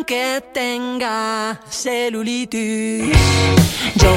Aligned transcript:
aunque 0.00 0.42
tenga 0.54 1.60
celulitis. 1.68 3.04
Yo 3.96 4.08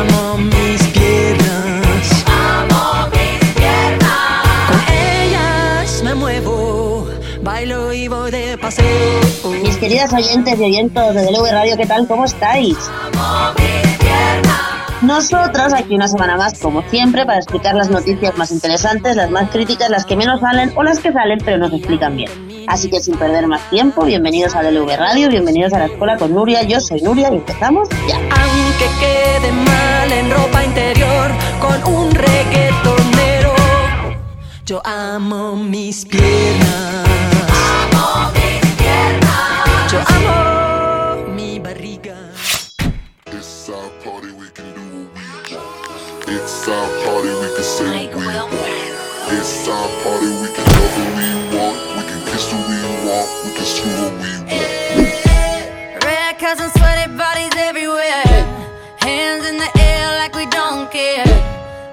amo 0.00 0.38
mis 0.38 0.82
piernas. 0.88 2.24
Amo 2.26 3.08
mis 3.12 3.50
piernas. 3.54 4.66
Con 4.68 4.80
ellas 4.92 6.02
me 6.02 6.14
muevo, 6.16 7.06
bailo 7.40 7.92
y 7.92 8.08
voy 8.08 8.32
de 8.32 8.58
paseo. 8.58 9.20
Mis 9.62 9.76
queridas 9.76 10.12
oyentes 10.12 10.58
y 10.58 10.64
oyentes 10.64 11.14
de 11.14 11.22
DLV 11.22 11.52
Radio, 11.52 11.76
¿qué 11.76 11.86
tal? 11.86 12.08
¿Cómo 12.08 12.24
estáis? 12.24 12.76
Amo 13.14 13.52
mis 13.60 13.98
piernas. 13.98 15.02
Nosotros 15.02 15.72
aquí 15.72 15.94
una 15.94 16.08
semana 16.08 16.36
más, 16.36 16.58
como 16.58 16.82
siempre, 16.90 17.24
para 17.24 17.38
explicar 17.38 17.76
las 17.76 17.90
noticias 17.90 18.36
más 18.36 18.50
interesantes, 18.50 19.14
las 19.14 19.30
más 19.30 19.50
críticas, 19.50 19.88
las 19.88 20.04
que 20.04 20.16
menos 20.16 20.40
salen 20.40 20.72
o 20.74 20.82
las 20.82 20.98
que 20.98 21.12
salen 21.12 21.38
pero 21.44 21.58
nos 21.58 21.72
explican 21.72 22.16
bien. 22.16 22.51
Así 22.68 22.90
que 22.90 23.00
sin 23.00 23.16
perder 23.16 23.46
más 23.46 23.68
tiempo, 23.70 24.04
bienvenidos 24.04 24.54
a 24.54 24.62
DLV 24.62 24.96
Radio, 24.96 25.28
bienvenidos 25.28 25.72
a 25.72 25.78
la 25.78 25.86
escuela 25.86 26.16
con 26.16 26.32
Nuria. 26.34 26.62
Yo 26.62 26.80
soy 26.80 27.00
Nuria 27.00 27.30
y 27.32 27.36
empezamos 27.36 27.88
ya. 28.08 28.16
Aunque 28.16 28.86
quede 29.00 29.52
mal 29.52 30.12
en 30.12 30.30
ropa 30.30 30.64
interior 30.64 31.30
con 31.60 31.94
un 31.94 32.10
reggaetonero, 32.12 33.54
yo 34.66 34.80
amo 34.84 35.56
mis 35.56 36.04
piernas. 36.04 37.06
Amo 37.92 38.30
mis 38.32 38.72
piernas. 38.76 39.92
Yo 39.92 39.98
amo 40.06 41.26
mi 41.34 41.58
barriga. 41.58 42.14
It's 43.26 43.68
our 43.68 43.90
party, 44.04 44.32
we 44.32 44.48
can 44.50 44.72
do 44.74 45.08
what 45.12 45.50
we 45.50 45.56
want. 45.56 46.28
It's 46.28 46.68
our 46.68 46.88
party, 47.04 47.28
we 47.28 47.54
can 47.54 47.64
say 47.64 48.06
what 48.06 48.16
we 48.16 48.26
want. 48.26 48.52
It's 49.32 49.68
our 49.68 49.88
party, 50.04 50.26
we 50.42 50.48
can 50.54 50.64
love 50.64 50.94
who 50.96 51.16
we 51.16 51.34
want. 51.34 51.41
Want. 53.12 53.28
We 53.44 53.50
can 53.56 53.66
screw 53.72 53.90
who 54.00 54.06
we 54.22 54.32
want. 54.48 56.04
Red 56.04 56.38
cups 56.38 56.60
and 56.60 56.72
sweaty 56.78 57.06
bodies 57.16 57.54
everywhere. 57.56 58.24
Hands 59.06 59.44
in 59.50 59.56
the 59.58 59.70
air 59.78 60.06
like 60.20 60.34
we 60.34 60.46
don't 60.46 60.90
care. 60.90 61.28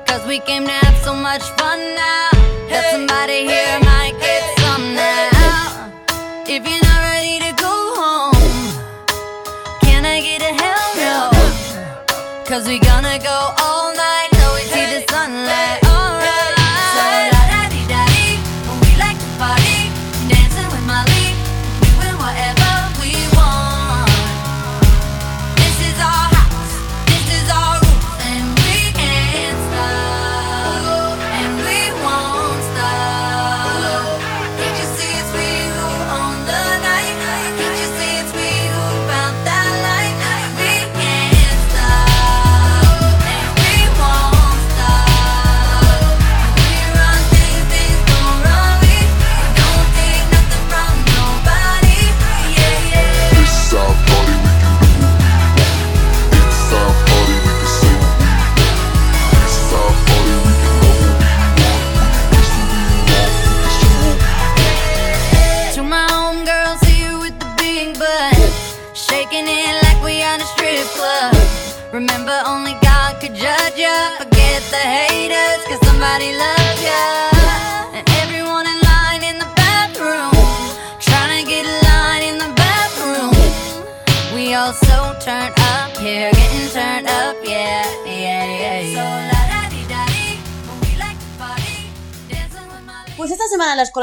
Cause 0.07 0.25
we 0.25 0.39
came 0.39 0.63
to 0.65 0.75
have 0.85 0.97
so 1.03 1.13
much 1.13 1.43
fun 1.59 1.79
now. 1.95 2.29
That 2.69 2.83
somebody 2.93 3.39
here 3.51 3.77
might 3.91 4.15
get 4.25 4.43
some 4.63 4.85
now. 4.95 5.91
If 6.55 6.61
you're 6.67 6.85
not 6.89 7.01
ready 7.11 7.37
to 7.45 7.51
go 7.65 7.73
home, 8.01 8.39
can 9.81 10.05
I 10.05 10.17
get 10.21 10.41
a 10.41 10.53
hell 10.61 10.89
no? 11.05 11.19
Cause 12.45 12.67
we 12.67 12.79
gonna 12.79 13.19
go 13.19 13.58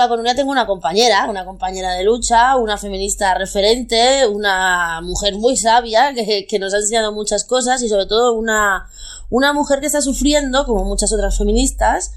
la 0.09 0.17
Nuria 0.17 0.34
tengo 0.34 0.50
una 0.50 0.67
compañera, 0.67 1.27
una 1.28 1.44
compañera 1.44 1.93
de 1.93 2.05
lucha, 2.05 2.56
una 2.56 2.78
feminista 2.78 3.34
referente, 3.34 4.27
una 4.27 5.00
mujer 5.03 5.34
muy 5.34 5.56
sabia 5.56 6.15
que, 6.15 6.47
que 6.47 6.59
nos 6.59 6.75
ha 6.75 6.78
enseñado 6.78 7.12
muchas 7.12 7.44
cosas 7.44 7.83
y 7.83 7.89
sobre 7.89 8.06
todo 8.06 8.34
una, 8.34 8.89
una 9.31 9.53
mujer 9.53 9.81
que 9.81 9.87
está 9.87 10.00
sufriendo, 10.00 10.65
como 10.66 10.84
muchas 10.84 11.12
otras 11.12 11.37
feministas, 11.37 12.12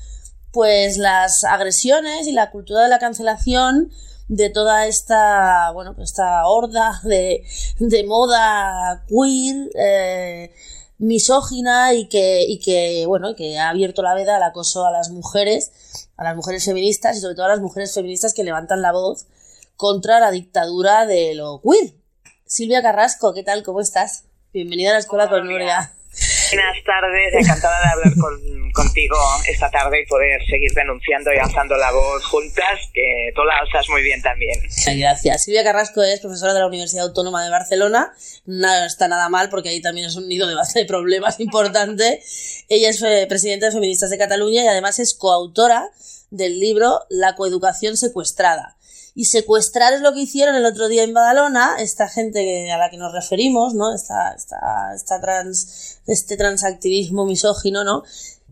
pues 0.51 0.97
las 0.97 1.43
agresiones 1.43 2.27
y 2.27 2.31
la 2.31 2.51
cultura 2.51 2.83
de 2.83 2.89
la 2.89 2.99
cancelación 2.99 3.91
de 4.29 4.49
toda 4.51 4.85
esta, 4.85 5.71
bueno, 5.71 5.95
pues 5.95 6.11
esta 6.11 6.45
horda 6.47 7.01
de, 7.03 7.43
de 7.79 8.03
moda 8.03 9.03
queer, 9.07 9.69
eh, 9.75 10.53
misógina 10.99 11.93
y 11.93 12.07
que, 12.07 12.43
y 12.47 12.59
que, 12.59 13.05
bueno, 13.07 13.35
que 13.35 13.57
ha 13.57 13.69
abierto 13.69 14.03
la 14.03 14.13
veda 14.13 14.35
al 14.35 14.43
acoso 14.43 14.85
a 14.85 14.91
las 14.91 15.09
mujeres, 15.09 15.71
a 16.17 16.23
las 16.23 16.35
mujeres 16.35 16.65
feministas 16.65 17.17
y 17.17 17.21
sobre 17.21 17.35
todo 17.35 17.45
a 17.45 17.49
las 17.49 17.61
mujeres 17.61 17.93
feministas 17.93 18.33
que 18.33 18.43
levantan 18.43 18.81
la 18.81 18.91
voz 18.91 19.25
contra 19.75 20.19
la 20.19 20.29
dictadura 20.29 21.07
de 21.07 21.33
lo 21.33 21.61
queer. 21.61 21.93
Silvia 22.45 22.81
Carrasco, 22.81 23.33
¿qué 23.33 23.43
tal? 23.43 23.63
¿Cómo 23.63 23.79
estás? 23.81 24.25
Bienvenida 24.53 24.89
a 24.89 24.93
la 24.93 24.99
escuela 24.99 25.29
con 25.29 25.47
Nuria. 25.47 25.93
Buenas 26.51 26.83
tardes, 26.83 27.33
encantada 27.33 27.79
de 27.81 27.87
hablar 27.91 28.13
con- 28.19 28.71
contigo 28.71 29.15
esta 29.47 29.69
tarde 29.69 30.01
y 30.01 30.05
poder 30.05 30.39
seguir 30.45 30.71
denunciando 30.73 31.31
y 31.33 31.37
alzando 31.37 31.75
la 31.75 31.91
voz 31.91 32.23
juntas, 32.25 32.79
que 32.93 33.31
tú 33.35 33.43
la 33.43 33.57
alzas 33.57 33.87
muy 33.89 34.01
bien 34.03 34.21
también. 34.21 34.59
Gracias. 34.97 35.43
Silvia 35.43 35.63
Carrasco 35.63 36.01
es 36.03 36.19
profesora 36.19 36.53
de 36.53 36.59
la 36.59 36.67
Universidad 36.67 37.05
Autónoma 37.05 37.43
de 37.43 37.49
Barcelona. 37.49 38.13
No 38.45 38.85
está 38.85 39.07
nada 39.07 39.27
mal 39.29 39.49
porque 39.49 39.69
ahí 39.69 39.81
también 39.81 40.07
es 40.07 40.15
un 40.15 40.27
nido 40.27 40.47
de 40.47 40.55
base 40.55 40.79
de 40.79 40.85
problemas 40.85 41.39
importante. 41.39 42.21
Ella 42.69 42.89
es 42.89 43.01
eh, 43.01 43.25
presidenta 43.27 43.65
de 43.67 43.71
Feministas 43.71 44.09
de 44.09 44.17
Cataluña 44.17 44.63
y 44.63 44.67
además 44.67 44.99
es 44.99 45.13
coautora 45.13 45.89
del 46.31 46.59
libro 46.59 47.01
La 47.09 47.35
coeducación 47.35 47.97
secuestrada. 47.97 48.75
Y 49.19 49.25
secuestrar 49.25 49.91
es 49.91 49.99
lo 49.99 50.13
que 50.13 50.21
hicieron 50.21 50.55
el 50.55 50.65
otro 50.65 50.87
día 50.87 51.03
en 51.03 51.13
Badalona, 51.13 51.75
esta 51.79 52.07
gente 52.07 52.71
a 52.71 52.77
la 52.77 52.89
que 52.89 52.95
nos 52.95 53.11
referimos, 53.11 53.73
¿no? 53.73 53.93
Esta, 53.93 54.31
esta, 54.31 54.93
esta 54.95 55.19
trans, 55.19 55.99
este 56.07 56.37
transactivismo 56.37 57.25
misógino, 57.25 57.83
¿no? 57.83 58.03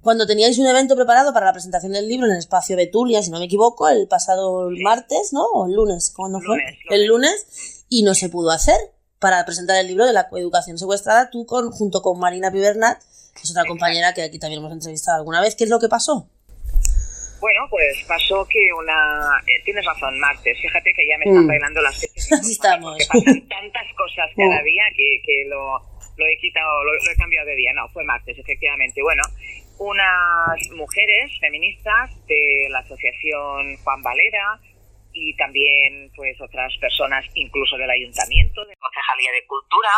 Cuando 0.02 0.28
teníais 0.28 0.58
un 0.58 0.68
evento 0.68 0.98
preparado 0.98 1.32
para 1.34 1.46
la 1.46 1.54
presentación 1.54 1.94
del 1.94 2.10
libro 2.10 2.28
en 2.28 2.34
el 2.34 2.40
espacio 2.40 2.76
Betulia, 2.76 3.24
si 3.24 3.32
no 3.32 3.40
me 3.40 3.46
equivoco, 3.46 3.88
el 3.88 4.10
pasado 4.10 4.70
martes, 4.84 5.32
¿no? 5.32 5.46
O 5.46 5.68
el 5.68 5.72
lunes, 5.72 6.12
¿cuándo 6.14 6.42
fue? 6.42 6.58
Lunes, 6.58 6.76
El 6.90 7.06
lunes, 7.06 7.86
y 7.88 8.04
no 8.04 8.14
se 8.14 8.28
pudo 8.28 8.52
hacer 8.52 8.78
para 9.20 9.46
presentar 9.46 9.78
el 9.78 9.88
libro 9.88 10.06
de 10.06 10.12
la 10.12 10.28
coeducación 10.28 10.78
secuestrada, 10.78 11.30
tú 11.30 11.46
con, 11.46 11.72
junto 11.72 12.02
con 12.02 12.20
Marina 12.20 12.52
Pibernat, 12.52 13.02
que 13.34 13.44
es 13.44 13.52
otra 13.52 13.64
compañera 13.66 14.14
que 14.14 14.22
aquí 14.22 14.38
también 14.38 14.60
hemos 14.60 14.74
entrevistado 14.74 15.20
alguna 15.20 15.40
vez. 15.40 15.56
¿Qué 15.56 15.64
es 15.64 15.70
lo 15.70 15.80
que 15.80 15.88
pasó? 15.88 16.28
Bueno, 17.40 17.68
pues 17.70 18.04
pasó 18.08 18.48
que 18.48 18.68
una... 18.74 19.42
eh, 19.46 19.62
tienes 19.64 19.86
razón, 19.86 20.20
martes. 20.20 20.58
Fíjate 20.62 20.94
que 20.94 21.08
ya 21.08 21.18
me 21.20 21.26
están 21.26 21.46
Mm. 21.46 21.48
bailando 21.48 21.82
las 21.82 22.00
fechas. 22.00 22.32
Así 22.42 22.52
estamos. 22.54 22.98
Pasan 23.08 23.48
tantas 23.48 23.88
cosas 23.96 24.30
cada 24.36 24.62
día 24.64 24.84
que, 24.96 25.22
que 25.24 25.46
lo, 25.48 25.78
lo 26.18 26.26
he 26.26 26.38
quitado, 26.40 26.84
lo, 26.84 26.94
lo 26.94 27.12
he 27.12 27.16
cambiado 27.16 27.48
de 27.48 27.56
día. 27.56 27.74
No, 27.74 27.88
fue 27.90 28.04
martes, 28.04 28.38
efectivamente. 28.38 29.02
Bueno, 29.02 29.22
unas 29.80 30.58
mujeres 30.76 31.32
feministas 31.40 32.10
de 32.28 32.68
la 32.70 32.80
asociación 32.80 33.78
Juan 33.84 34.02
Valera 34.02 34.60
y 35.14 35.36
también 35.36 36.12
pues 36.16 36.40
otras 36.42 36.76
personas 36.78 37.26
incluso 37.36 37.78
del 37.78 37.90
ayuntamiento, 37.90 38.66
de 38.66 38.76
Concejalía 38.76 39.32
de 39.32 39.46
Cultura, 39.48 39.90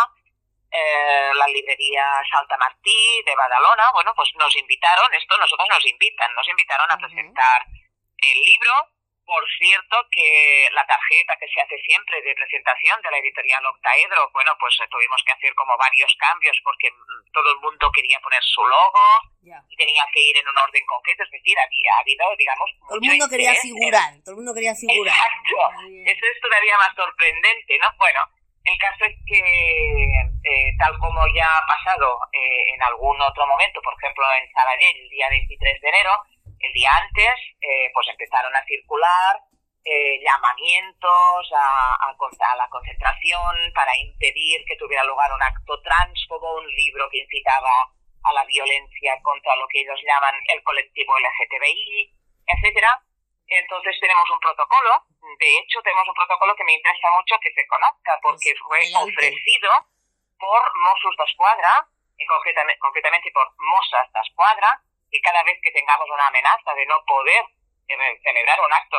eh, 0.72 1.32
la 1.34 1.48
librería 1.48 2.22
Salta 2.32 2.58
Martí 2.58 3.24
de 3.26 3.36
Badalona, 3.36 3.92
bueno, 3.94 4.14
pues 4.16 4.30
nos 4.38 4.56
invitaron, 4.56 5.14
esto 5.14 5.38
nosotros 5.38 5.68
nos 5.70 5.86
invitan, 5.86 6.34
nos 6.36 6.48
invitaron 6.48 6.88
a 6.92 6.98
presentar 6.98 7.66
el 8.18 8.38
libro. 8.38 8.72
Por 9.26 9.46
cierto, 9.60 9.96
que 10.10 10.68
la 10.74 10.84
tarjeta 10.88 11.38
que 11.38 11.46
se 11.54 11.62
hace 11.62 11.78
siempre 11.86 12.20
de 12.24 12.34
presentación 12.34 13.00
de 13.04 13.12
la 13.12 13.20
editorial 13.20 13.64
Octaedro, 13.64 14.32
bueno, 14.34 14.58
pues 14.60 14.74
tuvimos 14.90 15.22
que 15.24 15.34
hacer 15.34 15.54
como 15.54 15.78
varios 15.78 16.16
cambios 16.18 16.58
porque 16.64 16.90
mm, 16.90 17.32
todo 17.32 17.52
el 17.54 17.60
mundo 17.60 17.92
quería 17.94 18.20
poner 18.22 18.42
su 18.42 18.66
logo 18.66 19.06
y 19.70 19.76
tenía 19.78 20.04
que 20.12 20.20
ir 20.20 20.38
en 20.38 20.48
un 20.50 20.58
orden 20.58 20.84
concreto, 20.88 21.24
es 21.24 21.30
decir, 21.30 21.54
había, 21.60 21.94
ha 21.94 22.00
habido, 22.00 22.26
digamos, 22.38 22.72
Todo 22.88 22.98
el 22.98 23.02
mundo 23.06 23.30
quería 23.30 23.54
interés 23.54 23.62
figurar, 23.62 24.10
todo 24.26 24.32
el 24.34 24.38
mundo 24.38 24.54
quería 24.56 24.74
figurar. 24.74 25.14
Exacto. 25.14 25.58
Eso 26.10 26.26
es 26.26 26.42
todavía 26.42 26.78
más 26.78 26.96
sorprendente, 26.96 27.78
¿no? 27.78 27.88
Bueno, 28.00 28.22
El 28.70 28.78
caso 28.78 29.06
es 29.06 29.18
que, 29.26 29.42
eh, 29.42 30.72
tal 30.78 30.94
como 31.00 31.26
ya 31.34 31.58
ha 31.58 31.66
pasado 31.66 32.20
eh, 32.32 32.74
en 32.76 32.84
algún 32.84 33.20
otro 33.20 33.48
momento, 33.48 33.82
por 33.82 33.96
ejemplo 33.98 34.24
en 34.38 34.46
Sabadell, 34.54 34.96
el 35.02 35.10
día 35.10 35.28
23 35.28 35.82
de 35.82 35.90
enero, 35.90 36.12
el 36.60 36.74
día 36.74 36.92
antes, 37.02 37.34
eh, 37.62 37.90
pues 37.94 38.08
empezaron 38.10 38.56
a 38.56 38.64
circular 38.66 39.42
llamamientos 40.22 41.50
a, 41.58 41.96
a 41.96 42.56
la 42.58 42.70
concentración 42.70 43.74
para 43.74 43.98
impedir 43.98 44.64
que 44.66 44.76
tuviera 44.76 45.04
lugar 45.04 45.34
un 45.34 45.42
acto 45.42 45.82
transfobo, 45.82 46.60
un 46.60 46.68
libro 46.76 47.10
que 47.10 47.18
incitaba 47.18 47.90
a 48.22 48.34
la 48.34 48.46
violencia 48.46 49.20
contra 49.24 49.56
lo 49.56 49.68
que 49.68 49.82
ellos 49.82 50.00
llaman 50.06 50.36
el 50.54 50.62
colectivo 50.62 51.18
LGTBI, 51.18 52.14
etcétera. 52.46 53.02
Entonces 53.50 53.98
tenemos 54.00 54.30
un 54.30 54.40
protocolo, 54.40 55.04
de 55.40 55.58
hecho 55.58 55.82
tenemos 55.82 56.08
un 56.08 56.14
protocolo 56.14 56.56
que 56.56 56.64
me 56.64 56.74
interesa 56.74 57.10
mucho 57.12 57.36
que 57.42 57.52
se 57.52 57.66
conozca 57.68 58.20
porque 58.22 58.54
Pues, 58.68 58.92
fue 58.94 59.02
ofrecido 59.02 59.72
por 60.38 60.62
Mossos 60.78 61.16
d'Esquadra, 61.18 61.88
y 62.20 62.26
concretamente, 62.26 62.80
concretamente 62.80 63.32
por 63.32 63.48
Mossas 63.58 64.12
d'Esquadra, 64.12 64.82
que 65.10 65.22
cada 65.22 65.44
vez 65.44 65.58
que 65.64 65.72
tengamos 65.72 66.08
una 66.12 66.28
amenaza 66.28 66.74
de 66.76 66.86
no 66.86 67.02
poder 67.08 67.44
eh, 67.88 68.20
celebrar 68.22 68.60
un 68.62 68.74
acto 68.74 68.98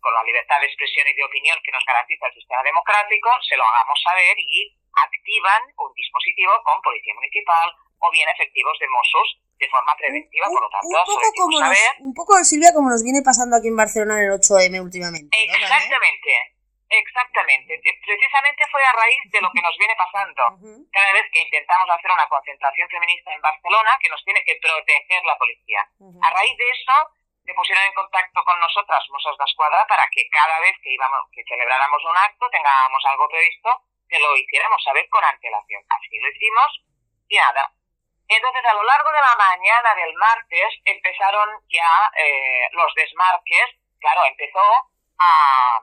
con 0.00 0.12
la 0.12 0.24
libertad 0.24 0.60
de 0.60 0.66
expresión 0.66 1.06
y 1.08 1.14
de 1.14 1.24
opinión 1.24 1.58
que 1.62 1.72
nos 1.72 1.84
garantiza 1.84 2.26
el 2.26 2.34
sistema 2.34 2.62
democrático, 2.62 3.30
se 3.42 3.56
lo 3.56 3.64
hagamos 3.64 4.00
saber 4.02 4.36
y 4.38 4.74
activan 4.96 5.62
un 5.78 5.92
dispositivo 5.94 6.52
con 6.64 6.80
policía 6.82 7.14
municipal 7.14 7.72
o 8.00 8.10
bien 8.10 8.28
efectivos 8.28 8.78
de 8.78 8.88
Mossos 8.88 9.38
de 9.64 9.70
forma 9.72 9.96
preventiva, 9.96 10.46
por 10.46 10.60
lo 10.60 10.68
tanto, 10.68 10.86
un 10.86 11.04
poco 11.08 11.28
como 11.36 11.60
nos, 11.60 11.78
un 12.04 12.14
poco 12.14 12.32
Silvia 12.44 12.72
como 12.76 12.90
nos 12.92 13.02
viene 13.02 13.24
pasando 13.24 13.56
aquí 13.56 13.68
en 13.68 13.76
Barcelona 13.76 14.20
en 14.20 14.28
el 14.28 14.32
8M 14.36 14.76
últimamente 14.84 15.32
¿no? 15.32 15.52
También. 15.52 15.64
Exactamente, 15.64 16.30
exactamente. 16.92 17.72
Eh, 17.80 17.96
Precisamente 18.04 18.62
fue 18.70 18.84
a 18.84 18.92
raíz 18.92 19.24
de 19.32 19.40
lo 19.40 19.50
que 19.50 19.62
nos 19.64 19.76
viene 19.80 19.96
pasando. 19.96 20.42
Ujú. 20.60 20.84
Cada 20.92 21.12
vez 21.16 21.24
que 21.32 21.40
intentamos 21.40 21.88
hacer 21.88 22.10
una 22.12 22.28
concentración 22.28 22.88
feminista 22.92 23.32
en 23.32 23.40
Barcelona, 23.40 23.96
que 24.00 24.12
nos 24.12 24.22
tiene 24.24 24.44
que 24.44 24.60
proteger 24.60 25.24
la 25.24 25.38
policía. 25.38 25.80
Ujú. 25.98 26.20
A 26.20 26.28
raíz 26.30 26.56
de 26.56 26.68
eso, 26.68 26.96
se 27.44 27.54
pusieron 27.54 27.84
en 27.84 27.94
contacto 27.96 28.44
con 28.44 28.60
nosotras, 28.60 29.00
Mossos 29.10 29.36
de 29.38 29.44
Escuadra, 29.44 29.86
para 29.88 30.04
que 30.12 30.28
cada 30.28 30.60
vez 30.60 30.76
que 30.82 30.92
íbamos, 30.92 31.24
que 31.32 31.44
celebráramos 31.48 32.04
un 32.04 32.16
acto, 32.16 32.48
tengamos 32.52 33.02
algo 33.04 33.28
previsto, 33.28 33.70
que 34.08 34.18
lo 34.20 34.36
hiciéramos 34.36 34.82
saber 34.84 35.08
con 35.08 35.24
antelación. 35.24 35.82
Así 35.88 36.20
lo 36.20 36.28
hicimos 36.28 36.84
y 37.28 37.36
nada. 37.36 37.72
Entonces, 38.28 38.64
a 38.64 38.74
lo 38.74 38.82
largo 38.82 39.10
de 39.12 39.20
la 39.20 39.36
mañana 39.36 39.94
del 39.94 40.14
martes 40.14 40.74
empezaron 40.84 41.48
ya 41.68 42.10
eh, 42.16 42.68
los 42.72 42.92
desmarques. 42.94 43.66
Claro, 44.00 44.24
empezó 44.26 44.60
a, 45.18 45.80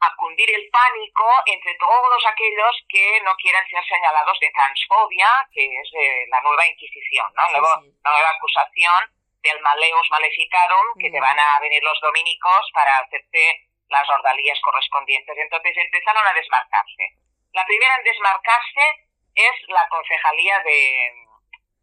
a 0.00 0.14
cundir 0.16 0.48
el 0.54 0.68
pánico 0.70 1.24
entre 1.46 1.74
todos 1.74 2.26
aquellos 2.26 2.76
que 2.88 3.20
no 3.22 3.34
quieren 3.36 3.66
ser 3.68 3.84
señalados 3.84 4.38
de 4.40 4.50
transfobia, 4.50 5.28
que 5.52 5.64
es 5.64 5.88
eh, 5.98 6.24
la 6.28 6.40
nueva 6.42 6.66
Inquisición, 6.66 7.26
¿no? 7.34 7.42
Sí, 7.46 7.52
Luego, 7.58 7.74
sí. 7.82 7.92
la 8.04 8.10
nueva 8.12 8.30
acusación 8.30 9.12
del 9.42 9.60
maleus 9.60 10.08
maleficarum, 10.10 10.86
que 10.98 11.10
te 11.10 11.18
Mm. 11.18 11.22
van 11.22 11.38
a 11.38 11.60
venir 11.60 11.82
los 11.82 12.00
dominicos 12.00 12.70
para 12.74 12.98
hacerte 12.98 13.68
las 13.88 14.08
ordalías 14.10 14.58
correspondientes. 14.60 15.36
Entonces 15.38 15.76
empezaron 15.76 16.26
a 16.26 16.32
desmarcarse. 16.34 17.04
La 17.52 17.64
primera 17.64 17.94
en 17.96 18.04
desmarcarse 18.04 19.06
es 19.34 19.52
la 19.68 19.88
Concejalía 19.88 20.58
de, 20.60 21.12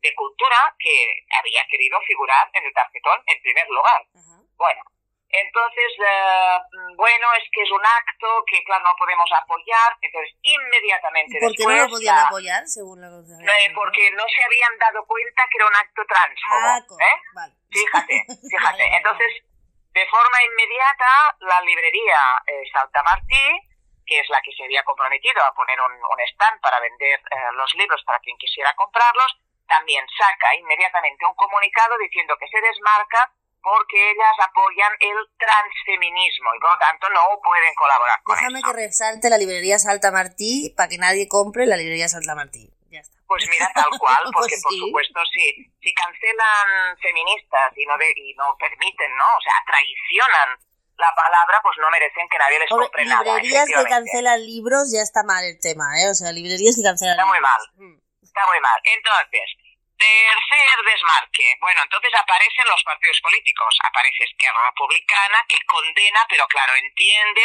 de 0.10 0.16
Cultura, 0.16 0.76
que 0.80 1.26
había 1.38 1.66
querido 1.70 2.00
figurar 2.08 2.50
en 2.54 2.66
el 2.66 2.74
tarjetón 2.74 3.22
en 3.28 3.42
primer 3.42 3.68
lugar. 3.70 4.02
Ajá. 4.14 4.42
Bueno, 4.58 4.82
entonces, 5.30 5.92
eh, 6.00 6.58
bueno, 6.96 7.28
es 7.34 7.44
que 7.52 7.62
es 7.64 7.72
un 7.72 7.84
acto 7.86 8.28
que, 8.48 8.64
claro, 8.64 8.86
no 8.86 8.96
podemos 8.96 9.30
apoyar. 9.36 9.98
Entonces, 10.02 10.34
inmediatamente 10.42 11.38
¿Y 11.38 11.42
por 11.42 11.52
qué 11.56 11.64
no 11.64 11.70
después... 11.70 11.90
lo 11.92 11.96
podían 11.98 12.16
la- 12.16 12.26
apoyar 12.26 12.68
según 12.68 13.02
la 13.02 13.08
eh, 13.10 13.72
porque 13.76 14.12
no 14.12 14.24
se 14.34 14.44
habían 14.44 14.78
dado 14.78 15.06
cuenta 15.06 15.44
que 15.52 15.58
era 15.58 15.68
un 15.68 15.76
acto 15.76 16.02
transfobo. 16.08 17.00
ah, 17.02 17.04
¿eh? 17.04 17.20
vale. 17.34 17.54
Fíjate, 17.72 18.16
fíjate. 18.50 18.64
vale, 18.84 18.98
Entonces, 18.98 19.32
de 19.92 20.06
forma 20.08 20.38
inmediata, 20.44 21.36
la 21.40 21.62
librería 21.62 22.20
eh, 22.48 22.64
Salta 22.72 23.04
Martí, 23.04 23.46
que 24.06 24.20
es 24.20 24.30
la 24.30 24.40
que 24.42 24.52
se 24.56 24.64
había 24.64 24.84
comprometido 24.84 25.44
a 25.44 25.54
poner 25.54 25.80
un, 25.82 25.92
un 25.92 26.20
stand 26.32 26.62
para 26.62 26.80
vender 26.80 27.20
eh, 27.20 27.36
los 27.56 27.74
libros 27.76 28.02
para 28.06 28.20
quien 28.20 28.38
quisiera 28.38 28.74
comprarlos, 28.76 29.36
también 29.68 30.06
saca 30.18 30.56
inmediatamente 30.56 31.26
un 31.26 31.36
comunicado 31.36 31.98
diciendo 31.98 32.36
que 32.40 32.48
se 32.48 32.62
desmarca 32.62 33.32
porque 33.62 34.12
ellas 34.12 34.36
apoyan 34.46 34.94
el 35.00 35.18
transfeminismo 35.38 36.54
y 36.56 36.60
por 36.60 36.72
lo 36.72 36.78
tanto 36.78 37.10
no 37.10 37.22
pueden 37.44 37.74
colaborar 37.76 38.22
con 38.24 38.36
Déjame 38.36 38.62
que 38.62 38.74
resalte 38.74 39.30
la 39.30 39.38
librería 39.38 39.80
Salta 39.80 40.12
Martí 40.12 40.74
para 40.78 40.90
que 40.90 40.98
nadie 41.00 41.28
compre 41.28 41.66
la 41.66 41.76
librería 41.78 42.08
Salta 42.08 42.36
Martí. 42.36 42.70
Ya 42.92 43.00
está. 43.00 43.18
Pues 43.28 43.44
mira, 43.50 43.70
tal 43.74 43.90
cual, 43.98 44.22
porque 44.34 44.54
Pues 44.54 44.62
por 44.64 44.72
sí. 44.72 44.80
supuesto, 44.80 45.20
si, 45.34 45.74
si 45.82 45.94
cancelan 45.96 46.98
feministas 47.02 47.74
y 47.76 47.86
no, 47.88 47.98
de- 47.98 48.14
y 48.16 48.34
no 48.36 48.56
permiten, 48.60 49.16
¿no? 49.18 49.26
O 49.26 49.42
sea, 49.42 49.54
traicionan 49.66 50.60
la 50.98 51.12
palabra, 51.16 51.60
pues 51.64 51.76
no 51.82 51.90
merecen 51.90 52.30
que 52.30 52.38
nadie 52.38 52.60
les 52.60 52.70
compre 52.70 53.04
nada. 53.06 53.24
librerías 53.24 53.66
que 53.68 53.84
cancelan 53.90 54.46
libros 54.46 54.92
ya 54.94 55.02
está 55.02 55.24
mal 55.24 55.44
el 55.44 55.60
tema, 55.60 56.00
¿eh? 56.00 56.10
O 56.10 56.14
sea, 56.14 56.32
librerías 56.32 56.76
que 56.78 56.84
cancelan 56.84 57.16
Está 57.18 57.26
muy 57.26 57.38
libros. 57.38 57.52
mal. 57.52 57.88
Mm. 57.90 58.05
Está 58.36 58.52
muy 58.52 58.60
mal. 58.60 58.82
Entonces, 58.84 59.48
tercer 59.98 60.84
desmarque. 60.84 61.56
Bueno, 61.62 61.84
entonces 61.84 62.14
aparecen 62.16 62.68
los 62.68 62.84
partidos 62.84 63.22
políticos. 63.22 63.78
Aparece 63.86 64.26
Esquerra 64.26 64.60
Republicana, 64.66 65.46
que 65.48 65.64
condena, 65.66 66.26
pero 66.28 66.46
claro, 66.48 66.76
entiende 66.76 67.42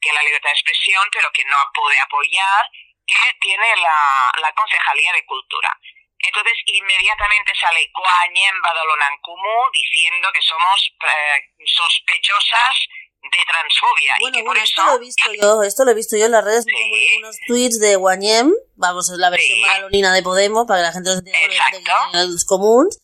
que 0.00 0.12
la 0.12 0.22
libertad 0.22 0.50
de 0.50 0.54
expresión, 0.54 1.02
pero 1.12 1.28
que 1.32 1.44
no 1.44 1.56
puede 1.74 1.98
apoyar, 1.98 2.70
que 3.04 3.18
tiene 3.40 3.66
la, 3.82 4.30
la 4.36 4.52
Concejalía 4.52 5.12
de 5.12 5.26
Cultura. 5.26 5.76
Entonces, 6.20 6.54
inmediatamente 6.66 7.52
sale 7.56 7.90
Guanyem 7.92 8.62
Badalonancumu 8.62 9.70
diciendo 9.72 10.30
que 10.32 10.42
somos 10.42 10.94
eh, 11.02 11.50
sospechosas 11.66 12.86
de 13.22 13.38
transfobia. 13.46 14.14
y 14.18 14.22
Bueno, 14.22 14.34
que 14.36 14.42
por 14.44 14.54
bueno, 14.54 14.62
eso 14.62 14.70
esto 14.72 14.84
lo 14.86 14.96
he 14.96 15.00
visto 15.00 15.28
yo, 15.34 15.62
esto 15.62 15.84
lo 15.84 15.90
he 15.90 15.94
visto 15.94 16.16
yo 16.16 16.24
en 16.26 16.32
las 16.32 16.44
redes, 16.44 16.64
Sí. 16.64 17.16
unos 17.18 17.36
tweets 17.46 17.78
de 17.80 17.96
Guanyem, 17.96 18.52
vamos, 18.76 19.10
es 19.10 19.18
la 19.18 19.30
versión 19.30 19.56
Sí. 19.56 19.60
madalonina 19.62 20.14
de 20.14 20.22
Podemos, 20.22 20.66
para 20.66 20.80
que 20.80 20.86
la 20.86 20.92
gente 20.92 21.10
lo 21.10 21.18
entienda 21.18 22.24
los 22.24 22.44
comuns, 22.46 22.98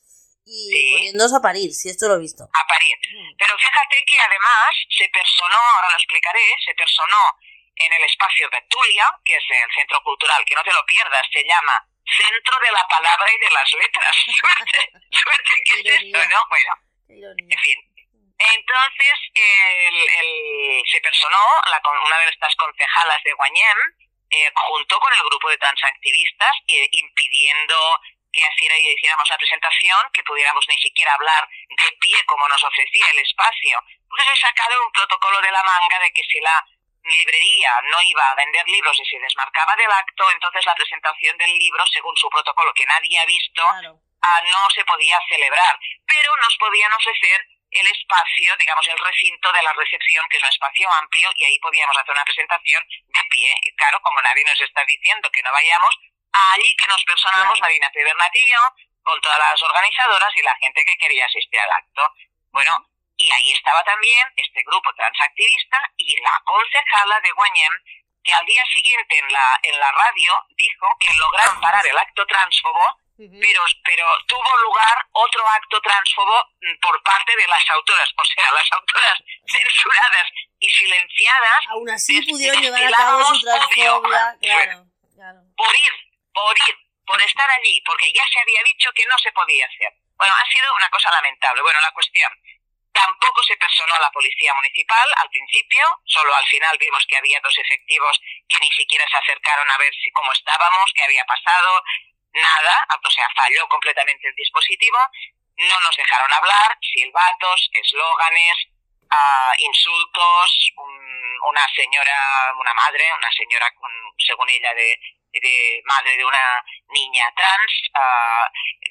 y 0.46 0.70
Sí. 0.70 0.92
poniéndose 0.92 1.36
a 1.36 1.40
parir, 1.40 1.72
si 1.74 1.88
esto 1.90 2.08
lo 2.08 2.14
he 2.16 2.20
visto. 2.20 2.44
a 2.44 2.62
parir. 2.66 2.94
Pero 3.38 3.52
fíjate 3.58 3.96
que 4.06 4.16
además 4.20 4.70
se 4.88 5.08
personó, 5.12 5.56
ahora 5.76 5.88
lo 5.90 5.96
explicaré, 5.96 6.44
se 6.64 6.74
personó 6.74 7.16
en 7.76 7.92
el 7.92 8.04
espacio 8.04 8.48
Betulia, 8.50 9.04
que 9.24 9.34
es 9.34 9.44
el 9.50 9.68
centro 9.74 9.98
cultural, 10.04 10.44
que 10.46 10.54
no 10.54 10.62
te 10.62 10.72
lo 10.72 10.84
pierdas, 10.86 11.26
se 11.32 11.42
llama 11.42 11.74
Centro 12.06 12.54
de 12.64 12.70
la 12.70 12.86
Palabra 12.86 13.26
y 13.34 13.38
de 13.44 13.50
las 13.50 13.68
Letras. 13.72 14.14
Suerte, 14.40 14.80
suerte 15.10 15.52
que 15.66 15.74
es 15.80 16.02
esto. 16.04 16.18
¿no? 16.28 16.38
Bueno, 16.48 16.72
en 17.08 17.58
fin. 17.58 17.78
Entonces, 18.52 19.14
el, 19.34 19.96
el- 20.20 20.82
se 20.90 21.00
personó 21.00 21.38
la 21.70 21.80
una 22.04 22.18
de 22.18 22.28
estas 22.30 22.54
concejalas 22.56 23.22
de 23.24 23.32
Guanyem, 23.32 23.78
eh, 24.30 24.52
junto 24.54 24.98
con 25.00 25.12
el 25.12 25.20
grupo 25.24 25.48
de 25.48 25.58
transactivistas, 25.58 26.56
eh, 26.68 26.88
impidiendo 26.92 28.00
que 28.32 28.40
hiciera- 28.40 28.76
hiciéramos 28.78 29.28
la 29.30 29.38
presentación, 29.38 30.10
que 30.12 30.24
pudiéramos 30.24 30.66
ni 30.68 30.76
siquiera 30.78 31.14
hablar 31.14 31.48
de 31.68 31.92
pie 32.00 32.24
como 32.26 32.48
nos 32.48 32.62
ofrecía 32.64 33.06
el 33.12 33.18
espacio. 33.20 33.78
Pues 34.08 34.26
se 34.26 34.36
sacaron 34.36 34.78
un 34.86 34.92
protocolo 34.92 35.40
de 35.40 35.52
la 35.52 35.62
manga 35.62 35.98
de 36.00 36.12
que 36.12 36.22
si 36.24 36.40
la 36.40 36.66
librería 37.04 37.80
no 37.84 37.98
iba 38.02 38.30
a 38.30 38.34
vender 38.34 38.66
libros 38.68 38.98
y 38.98 39.04
se 39.04 39.18
desmarcaba 39.20 39.76
del 39.76 39.90
acto, 39.90 40.30
entonces 40.32 40.64
la 40.66 40.74
presentación 40.74 41.36
del 41.38 41.52
libro, 41.58 41.86
según 41.86 42.16
su 42.16 42.28
protocolo 42.30 42.72
que 42.74 42.86
nadie 42.86 43.18
ha 43.18 43.26
visto, 43.26 43.62
Claro. 43.62 44.00
ah, 44.22 44.40
no 44.50 44.70
se 44.74 44.84
podía 44.84 45.18
celebrar, 45.28 45.78
pero 46.06 46.36
nos 46.38 46.56
podían 46.56 46.92
ofrecer 46.94 47.46
el 47.74 47.86
espacio, 47.86 48.56
digamos, 48.56 48.86
el 48.88 48.98
recinto 48.98 49.52
de 49.52 49.62
la 49.62 49.72
recepción, 49.72 50.26
que 50.28 50.36
es 50.36 50.42
un 50.42 50.48
espacio 50.48 50.92
amplio, 50.92 51.30
y 51.34 51.44
ahí 51.44 51.58
podíamos 51.58 51.96
hacer 51.96 52.12
una 52.12 52.24
presentación 52.24 52.84
de 52.88 53.24
pie. 53.30 53.54
Y 53.62 53.74
claro, 53.76 54.00
como 54.00 54.20
nadie 54.22 54.44
nos 54.44 54.60
está 54.60 54.84
diciendo 54.84 55.30
que 55.30 55.42
no 55.42 55.50
vayamos, 55.52 55.98
allí 56.54 56.76
que 56.76 56.86
nos 56.86 57.04
personamos. 57.04 57.60
Marina 57.60 57.90
P. 57.90 58.02
Bernardillo, 58.02 58.60
con 59.02 59.20
todas 59.20 59.38
las 59.38 59.62
organizadoras 59.62 60.36
y 60.36 60.42
la 60.42 60.56
gente 60.56 60.84
que 60.84 60.96
quería 60.96 61.26
asistir 61.26 61.60
al 61.60 61.70
acto. 61.70 62.02
Bueno, 62.52 62.88
y 63.16 63.30
ahí 63.30 63.52
estaba 63.52 63.82
también 63.84 64.26
este 64.36 64.62
grupo 64.64 64.92
transactivista 64.94 65.78
y 65.96 66.20
la 66.20 66.40
concejala 66.44 67.20
de 67.20 67.30
Guanyem, 67.32 67.72
que 68.24 68.32
al 68.32 68.46
día 68.46 68.64
siguiente 68.66 69.18
en 69.18 69.32
la, 69.32 69.60
en 69.62 69.78
la 69.78 69.92
radio 69.92 70.32
dijo 70.56 70.86
que 70.98 71.14
lograron 71.14 71.60
parar 71.60 71.86
el 71.86 71.98
acto 71.98 72.26
transfobo. 72.26 73.00
Pero, 73.16 73.62
pero 73.84 74.06
tuvo 74.26 74.56
lugar 74.64 75.06
otro 75.12 75.48
acto 75.48 75.80
transfobo 75.80 76.50
mm, 76.60 76.80
por 76.80 77.02
parte 77.02 77.36
de 77.36 77.46
las 77.46 77.70
autoras, 77.70 78.10
o 78.16 78.24
sea, 78.24 78.50
las 78.52 78.72
autoras 78.72 79.18
censuradas 79.46 80.28
y 80.58 80.68
silenciadas 80.68 81.64
Aún 81.68 81.90
así 81.90 82.22
pudieron 82.22 82.60
llevar 82.60 82.84
a 82.84 82.90
cabo 82.90 83.24
su 83.24 83.40
transfobia, 83.40 84.36
claro, 84.40 84.86
claro. 85.14 85.40
por 85.56 85.74
ir, 85.76 85.92
por 86.32 86.56
ir, 86.68 86.76
por 87.06 87.22
estar 87.22 87.50
allí, 87.50 87.82
porque 87.86 88.12
ya 88.12 88.26
se 88.32 88.40
había 88.40 88.62
dicho 88.64 88.90
que 88.94 89.06
no 89.06 89.18
se 89.18 89.32
podía 89.32 89.66
hacer. 89.66 89.92
Bueno, 90.16 90.34
ha 90.34 90.50
sido 90.50 90.74
una 90.74 90.88
cosa 90.90 91.10
lamentable. 91.10 91.62
Bueno, 91.62 91.80
la 91.80 91.92
cuestión. 91.92 92.30
Tampoco 92.92 93.42
se 93.42 93.56
personó 93.56 93.92
a 93.94 94.00
la 94.00 94.10
policía 94.12 94.54
municipal 94.54 95.08
al 95.16 95.28
principio, 95.28 95.82
solo 96.04 96.32
al 96.32 96.46
final 96.46 96.78
vimos 96.78 97.04
que 97.08 97.16
había 97.16 97.40
dos 97.42 97.58
efectivos 97.58 98.20
que 98.48 98.58
ni 98.60 98.70
siquiera 98.70 99.04
se 99.10 99.16
acercaron 99.16 99.68
a 99.68 99.78
ver 99.78 99.92
si, 99.92 100.12
cómo 100.12 100.32
estábamos, 100.32 100.92
qué 100.94 101.02
había 101.02 101.24
pasado, 101.24 101.82
nada, 102.34 102.86
o 103.02 103.10
sea, 103.10 103.28
falló 103.36 103.66
completamente 103.68 104.28
el 104.28 104.34
dispositivo, 104.34 104.98
no 105.56 105.80
nos 105.80 105.96
dejaron 105.96 106.32
hablar, 106.32 106.76
silbatos, 106.80 107.70
eslóganes, 107.72 108.56
ah, 109.10 109.54
insultos, 109.58 110.72
un- 110.76 111.38
una 111.48 111.66
señora, 111.74 112.52
una 112.58 112.74
madre, 112.74 113.04
una 113.16 113.30
señora 113.32 113.70
con, 113.74 113.90
según 114.18 114.48
ella, 114.50 114.72
de, 114.74 114.98
de 115.32 115.82
madre 115.84 116.16
de 116.16 116.24
una 116.24 116.64
niña 116.88 117.32
trans, 117.36 117.72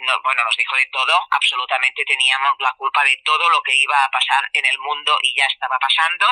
no- 0.01 0.21
bueno, 0.23 0.43
nos 0.43 0.55
dijo 0.57 0.75
de 0.75 0.85
todo, 0.87 1.27
absolutamente 1.31 2.03
teníamos 2.05 2.55
la 2.59 2.73
culpa 2.73 3.03
de 3.03 3.17
todo 3.25 3.49
lo 3.49 3.61
que 3.61 3.75
iba 3.75 4.03
a 4.03 4.09
pasar 4.11 4.49
en 4.53 4.65
el 4.65 4.77
mundo 4.79 5.17
y 5.21 5.35
ya 5.35 5.45
estaba 5.45 5.77
pasando. 5.79 6.25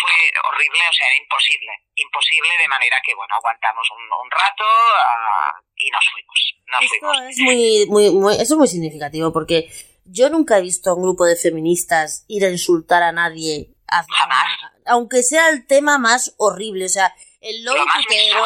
Fue 0.00 0.12
horrible, 0.44 0.80
o 0.88 0.92
sea, 0.92 1.06
era 1.08 1.16
imposible, 1.16 1.72
imposible 1.96 2.56
de 2.56 2.68
manera 2.68 3.00
que, 3.02 3.14
bueno, 3.14 3.34
aguantamos 3.34 3.90
un, 3.90 4.12
un 4.12 4.30
rato 4.30 4.64
ah, 4.64 5.52
y 5.78 5.90
nos 5.90 6.04
fuimos, 6.12 6.54
nos 6.66 6.82
Esto 6.82 6.96
fuimos. 7.00 7.30
es 7.30 7.38
muy, 7.38 7.86
muy, 7.88 8.10
muy, 8.20 8.34
eso 8.34 8.54
es 8.54 8.58
muy 8.58 8.68
significativo 8.68 9.32
porque 9.32 9.70
yo 10.04 10.30
nunca 10.30 10.58
he 10.58 10.62
visto 10.62 10.90
a 10.90 10.94
un 10.94 11.02
grupo 11.02 11.24
de 11.24 11.36
feministas 11.36 12.24
ir 12.28 12.44
a 12.44 12.50
insultar 12.50 13.02
a 13.02 13.12
nadie, 13.12 13.74
a- 13.86 14.04
Jamás. 14.04 14.46
a- 14.86 14.92
aunque 14.92 15.22
sea 15.22 15.50
el 15.50 15.66
tema 15.66 15.98
más 15.98 16.34
horrible, 16.38 16.86
o 16.86 16.88
sea, 16.88 17.14
el 17.40 17.62
lobby 17.62 17.78
putero, 18.02 18.44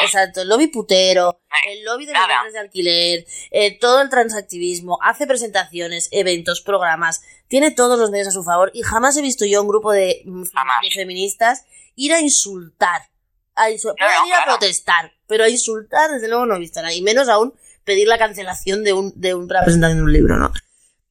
exacto, 0.00 0.42
el 0.42 0.48
lobby 0.48 0.66
putero, 0.66 1.40
Eh, 1.64 1.72
el 1.72 1.84
lobby 1.84 2.04
de 2.04 2.12
los 2.12 2.26
bienes 2.26 2.52
de 2.52 2.58
alquiler, 2.58 3.26
eh, 3.52 3.78
todo 3.78 4.02
el 4.02 4.10
transactivismo, 4.10 4.98
hace 5.02 5.26
presentaciones, 5.26 6.08
eventos, 6.12 6.60
programas, 6.60 7.22
tiene 7.48 7.70
todos 7.70 7.98
los 7.98 8.10
medios 8.10 8.28
a 8.28 8.32
su 8.32 8.42
favor 8.44 8.70
y 8.74 8.82
jamás 8.82 9.16
he 9.16 9.22
visto 9.22 9.46
yo 9.46 9.58
a 9.60 9.62
un 9.62 9.68
grupo 9.68 9.92
de, 9.92 10.20
mm, 10.26 10.42
de 10.42 10.90
feministas 10.94 11.64
ir 11.96 12.12
a 12.12 12.20
insultar. 12.20 13.02
A 13.54 13.70
No, 13.70 13.76
no, 13.86 13.94
ir 14.26 14.32
a 14.34 14.36
claro. 14.36 14.44
protestar, 14.58 15.12
pero 15.28 15.44
a 15.44 15.48
insultar 15.48 16.10
desde 16.10 16.28
luego 16.28 16.46
no 16.46 16.56
he 16.56 16.58
visto 16.60 16.80
a 16.80 16.82
nadie, 16.82 16.96
y 16.98 17.02
menos 17.02 17.28
aún 17.28 17.52
pedir 17.84 18.08
la 18.08 18.18
cancelación 18.18 18.82
de 18.84 18.92
un 18.92 19.12
de 19.14 19.34
una 19.34 19.62
presentación 19.62 19.98
de 19.98 20.04
un 20.04 20.12
libro, 20.12 20.34
¿no? 20.36 20.48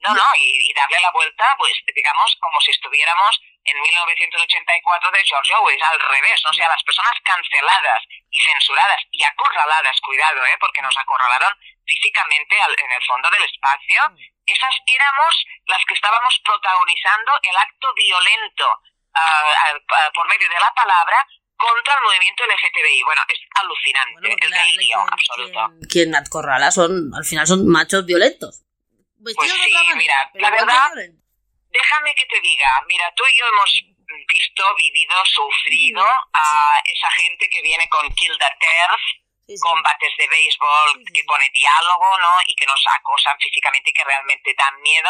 No, 0.05 0.13
no, 0.13 0.23
y, 0.39 0.71
y 0.71 0.73
darle 0.73 0.99
la 1.01 1.11
vuelta, 1.11 1.43
pues 1.57 1.73
digamos, 1.93 2.37
como 2.39 2.61
si 2.61 2.71
estuviéramos 2.71 3.41
en 3.65 3.75
1984 3.81 5.11
de 5.11 5.25
George 5.25 5.53
Orwell, 5.59 5.83
al 5.83 5.99
revés, 5.99 6.39
¿no? 6.45 6.51
o 6.51 6.53
sea, 6.53 6.69
las 6.69 6.83
personas 6.83 7.11
canceladas 7.23 8.03
y 8.31 8.39
censuradas 8.39 9.01
y 9.11 9.23
acorraladas, 9.23 9.99
cuidado, 10.01 10.39
¿eh? 10.45 10.55
porque 10.59 10.81
nos 10.81 10.95
acorralaron 10.97 11.51
físicamente 11.85 12.55
al- 12.61 12.77
en 12.79 12.91
el 12.91 13.03
fondo 13.03 13.29
del 13.31 13.43
espacio, 13.43 14.01
esas 14.45 14.75
éramos 14.85 15.33
las 15.67 15.83
que 15.85 15.93
estábamos 15.95 16.39
protagonizando 16.45 17.31
el 17.43 17.55
acto 17.57 17.87
violento 17.95 18.67
ah, 19.15 19.51
ah, 19.65 19.73
ah, 19.75 20.11
por 20.13 20.27
medio 20.29 20.47
de 20.47 20.59
la 20.59 20.71
palabra 20.73 21.19
contra 21.57 21.93
el 21.95 22.01
movimiento 22.03 22.43
LGTBI. 22.45 23.03
Bueno, 23.03 23.21
es 23.27 23.39
alucinante, 23.55 24.13
Bueno, 24.21 24.35
el 24.41 24.51
delirio 24.51 24.97
absoluto. 25.11 25.59
quien- 25.69 25.89
Quien 25.89 26.15
acorrala 26.15 26.71
son, 26.71 27.11
al 27.15 27.25
final 27.25 27.47
son 27.47 27.67
machos 27.67 28.05
violentos. 28.05 28.63
Pues 29.21 29.35
sí, 29.39 29.47
manera, 29.47 29.95
mira, 29.95 30.31
la 30.35 30.51
verdad. 30.51 30.89
Déjame 31.69 32.15
que 32.15 32.25
te 32.27 32.39
diga, 32.39 32.69
mira, 32.87 33.11
tú 33.15 33.23
y 33.31 33.37
yo 33.37 33.45
hemos 33.47 33.83
visto, 34.27 34.63
vivido, 34.77 35.15
sufrido 35.25 36.05
a 36.33 36.81
esa 36.85 37.11
gente 37.11 37.49
que 37.49 37.61
viene 37.61 37.87
con 37.89 38.07
kill 38.13 38.37
the 38.37 38.45
turf, 38.59 39.01
Sí, 39.47 39.55
sí. 39.55 39.61
combates 39.61 40.11
de 40.17 40.27
béisbol, 40.27 40.89
Sí, 41.05 41.13
que 41.13 41.23
pone 41.25 41.49
diálogo, 41.53 42.17
¿no? 42.19 42.29
Y 42.47 42.55
que 42.55 42.65
nos 42.65 42.83
acosan 42.93 43.37
físicamente 43.39 43.89
y 43.89 43.93
que 43.93 44.03
realmente 44.03 44.53
dan 44.57 44.79
miedo. 44.81 45.09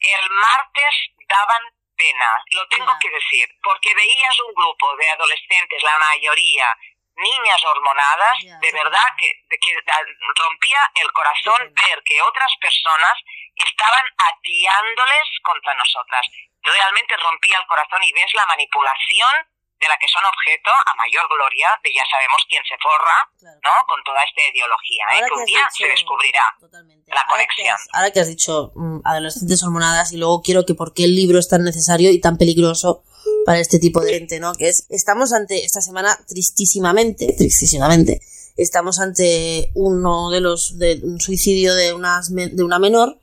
El 0.00 0.30
martes 0.30 0.94
daban 1.28 1.62
pena, 1.96 2.42
lo 2.52 2.66
tengo 2.68 2.92
que 3.00 3.10
decir, 3.10 3.48
porque 3.62 3.94
veías 3.94 4.38
un 4.40 4.54
grupo 4.54 4.96
de 4.96 5.08
adolescentes, 5.10 5.82
la 5.82 5.98
mayoría 5.98 6.76
niñas 7.16 7.62
hormonadas, 7.64 8.36
de 8.42 8.72
verdad 8.72 9.06
que, 9.16 9.30
que 9.62 9.72
da- 9.86 10.04
rompía 10.34 10.90
el 10.96 11.12
corazón 11.12 11.72
ver 11.72 12.02
que 12.04 12.20
otras 12.22 12.52
personas 12.60 13.14
estaban 13.54 14.04
atiándoles 14.18 15.28
contra 15.42 15.74
nosotras. 15.74 16.26
Realmente 16.62 17.16
rompía 17.16 17.58
el 17.58 17.66
corazón 17.66 18.02
y 18.02 18.12
ves 18.12 18.34
la 18.34 18.46
manipulación 18.46 19.46
de 19.84 19.88
la 19.92 20.00
que 20.00 20.08
son 20.08 20.24
objeto 20.24 20.72
a 20.72 20.92
mayor 20.96 21.28
gloria 21.28 21.68
de 21.84 21.92
ya 21.92 22.04
sabemos 22.08 22.40
quién 22.48 22.64
se 22.64 22.76
forra, 22.80 23.16
Claro, 23.36 23.60
¿no? 23.60 23.74
Con 23.84 24.00
toda 24.08 24.24
esta 24.24 24.40
ideología, 24.48 25.04
¿eh? 25.12 25.20
Que 25.28 25.34
un 25.36 25.44
día 25.44 25.60
dicho- 25.68 25.84
se 25.84 25.92
descubrirá. 25.92 26.44
Totalmente. 26.58 27.04
la 27.12 27.20
Ahora 27.20 27.44
que 27.44 27.52
conexión. 27.52 27.74
has- 27.76 27.88
Ahora 27.92 28.08
que 28.10 28.20
has 28.24 28.28
dicho 28.32 28.72
mm, 28.74 29.00
adolescentes 29.04 29.60
hormonadas 29.62 30.12
y 30.12 30.16
luego 30.16 30.40
quiero 30.40 30.64
que 30.64 30.72
por 30.74 30.94
qué 30.96 31.04
el 31.04 31.14
libro 31.14 31.38
es 31.38 31.48
tan 31.52 31.62
necesario 31.62 32.08
y 32.10 32.18
tan 32.20 32.38
peligroso 32.40 33.04
para 33.44 33.58
este 33.60 33.78
tipo 33.78 34.00
de 34.00 34.12
gente, 34.14 34.40
¿no? 34.40 34.54
Que 34.54 34.68
es, 34.72 34.86
estamos 34.88 35.32
ante, 35.32 35.64
esta 35.64 35.80
semana, 35.80 36.16
tristísimamente, 36.26 37.34
tristísimamente, 37.36 38.20
estamos 38.56 39.00
ante 39.00 39.70
uno 39.74 40.30
de 40.30 40.40
los, 40.40 40.78
de 40.78 41.00
un 41.02 41.20
suicidio 41.20 41.74
de, 41.74 41.92
unas, 41.92 42.34
de 42.34 42.62
una 42.62 42.78
menor, 42.78 43.18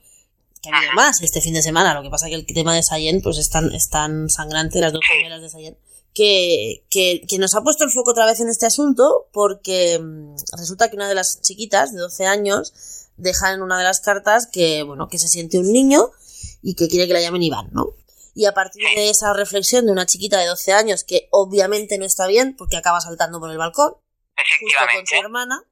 que 0.62 0.70
ha 0.70 0.78
habido 0.78 0.94
más 0.94 1.22
este 1.24 1.42
fin 1.42 1.54
de 1.56 1.64
semana, 1.64 1.94
lo 1.96 2.04
que 2.04 2.10
pasa 2.12 2.28
que 2.28 2.36
el 2.36 2.46
tema 2.46 2.76
de 2.76 2.84
Sayen, 2.84 3.22
pues 3.24 3.38
es 3.40 3.50
tan, 3.50 3.74
es 3.74 3.90
tan 3.90 4.30
sangrante, 4.30 4.80
las 4.80 4.94
dos 4.94 5.02
gemelas 5.08 5.42
de 5.42 5.50
Sayen, 5.50 5.78
que, 6.14 6.86
que, 6.90 7.26
que 7.28 7.38
nos 7.38 7.56
ha 7.56 7.62
puesto 7.62 7.84
el 7.84 7.92
foco 7.92 8.12
otra 8.12 8.26
vez 8.26 8.40
en 8.40 8.50
este 8.50 8.66
asunto 8.66 9.28
porque 9.32 10.00
mm, 10.00 10.36
resulta 10.58 10.90
que 10.90 10.96
una 10.96 11.08
de 11.08 11.16
las 11.16 11.42
chiquitas 11.42 11.94
de 11.94 12.00
12 12.00 12.26
años 12.26 12.74
deja 13.18 13.54
en 13.54 13.62
una 13.62 13.78
de 13.78 13.84
las 13.84 14.02
cartas 14.02 14.48
que, 14.48 14.84
bueno, 14.84 15.08
que 15.08 15.20
se 15.20 15.28
siente 15.28 15.60
un 15.60 15.72
niño 15.72 16.10
y 16.62 16.76
que 16.76 16.88
quiere 16.88 17.08
que 17.08 17.14
la 17.14 17.22
llamen 17.22 17.44
Iván, 17.44 17.70
¿no? 17.72 17.96
Y 18.34 18.46
a 18.46 18.54
partir 18.54 18.84
de 18.96 19.10
esa 19.10 19.34
reflexión 19.34 19.86
de 19.86 19.92
una 19.92 20.06
chiquita 20.06 20.40
de 20.40 20.48
12 20.48 20.74
años 20.74 21.04
que 21.04 21.28
obviamente 21.32 21.98
no 21.98 22.06
está 22.06 22.28
bien 22.28 22.56
porque 22.56 22.78
acaba 22.78 23.02
saltando 23.02 23.40
por 23.40 23.52
el 23.52 23.58
balcón, 23.58 23.96
justo 24.62 24.86
con 24.96 25.06
su 25.06 25.16
hermana, 25.16 25.64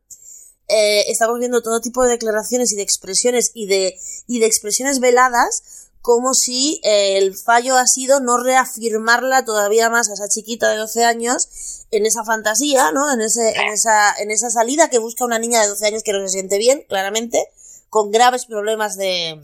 eh, 0.67 1.05
estamos 1.09 1.39
viendo 1.39 1.61
todo 1.61 1.81
tipo 1.81 2.03
de 2.03 2.11
declaraciones 2.11 2.71
y 2.73 2.75
de 2.75 2.83
expresiones 2.83 3.51
y 3.53 3.65
de, 3.65 3.97
y 4.27 4.39
de 4.39 4.45
expresiones 4.45 4.99
veladas 4.99 5.88
como 6.01 6.33
si 6.33 6.79
eh, 6.83 7.17
el 7.17 7.35
fallo 7.35 7.75
ha 7.75 7.85
sido 7.85 8.19
no 8.19 8.41
reafirmarla 8.41 9.43
todavía 9.45 9.89
más 9.89 10.09
a 10.09 10.13
esa 10.13 10.27
chiquita 10.27 10.69
de 10.69 10.77
12 10.77 11.03
años 11.03 11.85
en 11.91 12.05
esa 12.05 12.23
fantasía, 12.23 12.91
¿no? 12.91 13.11
En, 13.11 13.21
ese, 13.21 13.49
en, 13.49 13.67
esa, 13.67 14.15
en 14.19 14.31
esa 14.31 14.49
salida 14.49 14.89
que 14.89 14.99
busca 14.99 15.25
una 15.25 15.39
niña 15.39 15.61
de 15.61 15.67
12 15.67 15.85
años 15.87 16.03
que 16.03 16.13
no 16.13 16.21
se 16.21 16.29
siente 16.29 16.57
bien, 16.57 16.85
claramente, 16.87 17.43
con 17.89 18.11
graves 18.11 18.45
problemas 18.45 18.95
de, 18.95 19.41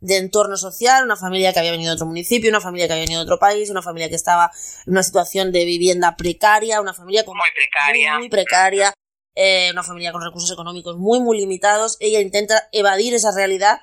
de 0.00 0.18
entorno 0.18 0.56
social, 0.56 1.04
una 1.04 1.16
familia 1.16 1.52
que 1.52 1.60
había 1.60 1.70
venido 1.70 1.90
de 1.90 1.94
otro 1.94 2.06
municipio, 2.06 2.50
una 2.50 2.60
familia 2.60 2.86
que 2.86 2.92
había 2.92 3.04
venido 3.04 3.20
de 3.20 3.24
otro 3.24 3.38
país, 3.38 3.70
una 3.70 3.82
familia 3.82 4.10
que 4.10 4.16
estaba 4.16 4.50
en 4.86 4.92
una 4.92 5.02
situación 5.02 5.50
de 5.52 5.64
vivienda 5.64 6.16
precaria, 6.16 6.80
una 6.80 6.92
familia 6.92 7.24
con 7.24 7.36
Muy 7.36 7.46
precaria. 7.54 8.12
muy, 8.12 8.22
muy 8.24 8.28
precaria, 8.28 8.92
eh, 9.34 9.70
una 9.72 9.82
familia 9.82 10.12
con 10.12 10.22
recursos 10.22 10.50
económicos 10.52 10.98
muy, 10.98 11.20
muy 11.20 11.38
limitados. 11.38 11.96
Ella 12.00 12.20
intenta 12.20 12.68
evadir 12.72 13.14
esa 13.14 13.32
realidad 13.34 13.80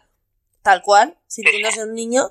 tal 0.63 0.81
cual, 0.81 1.17
sintiéndose 1.27 1.83
un 1.83 1.93
niño, 1.93 2.29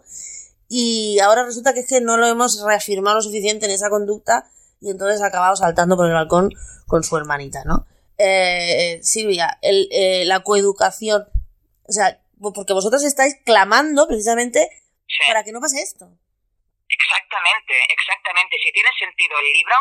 y 0.69 1.19
ahora 1.19 1.45
resulta 1.45 1.75
que 1.75 1.81
es 1.81 1.89
que 1.89 2.01
no 2.01 2.17
lo 2.17 2.27
hemos 2.27 2.63
reafirmado 2.65 3.17
lo 3.17 3.23
suficiente 3.23 3.67
en 3.67 3.73
esa 3.73 3.91
conducta 3.91 4.45
y 4.81 4.91
entonces 4.91 5.21
ha 5.21 5.27
acabado 5.27 5.57
saltando 5.57 5.97
por 5.97 6.07
el 6.07 6.13
balcón 6.15 6.51
con 6.87 7.03
su 7.03 7.17
hermanita, 7.17 7.63
¿no? 7.65 7.87
Eh, 8.19 8.97
eh, 8.99 9.03
Silvia, 9.03 9.59
el, 9.63 9.89
eh, 9.91 10.25
la 10.27 10.41
coeducación, 10.41 11.27
o 11.89 11.93
sea, 11.93 12.21
porque 12.41 12.73
vosotros 12.73 13.03
estáis 13.05 13.37
clamando 13.45 14.07
precisamente 14.07 14.69
Sí. 15.09 15.27
para 15.27 15.43
que 15.43 15.51
no 15.53 15.61
pase 15.61 15.83
esto. 15.83 16.07
Exactamente, 16.89 17.75
exactamente. 17.91 18.57
Si 18.63 18.71
tiene 18.73 18.91
sentido 18.99 19.39
el 19.39 19.53
libro, 19.53 19.75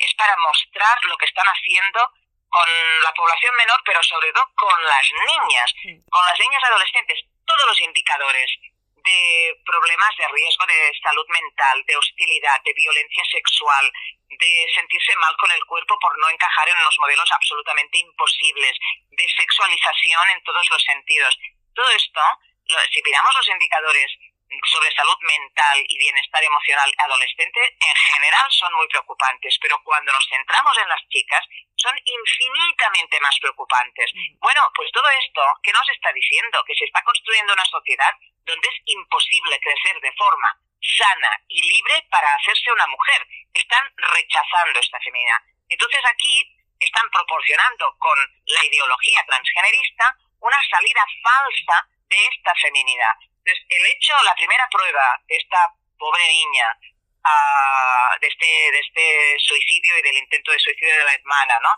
es 0.00 0.12
para 0.16 0.36
mostrar 0.40 0.96
lo 1.08 1.16
que 1.16 1.26
están 1.26 1.46
haciendo 1.48 2.00
con 2.48 2.68
la 3.04 3.12
población 3.14 3.54
menor, 3.56 3.80
pero 3.84 4.02
sobre 4.02 4.32
todo 4.32 4.44
con 4.56 4.76
las 4.84 5.06
niñas, 5.14 5.68
Sí. 5.82 5.92
con 6.10 6.24
las 6.26 6.36
niñas 6.40 6.62
adolescentes, 6.68 7.18
todos 7.50 7.66
los 7.66 7.80
indicadores 7.80 8.50
de 9.02 9.58
problemas 9.66 10.14
de 10.18 10.28
riesgo 10.28 10.66
de 10.66 10.92
salud 11.02 11.26
mental, 11.28 11.82
de 11.86 11.96
hostilidad, 11.96 12.62
de 12.64 12.74
violencia 12.74 13.24
sexual, 13.24 13.90
de 14.28 14.66
sentirse 14.74 15.16
mal 15.16 15.34
con 15.36 15.50
el 15.50 15.64
cuerpo 15.64 15.98
por 15.98 16.16
no 16.18 16.28
encajar 16.30 16.68
en 16.68 16.78
unos 16.78 16.96
modelos 17.00 17.30
absolutamente 17.32 17.98
imposibles, 17.98 18.78
de 19.10 19.26
sexualización 19.36 20.30
en 20.30 20.42
todos 20.44 20.68
los 20.70 20.82
sentidos. 20.84 21.36
Todo 21.74 21.90
esto, 21.90 22.20
si 22.92 23.02
miramos 23.02 23.34
los 23.34 23.48
indicadores 23.48 24.10
sobre 24.66 24.90
salud 24.92 25.16
mental 25.22 25.78
y 25.86 25.98
bienestar 25.98 26.42
emocional 26.42 26.92
adolescente, 26.98 27.60
en 27.80 27.94
general 27.94 28.50
son 28.50 28.74
muy 28.74 28.88
preocupantes, 28.88 29.56
pero 29.60 29.80
cuando 29.84 30.12
nos 30.12 30.26
centramos 30.28 30.76
en 30.78 30.88
las 30.88 31.06
chicas, 31.08 31.44
son 31.76 31.96
infinitamente 32.04 33.20
más 33.20 33.38
preocupantes. 33.40 34.10
Bueno, 34.40 34.60
pues 34.74 34.90
todo 34.92 35.08
esto, 35.10 35.42
¿qué 35.62 35.72
nos 35.72 35.88
está 35.88 36.12
diciendo? 36.12 36.62
Que 36.66 36.74
se 36.74 36.84
está 36.84 37.02
construyendo 37.02 37.52
una 37.52 37.64
sociedad 37.64 38.14
donde 38.44 38.68
es 38.68 38.78
imposible 38.86 39.60
crecer 39.60 40.00
de 40.00 40.12
forma 40.12 40.58
sana 40.80 41.40
y 41.48 41.60
libre 41.62 42.06
para 42.10 42.34
hacerse 42.34 42.72
una 42.72 42.86
mujer. 42.88 43.26
Están 43.54 43.84
rechazando 43.96 44.80
esta 44.80 44.98
feminidad. 45.00 45.38
Entonces 45.68 46.00
aquí 46.04 46.56
están 46.80 47.08
proporcionando 47.10 47.94
con 47.98 48.18
la 48.46 48.64
ideología 48.64 49.24
transgenerista 49.26 50.16
una 50.40 50.58
salida 50.68 51.04
falsa 51.22 51.88
de 52.08 52.26
esta 52.26 52.54
feminidad. 52.56 53.14
Entonces, 53.44 53.64
el 53.68 53.86
hecho, 53.86 54.14
la 54.24 54.34
primera 54.34 54.68
prueba 54.70 55.20
de 55.26 55.36
esta 55.36 55.72
pobre 55.98 56.26
niña, 56.26 56.76
ah, 57.24 58.16
de, 58.20 58.26
este, 58.28 58.46
de 58.46 58.78
este 58.80 59.36
suicidio 59.38 59.98
y 59.98 60.02
del 60.02 60.16
intento 60.18 60.52
de 60.52 60.58
suicidio 60.58 60.96
de 60.96 61.04
la 61.04 61.14
hermana, 61.14 61.58
¿no? 61.60 61.70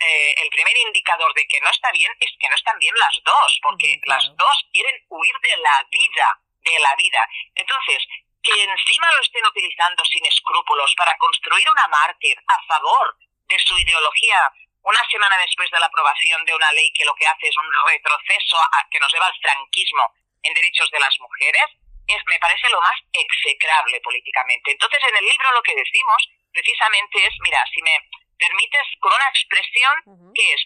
Eh, 0.00 0.34
el 0.42 0.48
primer 0.48 0.76
indicador 0.78 1.32
de 1.34 1.46
que 1.46 1.60
no 1.60 1.68
está 1.70 1.92
bien 1.92 2.10
es 2.20 2.30
que 2.40 2.48
no 2.48 2.54
están 2.54 2.78
bien 2.78 2.94
las 2.96 3.20
dos, 3.22 3.60
porque 3.62 4.00
claro. 4.00 4.22
las 4.22 4.36
dos 4.36 4.66
quieren 4.72 4.96
huir 5.08 5.34
de 5.42 5.56
la 5.58 5.86
vida, 5.90 6.40
de 6.62 6.78
la 6.80 6.94
vida. 6.96 7.28
Entonces, 7.54 8.06
que 8.42 8.64
encima 8.64 9.12
lo 9.12 9.20
estén 9.20 9.44
utilizando 9.44 10.02
sin 10.06 10.24
escrúpulos 10.24 10.94
para 10.96 11.16
construir 11.18 11.68
una 11.68 11.86
mártir 11.88 12.38
a 12.48 12.62
favor 12.64 13.16
de 13.46 13.58
su 13.58 13.76
ideología 13.78 14.50
una 14.82 15.04
semana 15.10 15.36
después 15.36 15.70
de 15.70 15.78
la 15.78 15.86
aprobación 15.86 16.42
de 16.46 16.54
una 16.54 16.72
ley 16.72 16.90
que 16.94 17.04
lo 17.04 17.14
que 17.14 17.26
hace 17.26 17.48
es 17.48 17.56
un 17.58 17.68
retroceso 17.86 18.56
a- 18.58 18.88
que 18.90 18.98
nos 18.98 19.12
lleva 19.12 19.26
al 19.26 19.38
franquismo 19.42 20.14
en 20.42 20.54
derechos 20.54 20.90
de 20.90 21.00
las 21.00 21.14
mujeres, 21.20 21.66
es, 22.06 22.22
me 22.26 22.38
parece 22.38 22.68
lo 22.70 22.80
más 22.80 22.98
execrable 23.12 24.00
políticamente. 24.00 24.72
Entonces, 24.72 25.00
en 25.08 25.16
el 25.16 25.24
libro 25.24 25.52
lo 25.52 25.62
que 25.62 25.74
decimos 25.74 26.28
precisamente 26.52 27.24
es, 27.26 27.34
mira, 27.40 27.64
si 27.72 27.82
me 27.82 27.96
permites, 28.38 28.86
con 29.00 29.12
una 29.12 29.28
expresión 29.28 30.32
que 30.34 30.52
es 30.52 30.62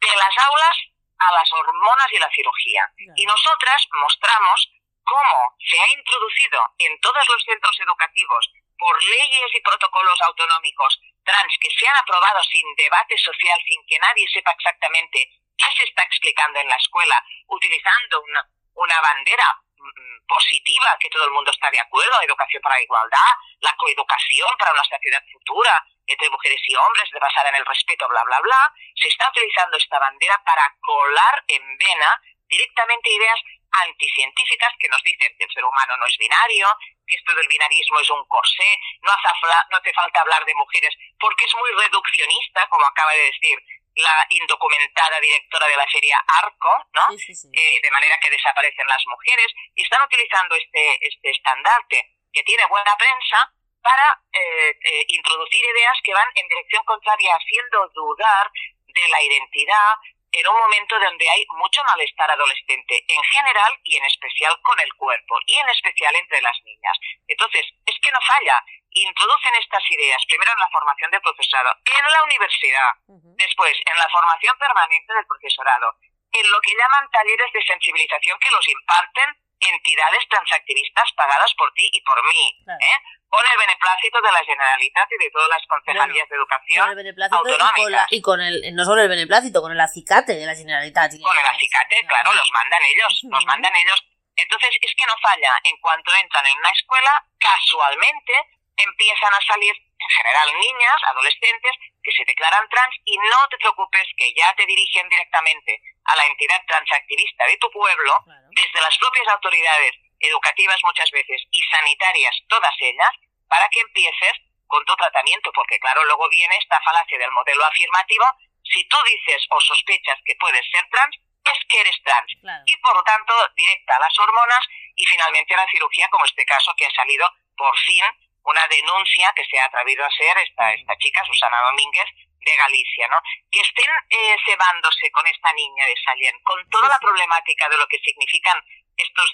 de 0.00 0.16
las 0.16 0.34
aulas 0.48 0.76
a 1.18 1.32
las 1.32 1.52
hormonas 1.52 2.12
y 2.12 2.18
la 2.18 2.30
cirugía. 2.30 2.90
Y 3.16 3.26
nosotras 3.26 3.86
mostramos 3.92 4.70
cómo 5.04 5.56
se 5.58 5.78
ha 5.80 5.88
introducido 5.92 6.60
en 6.78 7.00
todos 7.00 7.26
los 7.28 7.42
centros 7.42 7.76
educativos 7.80 8.50
por 8.78 9.02
leyes 9.02 9.50
y 9.54 9.60
protocolos 9.60 10.20
autonómicos 10.22 11.00
trans 11.24 11.52
que 11.60 11.70
se 11.70 11.86
han 11.88 11.96
aprobado 11.96 12.42
sin 12.44 12.64
debate 12.76 13.18
social, 13.18 13.58
sin 13.66 13.84
que 13.86 13.98
nadie 13.98 14.26
sepa 14.32 14.52
exactamente 14.52 15.28
qué 15.56 15.66
se 15.76 15.82
está 15.82 16.02
explicando 16.04 16.60
en 16.60 16.68
la 16.68 16.76
escuela, 16.76 17.22
utilizando 17.48 18.22
una, 18.22 18.46
una 18.78 19.00
bandera 19.00 19.46
mm, 19.76 20.26
positiva, 20.26 20.96
que 21.00 21.10
todo 21.10 21.24
el 21.24 21.30
mundo 21.30 21.50
está 21.50 21.70
de 21.70 21.80
acuerdo, 21.80 22.22
educación 22.22 22.62
para 22.62 22.76
la 22.76 22.82
igualdad, 22.82 23.32
la 23.60 23.74
coeducación 23.76 24.48
para 24.58 24.72
una 24.72 24.84
sociedad 24.84 25.22
futura 25.32 25.84
entre 26.06 26.30
mujeres 26.30 26.60
y 26.64 26.74
hombres, 26.74 27.10
basada 27.20 27.50
en 27.50 27.56
el 27.56 27.66
respeto, 27.66 28.08
bla, 28.08 28.22
bla, 28.24 28.40
bla, 28.40 28.72
se 28.94 29.08
está 29.08 29.28
utilizando 29.28 29.76
esta 29.76 29.98
bandera 29.98 30.40
para 30.44 30.64
colar 30.80 31.44
en 31.48 31.62
vena 31.76 32.22
directamente 32.48 33.10
ideas 33.10 33.40
anticientíficas 33.70 34.72
que 34.78 34.88
nos 34.88 35.02
dicen 35.02 35.34
que 35.36 35.44
el 35.44 35.52
ser 35.52 35.64
humano 35.64 35.96
no 35.98 36.06
es 36.06 36.16
binario, 36.16 36.66
que 37.06 37.16
esto 37.16 37.34
del 37.34 37.48
binarismo 37.48 38.00
es 38.00 38.08
un 38.10 38.24
corsé, 38.26 38.78
no 39.02 39.12
hace, 39.12 39.28
no 39.70 39.76
hace 39.76 39.92
falta 39.92 40.20
hablar 40.20 40.44
de 40.44 40.54
mujeres 40.54 40.94
porque 41.20 41.44
es 41.44 41.54
muy 41.54 41.70
reduccionista, 41.82 42.66
como 42.68 42.86
acaba 42.86 43.12
de 43.12 43.28
decir 43.28 43.58
la 43.98 44.26
indocumentada 44.30 45.20
directora 45.20 45.66
de 45.66 45.76
la 45.76 45.86
feria 45.86 46.22
Arco, 46.42 46.70
¿no? 46.94 47.02
Sí, 47.10 47.18
sí, 47.18 47.34
sí. 47.34 47.48
Eh, 47.52 47.80
de 47.82 47.90
manera 47.90 48.18
que 48.20 48.30
desaparecen 48.30 48.86
las 48.86 49.04
mujeres, 49.06 49.46
y 49.74 49.82
están 49.82 50.02
utilizando 50.02 50.54
este, 50.54 51.06
este 51.06 51.30
estandarte 51.30 52.14
que 52.32 52.42
tiene 52.44 52.64
buena 52.66 52.96
prensa 52.96 53.52
para 53.82 54.22
eh, 54.32 54.70
eh, 54.70 55.04
introducir 55.08 55.64
ideas 55.64 55.98
que 56.04 56.14
van 56.14 56.28
en 56.34 56.46
dirección 56.46 56.84
contraria, 56.84 57.34
haciendo 57.34 57.88
dudar 57.94 58.50
de 58.86 59.08
la 59.08 59.22
identidad 59.22 59.94
en 60.30 60.46
un 60.46 60.58
momento 60.58 60.98
donde 61.00 61.28
hay 61.28 61.44
mucho 61.56 61.82
malestar 61.84 62.30
adolescente 62.30 63.02
en 63.08 63.22
general 63.24 63.72
y 63.82 63.96
en 63.96 64.04
especial 64.04 64.60
con 64.62 64.78
el 64.78 64.92
cuerpo 64.94 65.38
y 65.46 65.56
en 65.56 65.68
especial 65.70 66.14
entre 66.14 66.40
las 66.42 66.56
niñas. 66.64 66.98
Entonces, 67.26 67.64
es 67.86 67.96
que 68.00 68.12
no 68.12 68.18
falla. 68.20 68.62
Introducen 68.90 69.54
estas 69.60 69.84
ideas 69.90 70.22
primero 70.28 70.50
en 70.52 70.58
la 70.60 70.68
formación 70.70 71.10
del 71.10 71.20
profesorado, 71.20 71.70
en 71.84 72.12
la 72.12 72.24
universidad. 72.24 72.90
Después, 73.36 73.76
en 73.84 73.96
la 73.96 74.08
formación 74.08 74.56
permanente 74.58 75.12
del 75.14 75.26
profesorado, 75.26 75.94
en 76.32 76.50
lo 76.50 76.60
que 76.60 76.74
llaman 76.74 77.08
talleres 77.10 77.52
de 77.52 77.62
sensibilización 77.62 78.38
que 78.40 78.50
los 78.50 78.66
imparten 78.68 79.36
entidades 79.60 80.22
transactivistas 80.30 81.12
pagadas 81.16 81.52
por 81.54 81.72
ti 81.74 81.88
y 81.92 82.00
por 82.02 82.22
mí, 82.24 82.58
Claro. 82.64 82.78
¿eh? 82.80 82.98
con 83.28 83.44
el 83.44 83.58
beneplácito 83.58 84.22
de 84.22 84.32
la 84.32 84.44
Generalitat 84.44 85.08
y 85.12 85.18
de 85.24 85.30
todas 85.30 85.48
las 85.50 85.66
concejalías 85.66 86.28
de 86.28 86.36
Con 86.36 86.38
educación 86.38 86.88
el 86.90 86.96
beneplácito 86.96 87.40
y 87.40 87.42
con, 87.42 87.58
la- 87.58 87.66
autonómicas. 87.68 88.06
y 88.12 88.22
con 88.22 88.40
el, 88.40 88.74
no 88.74 88.84
solo 88.84 89.02
el 89.02 89.08
beneplácito, 89.08 89.60
con 89.60 89.72
el 89.72 89.80
acicate 89.80 90.32
de 90.34 90.46
la 90.46 90.54
Generalitat. 90.54 91.12
Con 91.20 91.36
el 91.36 91.46
acicate, 91.46 92.06
claro, 92.06 92.32
los 92.32 92.50
mandan 92.52 92.82
ellos, 92.88 93.20
los 93.28 93.44
mandan 93.46 93.74
ellos. 93.76 94.00
Entonces, 94.36 94.70
es 94.80 94.94
que 94.96 95.04
no 95.06 95.14
falla. 95.20 95.52
En 95.64 95.76
cuanto 95.78 96.10
entran 96.22 96.46
en 96.46 96.56
una 96.56 96.70
escuela, 96.70 97.26
casualmente 97.38 98.32
empiezan 98.78 99.34
a 99.34 99.40
salir, 99.42 99.74
en 99.74 100.08
general, 100.08 100.48
niñas, 100.58 101.00
adolescentes, 101.06 101.72
que 102.02 102.12
se 102.12 102.24
declaran 102.24 102.68
trans 102.68 102.94
y 103.04 103.16
no 103.18 103.48
te 103.50 103.58
preocupes 103.58 104.06
que 104.16 104.32
ya 104.34 104.54
te 104.54 104.66
dirigen 104.66 105.08
directamente 105.08 105.80
a 106.04 106.16
la 106.16 106.26
entidad 106.26 106.62
transactivista 106.66 107.44
de 107.46 107.56
tu 107.58 107.70
pueblo, 107.70 108.12
Claro. 108.24 108.48
desde 108.50 108.80
las 108.80 108.96
propias 108.98 109.28
autoridades 109.28 109.92
educativas 110.20 110.78
muchas 110.84 111.10
veces 111.10 111.42
y 111.50 111.62
sanitarias, 111.62 112.34
todas 112.48 112.74
ellas, 112.80 113.10
para 113.48 113.68
que 113.68 113.80
empieces 113.80 114.32
con 114.66 114.84
tu 114.84 114.94
tratamiento, 114.96 115.50
porque 115.52 115.78
claro, 115.80 116.04
luego 116.04 116.28
viene 116.28 116.56
esta 116.56 116.80
falacia 116.82 117.18
del 117.18 117.30
modelo 117.32 117.64
afirmativo. 117.64 118.24
Si 118.62 118.86
tú 118.88 118.96
dices 119.02 119.46
o 119.50 119.60
sospechas 119.60 120.18
que 120.24 120.36
puedes 120.36 120.64
ser 120.70 120.86
trans, 120.90 121.16
es 121.16 121.58
que 121.68 121.80
eres 121.80 121.96
trans. 122.04 122.32
Claro. 122.40 122.62
Y 122.66 122.76
por 122.78 122.94
lo 122.94 123.02
tanto, 123.02 123.32
directa 123.56 123.96
a 123.96 124.00
las 124.00 124.18
hormonas 124.18 124.60
y 124.94 125.06
finalmente 125.06 125.54
a 125.54 125.58
la 125.58 125.70
cirugía, 125.70 126.08
como 126.10 126.24
este 126.26 126.44
caso 126.44 126.74
que 126.76 126.84
ha 126.84 126.90
salido 126.90 127.30
por 127.56 127.76
fin 127.78 128.04
una 128.50 128.66
denuncia 128.68 129.32
que 129.36 129.44
se 129.44 129.58
ha 129.60 129.66
atrevido 129.66 130.04
a 130.04 130.08
hacer 130.08 130.36
esta, 130.38 130.72
esta 130.72 130.96
chica, 130.98 131.24
Susana 131.24 131.60
Domínguez, 131.68 132.06
de 132.40 132.56
Galicia, 132.56 133.08
¿no? 133.08 133.20
Que 133.50 133.60
estén 133.60 133.90
eh, 134.08 134.36
cebándose 134.46 135.10
con 135.10 135.26
esta 135.26 135.52
niña 135.52 135.84
de 135.86 135.94
Sallén, 136.04 136.38
con 136.44 136.58
toda 136.70 136.88
la 136.88 136.98
problemática 136.98 137.68
de 137.68 137.76
lo 137.76 137.86
que 137.88 137.98
significan 137.98 138.56
estos, 138.96 139.32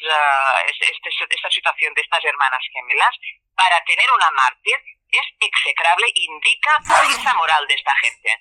es- 0.68 0.90
este- 0.90 1.35
esta 1.35 1.50
situación 1.50 1.94
de 1.94 2.00
estas 2.00 2.24
hermanas 2.24 2.61
gemelas, 2.72 3.14
para 3.55 3.83
tener 3.85 4.11
una 4.11 4.31
mártir, 4.33 4.77
es 5.11 5.27
execrable, 5.38 6.07
indica 6.14 6.70
esa 7.09 7.35
moral 7.35 7.66
de 7.68 7.74
esta 7.74 7.94
gente. 7.96 8.40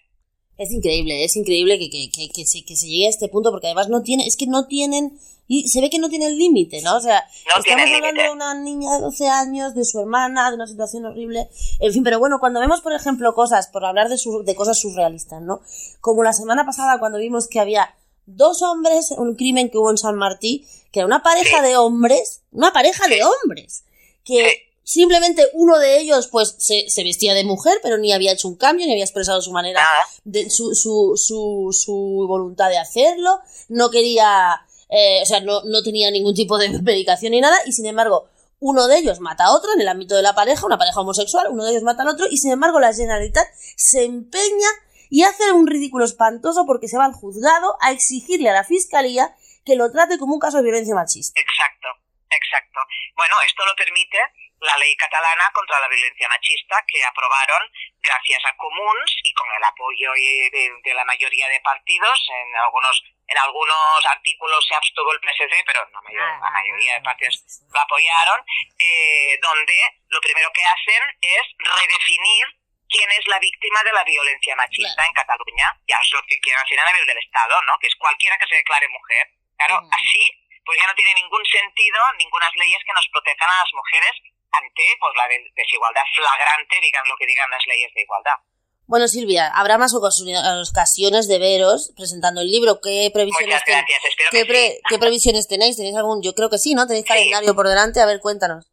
Es 0.57 0.71
increíble, 0.71 1.23
es 1.25 1.35
increíble 1.35 1.79
que, 1.79 1.89
que, 1.89 2.09
que, 2.11 2.29
que 2.29 2.45
se, 2.45 2.63
que 2.63 2.75
se 2.75 2.87
llegue 2.87 3.07
a 3.07 3.09
este 3.09 3.27
punto 3.27 3.49
porque 3.51 3.67
además 3.67 3.89
no 3.89 4.03
tiene, 4.03 4.27
es 4.27 4.37
que 4.37 4.45
no 4.47 4.67
tienen, 4.67 5.17
y 5.47 5.67
se 5.67 5.81
ve 5.81 5.89
que 5.89 5.97
no 5.99 6.09
tienen 6.09 6.37
límite, 6.37 6.81
¿no? 6.83 6.95
O 6.97 7.01
sea, 7.01 7.23
No 7.55 7.61
estamos 7.61 7.89
hablando 7.95 8.21
de 8.21 8.29
una 8.29 8.53
niña 8.53 8.93
de 8.95 9.01
12 9.01 9.27
años, 9.27 9.73
de 9.75 9.83
su 9.83 9.99
hermana, 9.99 10.49
de 10.49 10.55
una 10.55 10.67
situación 10.67 11.05
horrible, 11.05 11.49
en 11.79 11.91
fin, 11.91 12.03
pero 12.03 12.19
bueno, 12.19 12.39
cuando 12.39 12.59
vemos, 12.59 12.81
por 12.81 12.93
ejemplo, 12.93 13.33
cosas, 13.33 13.67
por 13.67 13.83
hablar 13.83 14.09
de, 14.09 14.17
sur- 14.17 14.45
de 14.45 14.55
cosas 14.55 14.79
surrealistas, 14.79 15.41
¿no? 15.41 15.61
Como 16.01 16.21
la 16.23 16.33
semana 16.33 16.65
pasada 16.65 16.99
cuando 16.99 17.17
vimos 17.17 17.47
que 17.47 17.59
había 17.59 17.93
dos 18.25 18.61
hombres, 18.61 19.11
un 19.17 19.35
crimen 19.35 19.69
que 19.69 19.77
hubo 19.79 19.89
en 19.91 19.97
San 19.97 20.15
Martí, 20.15 20.65
que 20.91 20.99
era 20.99 21.07
una 21.07 21.23
pareja 21.23 21.61
Sí. 21.61 21.67
de 21.67 21.77
hombres, 21.77 22.41
una 22.51 22.71
pareja 22.71 23.07
de 23.07 23.21
hombres, 23.23 23.83
que 24.23 24.49
Sí. 24.49 24.55
Simplemente 24.83 25.47
uno 25.53 25.79
de 25.79 25.99
ellos 25.99 26.27
pues 26.27 26.55
se, 26.57 26.89
se 26.89 27.03
vestía 27.03 27.33
de 27.33 27.43
mujer, 27.43 27.79
pero 27.81 27.97
ni 27.97 28.11
había 28.11 28.33
hecho 28.33 28.47
un 28.47 28.57
cambio, 28.57 28.85
ni 28.85 28.93
había 28.93 29.05
expresado 29.05 29.41
su 29.41 29.51
manera 29.51 29.83
de 30.23 30.49
su, 30.49 30.75
su, 30.75 31.13
su, 31.15 31.69
su 31.71 32.25
voluntad 32.27 32.69
de 32.69 32.77
hacerlo, 32.77 33.39
no 33.69 33.89
quería, 33.89 34.65
eh, 34.89 35.21
o 35.21 35.25
sea, 35.25 35.39
no, 35.39 35.63
no 35.63 35.81
tenía 35.83 36.11
ningún 36.11 36.35
tipo 36.35 36.57
de 36.57 36.69
medicación 36.81 37.31
ni 37.31 37.41
nada, 37.41 37.57
y 37.65 37.71
sin 37.71 37.85
embargo, 37.85 38.29
uno 38.59 38.87
de 38.87 38.97
ellos 38.97 39.19
mata 39.19 39.45
a 39.45 39.51
otro 39.51 39.73
en 39.73 39.81
el 39.81 39.87
ámbito 39.89 40.15
de 40.15 40.21
la 40.21 40.35
pareja, 40.35 40.65
una 40.65 40.77
pareja 40.77 41.01
homosexual, 41.01 41.47
uno 41.49 41.65
de 41.65 41.71
ellos 41.71 41.83
mata 41.83 42.03
al 42.03 42.09
otro, 42.09 42.27
y 42.29 42.37
sin 42.37 42.51
embargo 42.51 42.79
la 42.79 42.93
Generalitat 42.93 43.47
se 43.75 44.05
empeña 44.05 44.69
y 45.09 45.23
hace 45.23 45.51
un 45.51 45.67
ridículo 45.67 46.05
espantoso 46.05 46.65
porque 46.65 46.87
se 46.87 46.97
va 46.97 47.05
al 47.05 47.13
juzgado 47.13 47.75
a 47.81 47.91
exigirle 47.91 48.49
a 48.49 48.53
la 48.53 48.63
fiscalía 48.63 49.35
que 49.65 49.75
lo 49.75 49.91
trate 49.91 50.17
como 50.17 50.33
un 50.33 50.39
caso 50.39 50.57
de 50.57 50.63
violencia 50.63 50.95
machista. 50.95 51.39
Exacto, 51.39 51.87
exacto. 52.31 52.79
Bueno, 53.15 53.35
esto 53.45 53.63
lo 53.65 53.75
permite 53.75 54.17
la 54.63 54.77
ley 54.77 54.95
catalana 54.95 55.51
contra 55.53 55.79
la 55.79 55.87
violencia 55.87 56.27
machista 56.29 56.83
que 56.87 57.03
aprobaron 57.03 57.69
gracias 57.99 58.43
a 58.45 58.55
Comuns 58.55 59.15
y 59.23 59.33
con 59.33 59.51
el 59.53 59.63
apoyo 59.63 60.11
de, 60.13 60.93
la 60.93 61.05
mayoría 61.05 61.47
de 61.49 61.59
partidos. 61.61 62.29
En 62.29 62.55
algunos 62.57 63.03
en 63.27 63.37
algunos 63.37 64.05
artículos 64.05 64.65
se 64.67 64.75
abstuvo 64.75 65.11
el 65.13 65.19
PSC, 65.19 65.63
pero 65.65 65.79
la, 65.91 66.01
mayor- 66.01 66.39
la 66.41 66.51
mayoría 66.51 66.93
de 66.95 67.01
partidos 67.01 67.41
lo 67.73 67.79
apoyaron, 67.79 68.39
eh, 68.77 69.39
donde 69.41 69.75
lo 70.09 70.19
primero 70.21 70.51
que 70.53 70.63
hacen 70.63 71.01
es 71.21 71.43
redefinir 71.57 72.45
quién 72.89 73.09
es 73.11 73.25
la 73.27 73.39
víctima 73.39 73.81
de 73.83 73.93
la 73.93 74.03
violencia 74.03 74.55
machista 74.55 74.93
Claro. 74.95 75.07
en 75.09 75.13
Cataluña. 75.13 75.67
Ya 75.87 75.97
es 75.99 76.11
lo 76.13 76.21
que 76.27 76.39
quieren 76.41 76.61
hacer 76.61 76.79
a 76.79 76.91
nivel 76.91 77.05
del 77.07 77.17
Estado, 77.17 77.61
¿no? 77.63 77.77
Que 77.79 77.87
es 77.87 77.95
cualquiera 77.95 78.37
que 78.37 78.47
se 78.47 78.55
declare 78.55 78.87
mujer. 78.89 79.27
Claro, 79.57 79.81
así 79.91 80.39
pues 80.65 80.79
ya 80.79 80.87
no 80.87 80.95
tiene 80.95 81.13
ningún 81.15 81.43
sentido 81.45 81.99
ninguna 82.17 82.49
leyes 82.55 82.81
que 82.85 82.93
nos 82.93 83.07
protejan 83.09 83.49
a 83.49 83.57
las 83.63 83.73
mujeres 83.73 84.11
ante 84.53 84.83
pues 84.99 85.13
la 85.17 85.27
de- 85.27 85.51
desigualdad 85.55 86.03
flagrante, 86.15 86.75
digan 86.81 87.03
lo 87.07 87.15
que 87.17 87.25
digan 87.27 87.49
las 87.49 87.65
leyes 87.67 87.91
de 87.93 88.01
igualdad. 88.01 88.37
Bueno, 88.85 89.07
Silvia, 89.07 89.47
habrá 89.55 89.77
más 89.77 89.93
ocasi- 89.93 90.27
ocasiones 90.69 91.27
de 91.27 91.39
veros 91.39 91.93
presentando 91.95 92.41
el 92.41 92.51
libro. 92.51 92.79
¿Qué 92.83 93.09
previsiones, 93.13 93.63
ten- 93.63 93.85
¿qué, 94.31 94.45
pre- 94.45 94.71
sí. 94.75 94.81
qué 94.89 94.97
previsiones 94.99 95.47
tenéis? 95.47 95.77
¿Tenéis 95.77 95.95
algún? 95.95 96.21
Yo 96.21 96.35
creo 96.35 96.49
que 96.49 96.57
sí, 96.59 96.75
¿no? 96.75 96.85
¿Tenéis 96.85 97.05
Sí. 97.05 97.13
calendario 97.13 97.55
por 97.55 97.67
delante? 97.67 98.01
A 98.01 98.05
ver, 98.05 98.19
cuéntanos. 98.19 98.67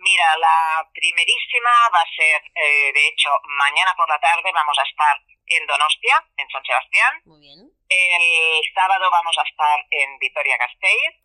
Mira, 0.00 0.28
la 0.40 0.80
primerísima 0.94 1.70
va 1.92 2.00
a 2.00 2.08
ser, 2.16 2.40
eh, 2.56 2.88
de 2.92 3.04
hecho, 3.08 3.28
mañana 3.60 3.92
por 3.96 4.08
la 4.08 4.18
tarde 4.18 4.48
vamos 4.54 4.76
a 4.78 4.82
estar 4.88 5.14
en 5.46 5.66
Donostia, 5.66 6.16
en 6.38 6.48
San 6.48 6.64
Sebastián. 6.64 7.12
Muy 7.26 7.40
bien. 7.40 7.60
El 7.90 8.62
sábado 8.74 9.10
vamos 9.12 9.36
a 9.36 9.42
estar 9.44 9.76
en 9.90 10.18
Vitoria-Gasteiz. 10.18 11.20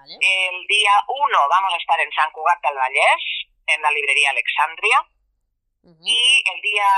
Vale. 0.00 0.16
El 0.16 0.66
día 0.66 0.92
1 1.08 1.48
vamos 1.48 1.72
a 1.74 1.76
estar 1.76 2.00
en 2.00 2.10
San 2.12 2.32
Cugat 2.32 2.56
del 2.64 2.72
Vallès, 2.72 3.22
en 3.66 3.82
la 3.82 3.90
librería 3.90 4.30
Alexandria. 4.30 4.96
Y 5.82 6.22
el 6.44 6.60
día 6.60 6.88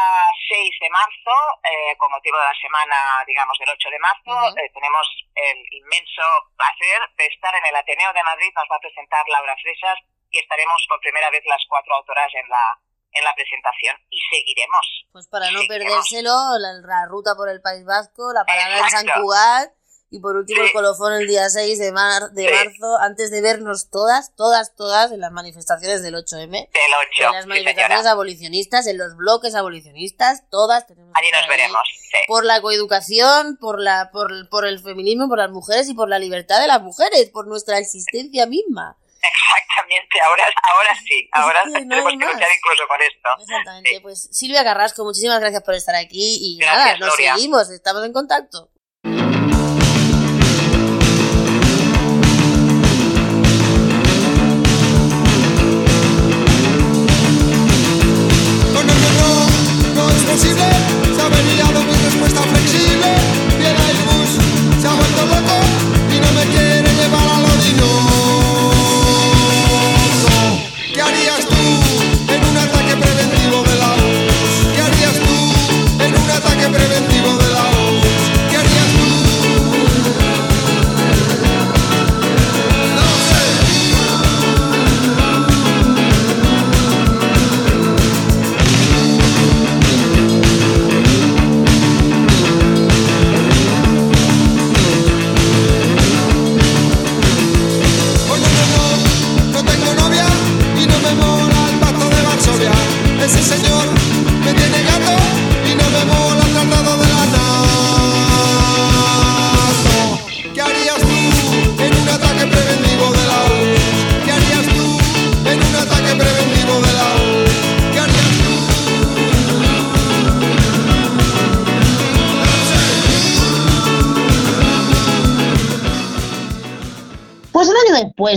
6 0.48 0.74
de 0.80 0.90
marzo, 0.90 1.34
eh, 1.62 1.96
con 1.98 2.10
motivo 2.10 2.36
de 2.38 2.44
la 2.44 2.58
semana, 2.60 3.22
digamos, 3.26 3.56
del 3.58 3.70
8 3.70 3.90
de 3.90 3.98
marzo, 3.98 4.34
eh, 4.58 4.70
tenemos 4.74 5.06
el 5.34 5.58
inmenso 5.70 6.22
placer 6.56 6.98
de 7.16 7.26
estar 7.26 7.54
en 7.54 7.66
el 7.66 7.76
Ateneo 7.76 8.12
de 8.12 8.22
Madrid. 8.22 8.50
Nos 8.54 8.66
va 8.70 8.76
a 8.76 8.86
presentar 8.86 9.22
Laura 9.28 9.54
Fresas 9.62 9.98
y 10.30 10.38
estaremos 10.38 10.84
por 10.88 11.00
primera 11.00 11.30
vez 11.30 11.42
las 11.46 11.62
cuatro 11.68 11.94
autoras 11.94 12.30
en 12.34 12.48
la, 12.48 12.78
en 13.12 13.24
la 13.24 13.34
presentación. 13.34 13.96
Y 14.10 14.18
seguiremos. 14.30 15.06
Pues 15.12 15.28
para 15.28 15.50
no 15.50 15.60
Sí, 15.60 15.68
perdérselo, 15.68 16.34
la, 16.58 16.74
la 16.82 17.06
ruta 17.06 17.34
por 17.36 17.50
el 17.50 17.62
País 17.62 17.84
Vasco, 17.86 18.32
la 18.34 18.44
parada 18.44 18.78
en 18.78 18.90
San. 18.90 19.06
Cugat 19.06 19.81
y 20.12 20.20
por 20.20 20.36
último 20.36 20.60
el 20.62 20.68
Sí. 20.68 20.72
colofón 20.72 21.14
el 21.14 21.26
día 21.26 21.48
6 21.48 21.78
de, 21.78 21.90
mar- 21.90 22.30
de 22.32 22.46
Sí. 22.46 22.54
marzo, 22.54 22.98
antes 23.00 23.30
de 23.30 23.40
vernos 23.40 23.90
todas, 23.90 24.36
todas, 24.36 24.74
todas 24.76 25.10
en 25.10 25.20
las 25.20 25.32
manifestaciones 25.32 26.02
del 26.02 26.14
8M. 26.14 26.68
Del 26.72 26.92
8. 27.10 27.22
En 27.28 27.32
las 27.32 27.42
sí, 27.44 27.48
manifestaciones 27.48 28.06
abolicionistas, 28.06 28.86
en 28.86 28.98
los 28.98 29.16
bloques 29.16 29.54
abolicionistas, 29.54 30.42
todas 30.50 30.86
tenemos 30.86 31.12
Allí 31.16 31.28
nos 31.32 31.48
veremos. 31.48 31.80
sí. 31.98 32.16
Por 32.28 32.44
la 32.44 32.60
coeducación, 32.60 33.56
por, 33.56 33.80
la, 33.80 34.10
por, 34.12 34.48
por 34.50 34.66
el 34.66 34.78
feminismo, 34.80 35.28
por 35.28 35.38
las 35.38 35.50
mujeres 35.50 35.88
y 35.88 35.94
por 35.94 36.08
la 36.08 36.18
libertad 36.18 36.60
de 36.60 36.66
las 36.68 36.82
mujeres, 36.82 37.30
por 37.30 37.46
nuestra 37.46 37.78
existencia 37.78 38.46
misma. 38.46 38.96
Exactamente, 39.24 40.20
ahora, 40.20 40.44
ahora 40.74 40.94
sí. 40.96 41.28
Ahora 41.32 41.64
no 41.64 41.76
hay 41.76 41.82
tenemos 41.88 42.10
que 42.10 42.16
luchar 42.26 42.48
incluso 42.58 42.88
por 42.88 43.00
esto. 43.02 43.28
Exactamente. 43.40 43.90
Sí. 43.90 44.00
Pues 44.00 44.28
Silvia 44.32 44.64
Carrasco, 44.64 45.04
muchísimas 45.04 45.38
gracias 45.40 45.62
por 45.62 45.74
estar 45.74 45.94
aquí 45.94 46.38
y 46.40 46.58
Gracias, 46.58 46.76
nada, 46.84 46.98
nos 46.98 47.08
Gloria. 47.16 47.34
seguimos, 47.34 47.70
estamos 47.70 48.04
en 48.04 48.12
contacto. 48.12 48.68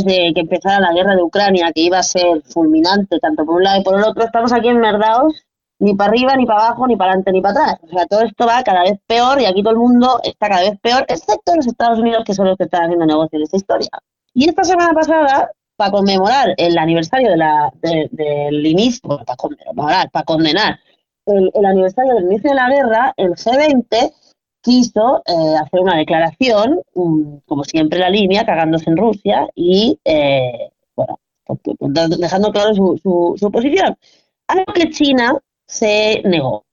De 0.05 0.31
que 0.33 0.41
empezara 0.41 0.79
la 0.79 0.93
guerra 0.93 1.15
de 1.15 1.23
Ucrania, 1.23 1.71
que 1.73 1.81
iba 1.81 1.99
a 1.99 2.03
ser 2.03 2.41
fulminante 2.43 3.19
tanto 3.19 3.45
por 3.45 3.55
un 3.55 3.63
lado 3.63 3.81
y 3.81 3.83
por 3.83 3.95
el 3.97 4.03
otro, 4.05 4.23
estamos 4.23 4.53
aquí 4.53 4.67
enmerdados, 4.69 5.33
ni 5.79 5.93
para 5.93 6.11
arriba, 6.11 6.35
ni 6.37 6.45
para 6.45 6.67
abajo, 6.67 6.87
ni 6.87 6.95
para 6.95 7.11
adelante, 7.11 7.31
ni 7.33 7.41
para 7.41 7.61
atrás. 7.63 7.79
O 7.83 7.87
sea, 7.89 8.05
todo 8.05 8.21
esto 8.21 8.45
va 8.47 8.63
cada 8.63 8.83
vez 8.83 8.97
peor 9.07 9.41
y 9.41 9.45
aquí 9.45 9.61
todo 9.61 9.73
el 9.73 9.79
mundo 9.79 10.19
está 10.23 10.47
cada 10.47 10.61
vez 10.61 10.79
peor, 10.81 11.05
excepto 11.09 11.55
los 11.55 11.67
Estados 11.67 11.99
Unidos, 11.99 12.23
que 12.25 12.33
son 12.33 12.47
los 12.47 12.57
que 12.57 12.63
están 12.63 12.83
haciendo 12.83 13.05
negocio 13.05 13.37
en 13.37 13.43
esta 13.43 13.57
historia. 13.57 13.89
Y 14.33 14.47
esta 14.47 14.63
semana 14.63 14.93
pasada, 14.93 15.51
para 15.75 15.91
conmemorar 15.91 16.53
el 16.57 16.77
aniversario 16.77 17.29
de 17.31 17.37
la, 17.37 17.71
de- 17.81 18.07
del 18.11 18.65
inicio, 18.65 19.01
para 19.25 19.35
conmemorar, 19.35 20.09
para 20.11 20.23
condenar 20.25 20.79
el, 21.25 21.51
el 21.53 21.65
aniversario 21.65 22.13
del 22.13 22.23
inicio 22.25 22.51
de 22.51 22.55
la 22.55 22.69
guerra, 22.69 23.13
el 23.17 23.31
G20 23.31 24.13
quiso 24.65 25.21
eh, 25.27 25.55
hacer 25.61 25.79
una 25.79 25.97
declaración, 25.97 26.81
mm, 26.95 27.37
como 27.45 27.63
siempre 27.63 27.99
la 27.99 28.09
línea, 28.09 28.45
cagándose 28.45 28.89
en 28.89 28.97
Rusia 28.97 29.47
y, 29.53 29.99
eh, 30.03 30.71
bueno, 30.95 31.19
pues, 31.45 31.59
pues, 31.77 31.93
dejando 32.19 32.51
claro 32.51 32.73
su, 32.73 32.99
su, 33.01 33.35
su 33.37 33.51
posición. 33.51 33.95
A 34.47 34.55
lo 34.55 34.65
que 34.65 34.89
China 34.89 35.37
se 35.67 36.21
negó. 36.25 36.65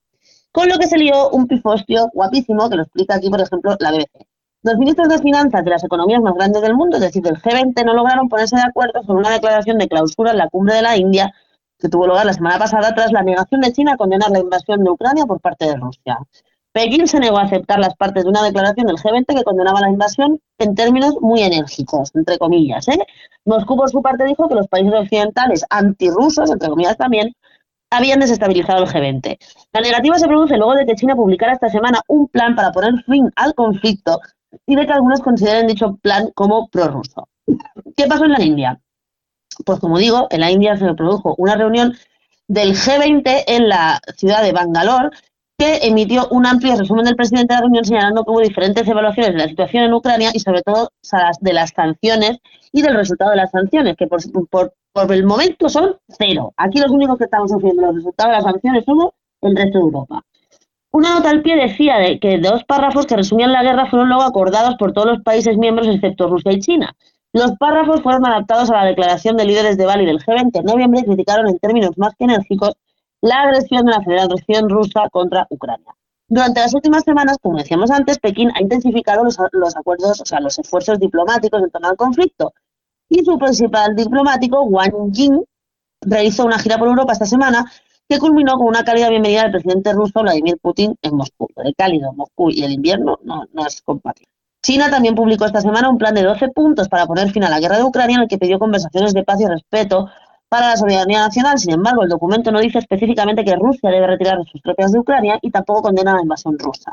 Con 0.53 0.69
lo 0.69 0.79
que 0.79 0.87
se 0.87 0.99
lió 0.99 1.31
un 1.31 1.47
pifostio 1.47 2.09
guapísimo, 2.15 2.69
que 2.71 2.77
lo 2.77 2.83
explica 2.85 3.17
aquí, 3.17 3.29
por 3.29 3.41
ejemplo, 3.43 3.77
la 3.79 3.91
BBC. 3.91 4.27
Los 4.63 4.79
ministros 4.79 5.09
de 5.09 5.19
finanzas 5.19 5.65
de 5.65 5.71
las 5.71 5.85
economías 5.85 6.23
más 6.23 6.35
grandes 6.35 6.63
del 6.63 6.75
mundo, 6.75 6.97
es 6.97 7.03
decir, 7.03 7.23
del 7.23 7.37
G20, 7.43 7.85
no 7.85 7.95
lograron 7.95 8.29
ponerse 8.29 8.57
de 8.57 8.63
acuerdo 8.63 9.03
sobre 9.03 9.21
una 9.21 9.33
declaración 9.33 9.77
de 9.79 9.89
clausura 9.89 10.31
en 10.31 10.39
la 10.39 10.49
cumbre 10.49 10.77
de 10.77 10.83
la 10.83 10.97
India 10.97 11.33
que 11.79 11.89
tuvo 11.89 12.07
lugar 12.07 12.25
la 12.25 12.33
semana 12.33 12.59
pasada 12.59 12.95
tras 12.95 13.11
la 13.13 13.23
negación 13.23 13.61
de 13.61 13.73
China 13.73 13.95
a 13.95 13.97
condenar 13.97 14.31
la 14.31 14.39
invasión 14.39 14.85
de 14.85 14.91
Ucrania 14.91 15.27
por 15.27 15.41
parte 15.41 15.67
de 15.67 15.77
Rusia. 15.77 16.19
Pekín 16.73 17.07
se 17.07 17.21
negó 17.21 17.39
a 17.39 17.43
aceptar 17.43 17.79
las 17.79 17.95
partes 17.97 18.25
de 18.25 18.31
una 18.31 18.43
declaración 18.43 18.87
del 18.87 18.97
G20 18.97 19.27
que 19.27 19.45
condenaba 19.45 19.81
la 19.81 19.91
invasión 19.91 20.41
en 20.59 20.75
términos 20.75 21.17
muy 21.21 21.43
enérgicos, 21.43 22.11
entre 22.15 22.39
comillas. 22.39 22.89
¿eh? 22.89 22.99
Moscú, 23.45 23.77
por 23.77 23.91
su 23.91 24.01
parte, 24.01 24.25
dijo 24.25 24.49
que 24.49 24.55
los 24.55 24.69
países 24.69 24.95
occidentales 24.95 25.65
antirrusos, 25.69 26.51
entre 26.51 26.71
comillas 26.71 26.97
también, 26.97 27.35
habían 27.91 28.21
desestabilizado 28.21 28.85
el 28.85 28.89
G20. 28.89 29.39
La 29.73 29.81
negativa 29.83 30.19
se 30.19 30.27
produce 30.27 30.57
luego 30.57 30.75
de 30.75 30.87
que 30.87 30.95
China 30.95 31.15
publicara 31.15 31.53
esta 31.53 31.69
semana 31.69 32.01
un 32.09 32.27
plan 32.29 32.57
para 32.57 32.73
poner 32.73 32.95
fin 33.05 33.31
al 33.37 33.55
conflicto 33.55 34.19
y 34.67 34.75
de 34.75 34.87
que 34.87 34.93
algunos 34.93 35.21
consideren 35.21 35.67
dicho 35.67 35.99
plan 36.01 36.31
como 36.35 36.69
prorruso. 36.69 37.29
¿Qué 37.97 38.07
pasó 38.07 38.25
en 38.25 38.33
la 38.33 38.43
India? 38.43 38.81
Pues 39.67 39.79
como 39.79 39.99
digo, 39.99 40.27
en 40.31 40.41
la 40.41 40.51
India 40.51 40.77
se 40.77 40.95
produjo 40.95 41.35
una 41.37 41.55
reunión 41.55 41.95
del 42.49 42.75
G20 42.75 43.45
en 43.47 43.69
la 43.69 44.01
ciudad 44.17 44.43
de 44.43 44.53
Bangalore 44.53 45.11
emitió 45.63 46.29
un 46.31 46.47
amplio 46.47 46.77
resumen 46.77 47.05
del 47.05 47.17
presidente 47.17 47.55
de 47.55 47.57
la 47.57 47.61
reunión 47.63 47.85
señalando 47.85 48.25
que 48.25 48.31
hubo 48.31 48.41
diferentes 48.41 48.87
evaluaciones 48.87 49.33
de 49.33 49.39
la 49.39 49.49
situación 49.49 49.85
en 49.85 49.95
Ucrania 49.95 50.31
y 50.33 50.41
sobre 50.41 50.63
todo 50.63 50.91
de 51.41 51.53
las 51.53 51.71
sanciones 51.71 52.39
y 52.73 52.83
del 52.83 52.95
resultado 52.95 53.31
de 53.31 53.37
las 53.37 53.51
sanciones, 53.51 53.97
que 53.97 54.07
por, 54.07 54.21
por, 54.49 54.75
por 54.93 55.13
el 55.13 55.25
momento 55.25 55.69
son 55.69 55.97
cero. 56.09 56.53
Aquí 56.57 56.79
los 56.79 56.91
únicos 56.91 57.19
que 57.19 57.25
estamos 57.25 57.51
sufriendo 57.51 57.83
los 57.83 57.97
resultados 57.97 58.31
de 58.31 58.37
las 58.37 58.45
sanciones 58.45 58.85
somos 58.85 59.11
el 59.41 59.57
resto 59.57 59.79
de 59.79 59.85
Europa. 59.85 60.23
Una 60.91 61.15
nota 61.15 61.31
al 61.31 61.43
pie 61.43 61.57
decía 61.57 61.97
de 61.99 62.19
que 62.19 62.39
dos 62.39 62.65
párrafos 62.65 63.07
que 63.07 63.17
resumían 63.17 63.53
la 63.53 63.63
guerra 63.63 63.89
fueron 63.89 64.09
luego 64.09 64.23
acordados 64.23 64.77
por 64.77 64.93
todos 64.93 65.07
los 65.07 65.23
países 65.23 65.57
miembros 65.57 65.89
excepto 65.89 66.29
Rusia 66.29 66.53
y 66.53 66.61
China. 66.61 66.95
Los 67.33 67.53
párrafos 67.53 68.03
fueron 68.03 68.27
adaptados 68.27 68.71
a 68.71 68.75
la 68.75 68.85
declaración 68.85 69.39
de 69.39 69.47
líderes 69.47 69.79
de 69.79 69.87
Bali 69.87 70.05
del 70.05 70.19
G20 70.19 70.51
en 70.55 70.65
noviembre 70.65 71.01
y 71.01 71.05
criticaron 71.05 71.49
en 71.49 71.59
términos 71.59 71.97
más 71.97 72.15
que 72.15 72.25
enérgicos 72.25 72.75
la 73.23 73.43
agresión 73.43 73.87
de 73.87 73.93
la 73.93 74.03
Federación 74.03 74.69
Rusa 74.69 75.09
contra 75.11 75.47
Ucrania. 75.49 75.95
Durante 76.29 76.61
las 76.61 76.75
últimas 76.75 77.05
semanas, 77.05 77.39
como 77.41 77.59
decíamos 77.59 77.91
antes, 77.91 78.19
Pekín 78.19 78.51
ha 78.55 78.61
intensificado 78.61 79.23
los, 79.23 79.37
los 79.53 79.77
acuerdos, 79.77 80.21
o 80.21 80.27
sea, 80.27 80.41
los 80.41 80.59
esfuerzos 80.59 80.99
diplomáticos 80.99 81.63
en 81.63 81.71
torno 81.71 81.89
al 81.89 81.97
conflicto. 81.97 82.53
Y 83.09 83.25
su 83.25 83.39
principal 83.39 83.95
diplomático, 83.95 84.63
Wang 84.63 85.13
Jing, 85.15 85.45
realizó 86.01 86.45
una 86.45 86.59
gira 86.59 86.79
por 86.79 86.89
Europa 86.89 87.13
esta 87.13 87.27
semana 87.27 87.71
que 88.09 88.19
culminó 88.19 88.57
con 88.57 88.67
una 88.67 88.83
cálida 88.83 89.09
bienvenida 89.09 89.43
del 89.43 89.53
presidente 89.53 89.93
ruso 89.93 90.23
Vladimir 90.23 90.59
Putin 90.61 90.97
en 91.01 91.17
Moscú. 91.17 91.49
De 91.57 91.73
cálido, 91.75 92.13
Moscú 92.13 92.51
y 92.51 92.65
el 92.65 92.73
invierno 92.73 93.19
no, 93.23 93.45
no 93.53 93.67
es 93.67 93.83
compatible. 93.83 94.33
China 94.63 94.91
también 94.91 95.15
publicó 95.15 95.45
esta 95.45 95.61
semana 95.61 95.91
un 95.91 95.99
plan 95.99 96.15
de 96.15 96.23
12 96.23 96.49
puntos 96.49 96.89
para 96.89 97.07
poner 97.07 97.31
fin 97.31 97.45
a 97.45 97.51
la 97.51 97.61
guerra 97.61 97.79
de 97.79 97.85
Ucrania 97.85 98.17
en 98.17 98.23
el 98.23 98.29
que 98.29 98.39
pidió 98.39 98.59
conversaciones 98.59 99.13
de 99.13 99.25
paz 99.25 99.41
y 99.41 99.47
respeto 99.47 100.09
para 100.53 100.69
la 100.69 100.77
soberanía 100.77 101.21
nacional. 101.21 101.59
Sin 101.59 101.73
embargo, 101.73 102.03
el 102.03 102.11
documento 102.11 102.53
no 102.53 102.61
dice 102.61 102.79
específicamente 102.79 103.43
que 103.43 103.57
Rusia 103.57 103.89
debe 103.89 104.07
retirar 104.07 104.37
sus 104.45 104.61
tropas 104.61 104.93
de 104.93 104.99
Ucrania 104.99 105.39
y 105.41 105.51
tampoco 105.51 105.81
condena 105.81 106.13
la 106.13 106.21
invasión 106.21 106.59
rusa. 106.59 106.93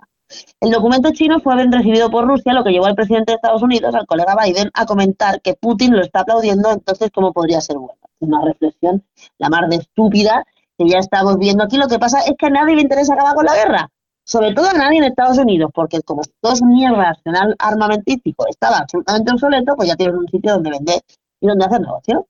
El 0.62 0.72
documento 0.72 1.12
chino 1.12 1.42
fue 1.42 1.58
bien 1.58 1.70
recibido 1.70 2.10
por 2.10 2.26
Rusia, 2.26 2.54
lo 2.54 2.64
que 2.64 2.72
llevó 2.72 2.86
al 2.86 2.96
presidente 2.96 3.34
de 3.34 3.36
Estados 3.36 3.62
Unidos, 3.62 3.94
al 3.96 4.08
colega 4.08 4.34
Biden, 4.42 4.72
a 4.74 4.86
comentar 4.86 5.42
que 5.42 5.56
Putin 5.56 5.94
lo 5.94 6.02
está 6.02 6.22
aplaudiendo, 6.22 6.72
entonces, 6.72 7.10
¿cómo 7.14 7.34
podría 7.34 7.60
ser 7.60 7.76
bueno? 7.76 8.00
Una 8.22 8.46
reflexión 8.46 9.04
la 9.40 9.50
más 9.50 9.70
de 9.70 9.76
estúpida 9.76 10.46
que 10.78 10.88
ya 10.88 11.00
estamos 11.00 11.38
viendo 11.38 11.66
aquí. 11.66 11.76
Lo 11.76 11.90
que 11.90 12.00
pasa 12.00 12.22
es 12.22 12.36
que 12.38 12.46
a 12.46 12.52
nadie 12.52 12.78
le 12.78 12.84
interesa 12.84 13.14
acabar 13.14 13.36
con 13.36 13.44
la 13.44 13.56
guerra. 13.56 13.90
sobre 14.24 14.54
todo 14.54 14.70
a 14.70 14.74
nadie 14.74 15.00
en 15.00 15.04
Estados 15.04 15.38
Unidos, 15.38 15.70
porque 15.74 16.00
como 16.02 16.22
dos 16.42 16.62
mierdas 16.62 17.08
arsenal 17.08 17.56
armamentístico 17.60 18.46
estaba 18.48 18.78
absolutamente 18.78 19.34
obsoleto, 19.34 19.76
pues 19.76 19.90
ya 19.90 19.98
tienes 19.98 20.16
un 20.16 20.30
sitio 20.30 20.54
donde 20.54 20.70
vender 20.70 21.02
y 21.42 21.48
donde 21.48 21.66
hacer 21.66 21.82
negocio. 21.82 22.26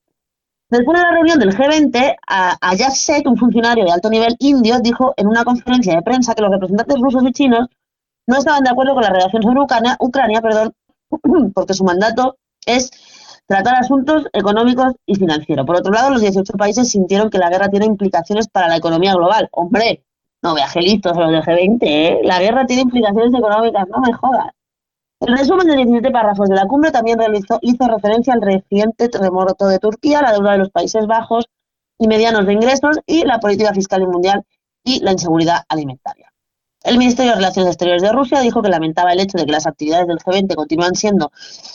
Después 0.70 0.98
de 0.98 1.04
la 1.04 1.10
reunión 1.12 1.38
del 1.38 1.52
G20, 1.56 2.16
a- 2.28 2.56
Ajaz 2.60 2.98
Seth, 2.98 3.26
un 3.26 3.36
funcionario 3.36 3.84
de 3.84 3.92
alto 3.92 4.08
nivel 4.08 4.36
indio, 4.38 4.78
dijo 4.80 5.12
en 5.16 5.26
una 5.26 5.44
conferencia 5.44 5.96
de 5.96 6.02
prensa 6.02 6.34
que 6.34 6.42
los 6.42 6.50
representantes 6.50 6.96
rusos 7.00 7.22
y 7.24 7.32
chinos 7.32 7.66
no 8.26 8.38
estaban 8.38 8.62
de 8.62 8.70
acuerdo 8.70 8.94
con 8.94 9.02
la 9.02 9.10
relación 9.10 9.42
sobre 9.42 9.60
Ucrania, 9.60 10.40
perdón, 10.40 10.72
porque 11.54 11.74
su 11.74 11.82
mandato 11.84 12.36
es 12.66 12.90
tratar 13.46 13.74
asuntos 13.76 14.26
económicos 14.32 14.92
y 15.06 15.16
financieros. 15.16 15.66
Por 15.66 15.76
otro 15.76 15.92
lado, 15.92 16.10
los 16.10 16.20
18 16.20 16.52
países 16.52 16.88
sintieron 16.88 17.30
que 17.30 17.38
la 17.38 17.50
guerra 17.50 17.68
tiene 17.68 17.86
implicaciones 17.86 18.46
para 18.48 18.68
la 18.68 18.76
economía 18.76 19.14
global. 19.14 19.48
Hombre, 19.50 20.04
no 20.42 20.54
veas 20.54 20.76
listos 20.76 21.16
los 21.16 21.32
del 21.32 21.42
G20, 21.42 21.78
¿eh? 21.82 22.20
La 22.22 22.38
guerra 22.38 22.64
tiene 22.64 22.82
implicaciones 22.82 23.34
económicas, 23.34 23.88
no 23.88 23.98
me 24.00 24.12
jodas. 24.12 24.52
El 25.20 25.36
resumen 25.36 25.66
de 25.66 25.76
17 25.76 26.10
párrafos 26.10 26.48
de 26.48 26.54
la 26.54 26.66
cumbre 26.66 26.90
también 26.90 27.18
realizó, 27.18 27.58
hizo 27.60 27.86
referencia 27.86 28.32
al 28.32 28.40
reciente 28.40 29.10
terremoto 29.10 29.66
de 29.66 29.78
Turquía, 29.78 30.22
la 30.22 30.32
deuda 30.32 30.52
de 30.52 30.58
los 30.58 30.70
Países 30.70 31.06
Bajos 31.06 31.44
y 31.98 32.08
medianos 32.08 32.46
de 32.46 32.54
ingresos 32.54 32.98
y 33.06 33.26
la 33.26 33.38
política 33.38 33.74
fiscal 33.74 34.00
y 34.00 34.06
mundial 34.06 34.46
y 34.82 35.00
la 35.00 35.12
inseguridad 35.12 35.62
alimentaria. 35.68 36.32
El 36.82 36.96
Ministerio 36.96 37.32
de 37.32 37.36
Relaciones 37.36 37.72
Exteriores 37.72 38.00
de 38.00 38.12
Rusia 38.12 38.40
dijo 38.40 38.62
que 38.62 38.70
lamentaba 38.70 39.12
el 39.12 39.20
hecho 39.20 39.36
de 39.36 39.44
que 39.44 39.52
las 39.52 39.66
actividades 39.66 40.06
del 40.06 40.20
G20 40.20 40.54
continúan 40.54 40.94
siendo 40.94 41.30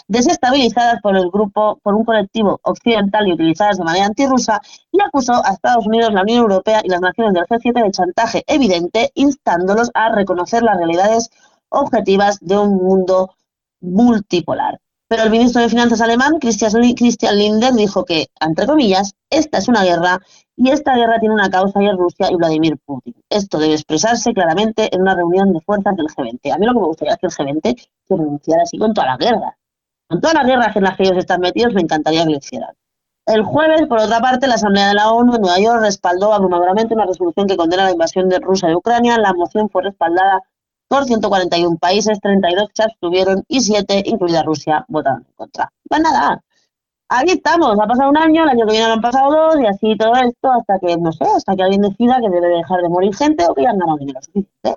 desestabilizadas 0.08 0.99
por 1.03 1.15
el 1.15 1.29
grupo, 1.29 1.79
por 1.84 1.93
un 1.93 2.03
colectivo 2.03 2.60
occidental 2.63 3.27
y 3.27 3.34
utilizadas 3.34 3.77
de 3.77 3.84
manera 3.84 4.08
antirrusa 4.08 4.60
y 4.91 4.99
acusó 4.99 5.34
a 5.45 5.51
Estados 5.51 5.86
Unidos, 5.86 6.12
la 6.12 6.23
Unión 6.23 6.39
Europea 6.39 6.81
y 6.84 6.89
las 6.89 7.01
naciones 7.01 7.36
del 7.36 7.45
G7 7.45 7.84
de 7.84 7.91
chantaje 7.91 8.43
evidente, 8.47 9.12
instándolos 9.13 9.91
a 9.93 10.10
reconocer 10.10 10.63
las 10.63 10.77
realidades 10.77 11.29
objetivas 11.75 12.39
de 12.41 12.57
un 12.57 12.75
mundo 12.77 13.35
multipolar. 13.81 14.79
Pero 15.07 15.23
el 15.23 15.29
ministro 15.29 15.61
de 15.61 15.69
Finanzas 15.69 16.01
alemán, 16.01 16.39
Christian 16.39 17.38
Lindner, 17.38 17.73
dijo 17.73 18.05
que, 18.05 18.27
entre 18.41 18.65
comillas, 18.65 19.13
esta 19.29 19.59
es 19.59 19.67
una 19.67 19.83
guerra 19.83 20.19
y 20.55 20.71
esta 20.71 20.95
guerra 20.95 21.19
tiene 21.19 21.35
una 21.35 21.49
causa 21.49 21.81
y 21.83 21.88
es 21.88 21.95
Rusia 21.95 22.31
y 22.31 22.35
Vladimir 22.35 22.77
Putin. 22.83 23.13
Esto 23.29 23.59
debe 23.59 23.73
expresarse 23.73 24.33
claramente 24.33 24.89
en 24.93 25.01
una 25.01 25.15
reunión 25.15 25.53
de 25.53 25.61
fuerzas 25.61 25.95
del 25.95 26.07
G20. 26.07 26.51
A 26.51 26.57
mí 26.57 26.65
lo 26.65 26.73
que 26.73 26.79
me 26.79 26.88
gustaría 26.88 27.13
es 27.13 27.19
que 27.19 27.27
el 27.27 27.33
G20 27.33 27.79
se 28.07 28.15
pronunciara 28.15 28.63
así 28.63 28.77
con 28.79 28.93
todas 28.93 29.09
las 29.11 29.19
guerras. 29.19 29.53
Con 30.07 30.21
todas 30.21 30.33
las 30.33 30.45
guerras 30.45 30.75
en 30.75 30.83
las 30.83 30.97
que 30.97 31.03
ellos 31.03 31.17
están 31.17 31.41
metidos, 31.41 31.73
me 31.73 31.81
encantaría 31.81 32.23
que 32.23 32.31
lo 32.31 32.38
hicieran. 32.38 32.73
El 33.27 33.43
jueves, 33.43 33.88
por 33.88 33.99
otra 33.99 34.19
parte, 34.19 34.47
la 34.47 34.53
Asamblea 34.55 34.89
de 34.89 34.93
la 34.93 35.11
ONU 35.11 35.35
en 35.35 35.41
Nueva 35.41 35.59
York 35.59 35.81
respaldó 35.81 36.31
abrumadoramente 36.31 36.93
una 36.93 37.05
resolución 37.05 37.47
que 37.47 37.57
condena 37.57 37.85
la 37.85 37.91
invasión 37.91 38.29
de 38.29 38.39
Rusia 38.39 38.69
de 38.69 38.75
Ucrania. 38.75 39.17
La 39.17 39.33
moción 39.33 39.69
fue 39.69 39.83
respaldada 39.83 40.43
por 40.87 41.05
141 41.05 41.77
países, 41.77 42.19
32 42.21 42.69
se 42.73 42.83
abstuvieron 42.83 43.43
y 43.47 43.61
7, 43.61 44.03
incluida 44.05 44.43
Rusia, 44.43 44.85
votaron 44.87 45.25
en 45.27 45.33
contra. 45.35 45.71
Pues 45.87 46.01
nada, 46.01 46.41
aquí 47.09 47.31
estamos, 47.31 47.77
ha 47.79 47.87
pasado 47.87 48.09
un 48.09 48.17
año, 48.17 48.43
el 48.43 48.49
año 48.49 48.65
que 48.65 48.73
viene 48.73 48.91
han 48.91 49.01
pasado 49.01 49.31
dos 49.31 49.59
y 49.61 49.67
así 49.67 49.95
todo 49.97 50.13
esto 50.15 50.51
hasta 50.51 50.79
que, 50.79 50.97
no 50.97 51.11
sé, 51.11 51.25
hasta 51.25 51.55
que 51.55 51.63
alguien 51.63 51.81
decida 51.81 52.19
que 52.21 52.29
debe 52.29 52.47
dejar 52.47 52.81
de 52.81 52.89
morir 52.89 53.15
gente 53.15 53.45
o 53.47 53.53
que 53.53 53.63
ya 53.63 53.71
han 53.71 53.79
ganado 53.79 53.97
dinero 53.97 54.19
suficiente. 54.21 54.75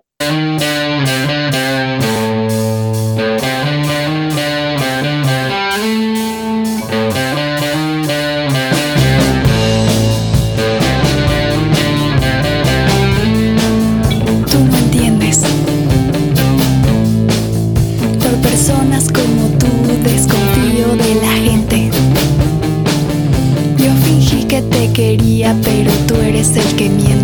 Que 26.78 26.88
miente. 26.88 27.17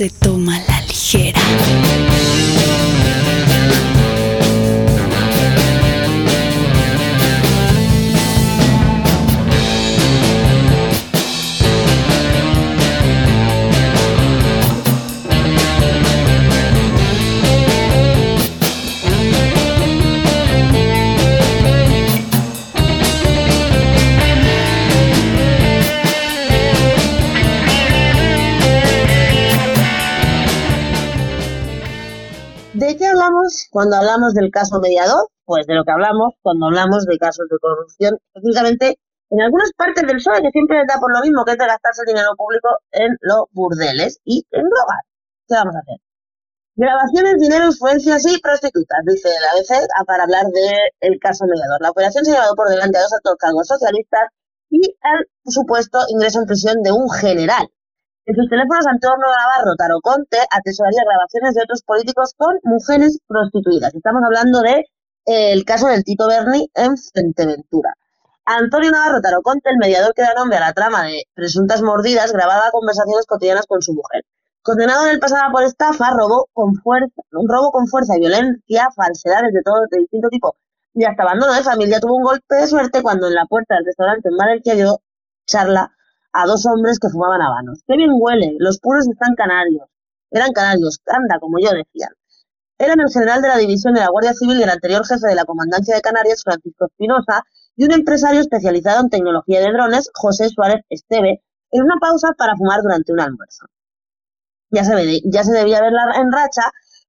No 0.00 0.29
cuando 33.80 33.96
hablamos 33.96 34.34
del 34.34 34.50
caso 34.50 34.78
mediador? 34.78 35.32
Pues 35.46 35.66
de 35.66 35.72
lo 35.74 35.84
que 35.84 35.92
hablamos 35.92 36.34
cuando 36.42 36.66
hablamos 36.66 37.06
de 37.06 37.16
casos 37.16 37.48
de 37.48 37.56
corrupción, 37.58 38.18
específicamente 38.28 39.00
en 39.30 39.40
algunas 39.40 39.72
partes 39.72 40.04
del 40.06 40.16
PSOE 40.16 40.42
que 40.42 40.52
siempre 40.52 40.76
les 40.76 40.86
da 40.86 41.00
por 41.00 41.10
lo 41.10 41.22
mismo, 41.24 41.46
que 41.46 41.52
es 41.52 41.58
de 41.58 41.64
gastarse 41.64 42.02
el 42.04 42.12
dinero 42.12 42.36
público 42.36 42.68
en 42.92 43.16
los 43.22 43.48
burdeles 43.52 44.20
y 44.22 44.44
en 44.52 44.68
drogas. 44.68 45.00
¿Qué 45.48 45.54
vamos 45.54 45.76
a 45.76 45.78
hacer? 45.80 45.96
Grabaciones, 46.76 47.40
dinero, 47.40 47.64
influencias 47.72 48.20
y 48.28 48.38
prostitutas, 48.38 49.00
dice 49.06 49.30
la 49.40 49.56
ABC 49.56 49.88
para 50.06 50.24
hablar 50.24 50.44
del 50.52 51.18
caso 51.18 51.46
mediador. 51.48 51.80
La 51.80 51.88
operación 51.88 52.26
se 52.26 52.32
ha 52.32 52.34
llevado 52.34 52.54
por 52.56 52.68
delante 52.68 52.98
a 52.98 53.08
dos 53.08 53.14
altos 53.14 53.36
cargos 53.40 53.66
socialistas 53.66 54.28
y 54.68 54.92
el 54.92 55.20
supuesto 55.48 56.04
ingreso 56.12 56.40
en 56.40 56.44
prisión 56.44 56.82
de 56.82 56.92
un 56.92 57.08
general. 57.08 57.64
En 58.26 58.36
sus 58.36 58.48
teléfonos, 58.48 58.86
Antonio 58.86 59.16
Navarro 59.18 59.74
Taroconte 59.76 60.38
atesoraría 60.50 61.02
grabaciones 61.04 61.54
de 61.54 61.62
otros 61.62 61.82
políticos 61.82 62.34
con 62.36 62.58
mujeres 62.62 63.18
prostituidas. 63.26 63.94
Estamos 63.94 64.22
hablando 64.24 64.60
de 64.60 64.84
eh, 65.26 65.64
caso 65.64 65.88
del 65.88 66.04
Tito 66.04 66.28
Berni 66.28 66.70
en 66.74 66.96
Fuerteventura. 66.96 67.94
Antonio 68.44 68.90
Navarro 68.90 69.20
Taroconte, 69.20 69.70
el 69.70 69.78
mediador 69.78 70.12
que 70.14 70.22
da 70.22 70.34
nombre 70.34 70.58
a 70.58 70.60
la 70.60 70.72
trama 70.72 71.04
de 71.04 71.24
presuntas 71.34 71.82
mordidas, 71.82 72.32
grababa 72.32 72.70
conversaciones 72.70 73.26
cotidianas 73.26 73.66
con 73.66 73.80
su 73.82 73.94
mujer. 73.94 74.24
Condenado 74.62 75.06
en 75.06 75.12
el 75.12 75.20
pasado 75.20 75.50
por 75.50 75.64
estafa, 75.64 76.10
robo 76.10 76.48
con 76.52 76.76
fuerza, 76.76 77.22
un 77.32 77.48
robo 77.48 77.72
con 77.72 77.86
fuerza 77.88 78.16
y 78.16 78.20
violencia, 78.20 78.90
falsedades 78.94 79.52
de 79.52 79.62
todo 79.62 79.80
de 79.90 80.00
distinto 80.00 80.28
tipo 80.28 80.56
y 80.94 81.04
hasta 81.04 81.22
abandono 81.22 81.54
de 81.54 81.62
familia, 81.62 82.00
tuvo 82.00 82.16
un 82.16 82.24
golpe 82.24 82.56
de 82.56 82.66
suerte 82.66 83.02
cuando 83.02 83.28
en 83.28 83.34
la 83.34 83.46
puerta 83.46 83.76
del 83.76 83.86
restaurante 83.86 84.28
en 84.28 84.36
Valencia 84.36 84.74
dio 84.74 85.00
charla 85.46 85.92
a 86.32 86.46
dos 86.46 86.66
hombres 86.66 86.98
que 86.98 87.08
fumaban 87.08 87.42
habanos. 87.42 87.80
¡Qué 87.86 87.96
bien 87.96 88.10
huele! 88.12 88.56
Los 88.58 88.78
puros 88.78 89.08
están 89.08 89.34
canarios. 89.34 89.88
Eran 90.30 90.52
canarios, 90.52 91.00
anda, 91.06 91.38
como 91.40 91.58
yo 91.58 91.70
decían. 91.70 92.10
Eran 92.78 93.00
el 93.00 93.10
general 93.12 93.42
de 93.42 93.48
la 93.48 93.58
división 93.58 93.94
de 93.94 94.00
la 94.00 94.08
Guardia 94.08 94.32
Civil 94.32 94.58
y 94.58 94.62
el 94.62 94.70
anterior 94.70 95.04
jefe 95.06 95.26
de 95.26 95.34
la 95.34 95.44
Comandancia 95.44 95.94
de 95.94 96.00
Canarias, 96.00 96.42
Francisco 96.42 96.86
Espinosa, 96.86 97.42
y 97.76 97.84
un 97.84 97.92
empresario 97.92 98.40
especializado 98.40 99.00
en 99.00 99.10
tecnología 99.10 99.60
de 99.60 99.72
drones, 99.72 100.10
José 100.14 100.48
Suárez 100.48 100.82
Esteve, 100.88 101.42
en 101.72 101.82
una 101.82 101.96
pausa 102.00 102.28
para 102.38 102.56
fumar 102.56 102.80
durante 102.82 103.12
un 103.12 103.20
almuerzo. 103.20 103.66
Ya 104.70 104.84
se, 104.84 104.94
ve- 104.94 105.20
ya 105.24 105.42
se 105.44 105.52
debía 105.52 105.80
ver 105.82 105.92
la- 105.92 106.20
en 106.20 106.32
racha, 106.32 106.62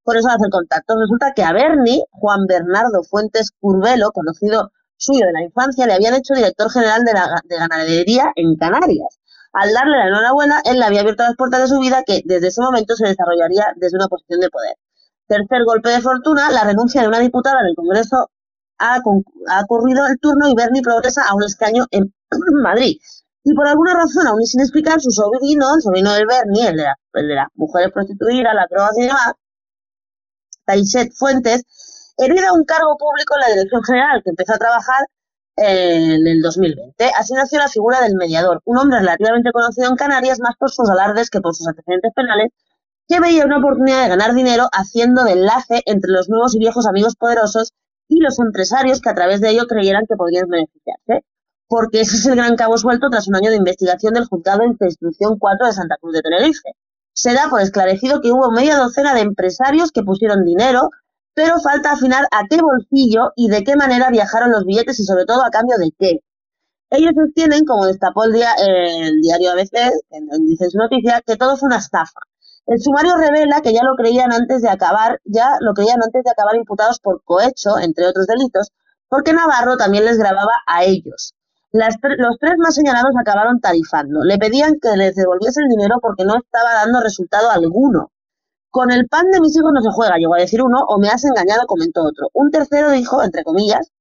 por 0.03 0.17
eso 0.17 0.27
hace 0.29 0.45
el 0.45 0.51
contacto. 0.51 0.95
Resulta 0.99 1.33
que 1.33 1.43
a 1.43 1.53
Berni, 1.53 2.03
Juan 2.11 2.45
Bernardo 2.47 3.03
Fuentes 3.03 3.51
Curvelo, 3.59 4.11
conocido 4.11 4.71
suyo 5.01 5.25
de 5.27 5.33
la 5.33 5.43
infancia, 5.43 5.85
le 5.87 5.93
habían 5.93 6.15
hecho 6.15 6.33
director 6.35 6.71
general 6.71 7.03
de, 7.03 7.13
la, 7.13 7.41
de 7.43 7.57
ganadería 7.57 8.31
en 8.35 8.55
Canarias. 8.55 9.19
Al 9.53 9.73
darle 9.73 9.97
la 9.97 10.07
enhorabuena, 10.07 10.61
él 10.65 10.79
le 10.79 10.85
había 10.85 11.01
abierto 11.01 11.23
las 11.23 11.35
puertas 11.35 11.61
de 11.61 11.67
su 11.67 11.79
vida 11.79 12.03
que 12.05 12.21
desde 12.25 12.47
ese 12.47 12.61
momento 12.61 12.95
se 12.95 13.07
desarrollaría 13.07 13.73
desde 13.75 13.97
una 13.97 14.07
posición 14.07 14.39
de 14.39 14.49
poder. 14.49 14.75
Tercer 15.27 15.63
golpe 15.65 15.89
de 15.89 16.01
fortuna, 16.01 16.51
la 16.51 16.63
renuncia 16.63 17.01
de 17.01 17.07
una 17.07 17.19
diputada 17.19 17.63
del 17.63 17.75
Congreso 17.75 18.29
ha, 18.79 18.95
ha 18.95 19.61
ocurrido 19.63 20.05
el 20.07 20.19
turno 20.19 20.47
y 20.49 20.55
Berni 20.55 20.81
progresa 20.81 21.23
a 21.27 21.35
un 21.35 21.43
escaño 21.43 21.85
en 21.91 22.13
Madrid. 22.63 22.97
Y 23.43 23.53
por 23.55 23.67
alguna 23.67 23.93
razón, 23.95 24.27
aún 24.27 24.45
sin 24.45 24.61
explicar, 24.61 25.01
su 25.01 25.09
sobrino, 25.11 25.75
el 25.75 25.81
sobrino 25.81 26.13
del 26.13 26.27
Berni, 26.27 26.61
el 26.67 26.77
de, 26.77 26.83
la- 26.83 26.95
el 27.13 27.27
de 27.27 27.35
las 27.35 27.47
mujeres 27.55 27.91
prostituidas, 27.91 28.53
las 28.53 28.69
drogas 28.69 28.97
y 28.97 29.01
demás, 29.03 29.33
Fuentes, 31.17 31.63
hereda 32.25 32.53
un 32.53 32.63
cargo 32.65 32.97
público 32.97 33.35
en 33.35 33.41
la 33.41 33.55
Dirección 33.55 33.83
General, 33.83 34.21
que 34.23 34.29
empezó 34.29 34.53
a 34.53 34.57
trabajar 34.57 35.05
en 35.57 36.27
el 36.27 36.41
2020. 36.41 37.11
Así 37.17 37.33
nació 37.33 37.59
la 37.59 37.67
figura 37.67 38.01
del 38.01 38.15
mediador, 38.15 38.61
un 38.65 38.77
hombre 38.77 38.99
relativamente 38.99 39.51
conocido 39.51 39.89
en 39.89 39.95
Canarias 39.95 40.39
más 40.39 40.55
por 40.57 40.71
sus 40.71 40.89
alardes 40.89 41.29
que 41.29 41.41
por 41.41 41.55
sus 41.55 41.67
antecedentes 41.67 42.11
penales, 42.15 42.49
que 43.07 43.19
veía 43.19 43.45
una 43.45 43.57
oportunidad 43.57 44.03
de 44.03 44.09
ganar 44.09 44.33
dinero 44.33 44.69
haciendo 44.71 45.23
de 45.23 45.33
enlace 45.33 45.81
entre 45.85 46.11
los 46.11 46.29
nuevos 46.29 46.55
y 46.55 46.59
viejos 46.59 46.87
amigos 46.87 47.15
poderosos 47.15 47.73
y 48.07 48.19
los 48.19 48.39
empresarios 48.39 49.01
que 49.01 49.09
a 49.09 49.15
través 49.15 49.41
de 49.41 49.49
ello 49.49 49.67
creyeran 49.67 50.05
que 50.07 50.15
podrían 50.15 50.47
beneficiarse. 50.47 51.25
Porque 51.67 52.01
ese 52.01 52.17
es 52.17 52.25
el 52.25 52.35
gran 52.35 52.55
cabo 52.55 52.77
suelto 52.77 53.09
tras 53.09 53.27
un 53.27 53.35
año 53.35 53.49
de 53.49 53.55
investigación 53.55 54.13
del 54.13 54.25
juzgado 54.25 54.59
de 54.59 54.85
instrucción 54.85 55.37
4 55.39 55.67
de 55.67 55.73
Santa 55.73 55.97
Cruz 56.01 56.13
de 56.13 56.21
Tenerife. 56.21 56.75
Se 57.13 57.33
da 57.33 57.49
por 57.49 57.61
esclarecido 57.61 58.21
que 58.21 58.31
hubo 58.31 58.51
media 58.51 58.77
docena 58.77 59.13
de 59.13 59.21
empresarios 59.21 59.91
que 59.91 60.03
pusieron 60.03 60.43
dinero, 60.43 60.89
pero 61.33 61.59
falta 61.59 61.91
afinar 61.91 62.25
a 62.31 62.43
qué 62.49 62.57
bolsillo 62.61 63.31
y 63.35 63.49
de 63.49 63.63
qué 63.63 63.75
manera 63.75 64.09
viajaron 64.09 64.51
los 64.51 64.65
billetes 64.65 64.99
y 64.99 65.05
sobre 65.05 65.25
todo 65.25 65.43
a 65.43 65.49
cambio 65.49 65.77
de 65.77 65.91
qué. 65.97 66.19
Ellos 66.89 67.13
sostienen, 67.15 67.65
como 67.65 67.85
destapó 67.85 68.25
el, 68.25 68.35
el 68.35 69.21
diario 69.21 69.51
ABC, 69.51 69.91
dice 70.45 70.65
en 70.65 70.71
su 70.71 70.77
noticia, 70.77 71.21
que 71.25 71.37
todo 71.37 71.55
fue 71.55 71.67
una 71.67 71.77
estafa. 71.77 72.19
El 72.67 72.79
sumario 72.79 73.15
revela 73.15 73.61
que 73.61 73.73
ya 73.73 73.83
lo 73.83 73.95
creían 73.95 74.31
antes 74.33 74.61
de 74.61 74.69
acabar, 74.69 75.19
ya 75.23 75.57
lo 75.61 75.73
creían 75.73 76.03
antes 76.03 76.23
de 76.23 76.31
acabar 76.31 76.55
imputados 76.55 76.99
por 76.99 77.23
cohecho, 77.23 77.79
entre 77.79 78.07
otros 78.07 78.27
delitos, 78.27 78.71
porque 79.09 79.33
Navarro 79.33 79.77
también 79.77 80.05
les 80.05 80.17
grababa 80.17 80.53
a 80.67 80.83
ellos. 80.83 81.33
Las 81.71 81.95
los 82.17 82.37
tres 82.39 82.55
más 82.57 82.75
señalados 82.75 83.11
acabaron 83.19 83.61
tarifando. 83.61 84.23
Le 84.23 84.37
pedían 84.37 84.77
que 84.81 84.95
les 84.97 85.15
devolviese 85.15 85.61
el 85.61 85.69
dinero 85.69 85.99
porque 86.01 86.25
no 86.25 86.35
estaba 86.37 86.73
dando 86.73 87.01
resultado 87.01 87.49
alguno. 87.49 88.11
Con 88.71 88.89
el 88.89 89.07
pan 89.09 89.29
de 89.31 89.41
mis 89.41 89.55
hijos 89.57 89.71
no 89.73 89.81
se 89.81 89.91
juega, 89.91 90.15
llegó 90.15 90.33
a 90.33 90.39
decir 90.39 90.63
uno, 90.63 90.79
o 90.87 90.97
me 90.97 91.09
has 91.09 91.25
engañado, 91.25 91.67
comentó 91.67 92.03
otro. 92.03 92.29
Un 92.33 92.51
tercero 92.51 92.91
dijo, 92.91 93.21
entre 93.21 93.43
comillas, 93.43 93.91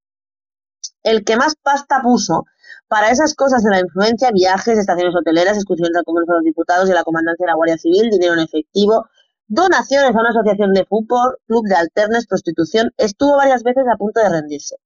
el 1.03 1.25
que 1.25 1.37
más 1.37 1.57
pasta 1.61 2.01
puso 2.03 2.45
para 2.87 3.11
esas 3.11 3.35
cosas 3.35 3.65
de 3.65 3.71
la 3.71 3.81
influencia, 3.81 4.31
viajes, 4.33 4.79
estaciones 4.79 5.15
hoteleras, 5.15 5.57
excursiones 5.57 5.97
al 5.97 6.05
Congreso 6.05 6.33
de 6.33 6.39
los 6.39 6.45
Diputados 6.45 6.89
y 6.89 6.93
la 6.93 7.03
Comandancia 7.03 7.45
de 7.45 7.51
la 7.51 7.57
Guardia 7.57 7.79
Civil, 7.79 8.11
dinero 8.11 8.35
en 8.35 8.41
efectivo, 8.41 9.07
donaciones 9.49 10.15
a 10.15 10.21
una 10.21 10.31
asociación 10.31 10.73
de 10.73 10.85
fútbol, 10.85 11.39
club 11.49 11.67
de 11.67 11.75
alternes, 11.75 12.29
prostitución, 12.29 12.93
estuvo 12.97 13.37
varias 13.37 13.65
veces 13.65 13.85
a 13.93 13.97
punto 13.97 14.21
de 14.21 14.29
rendirse. 14.29 14.77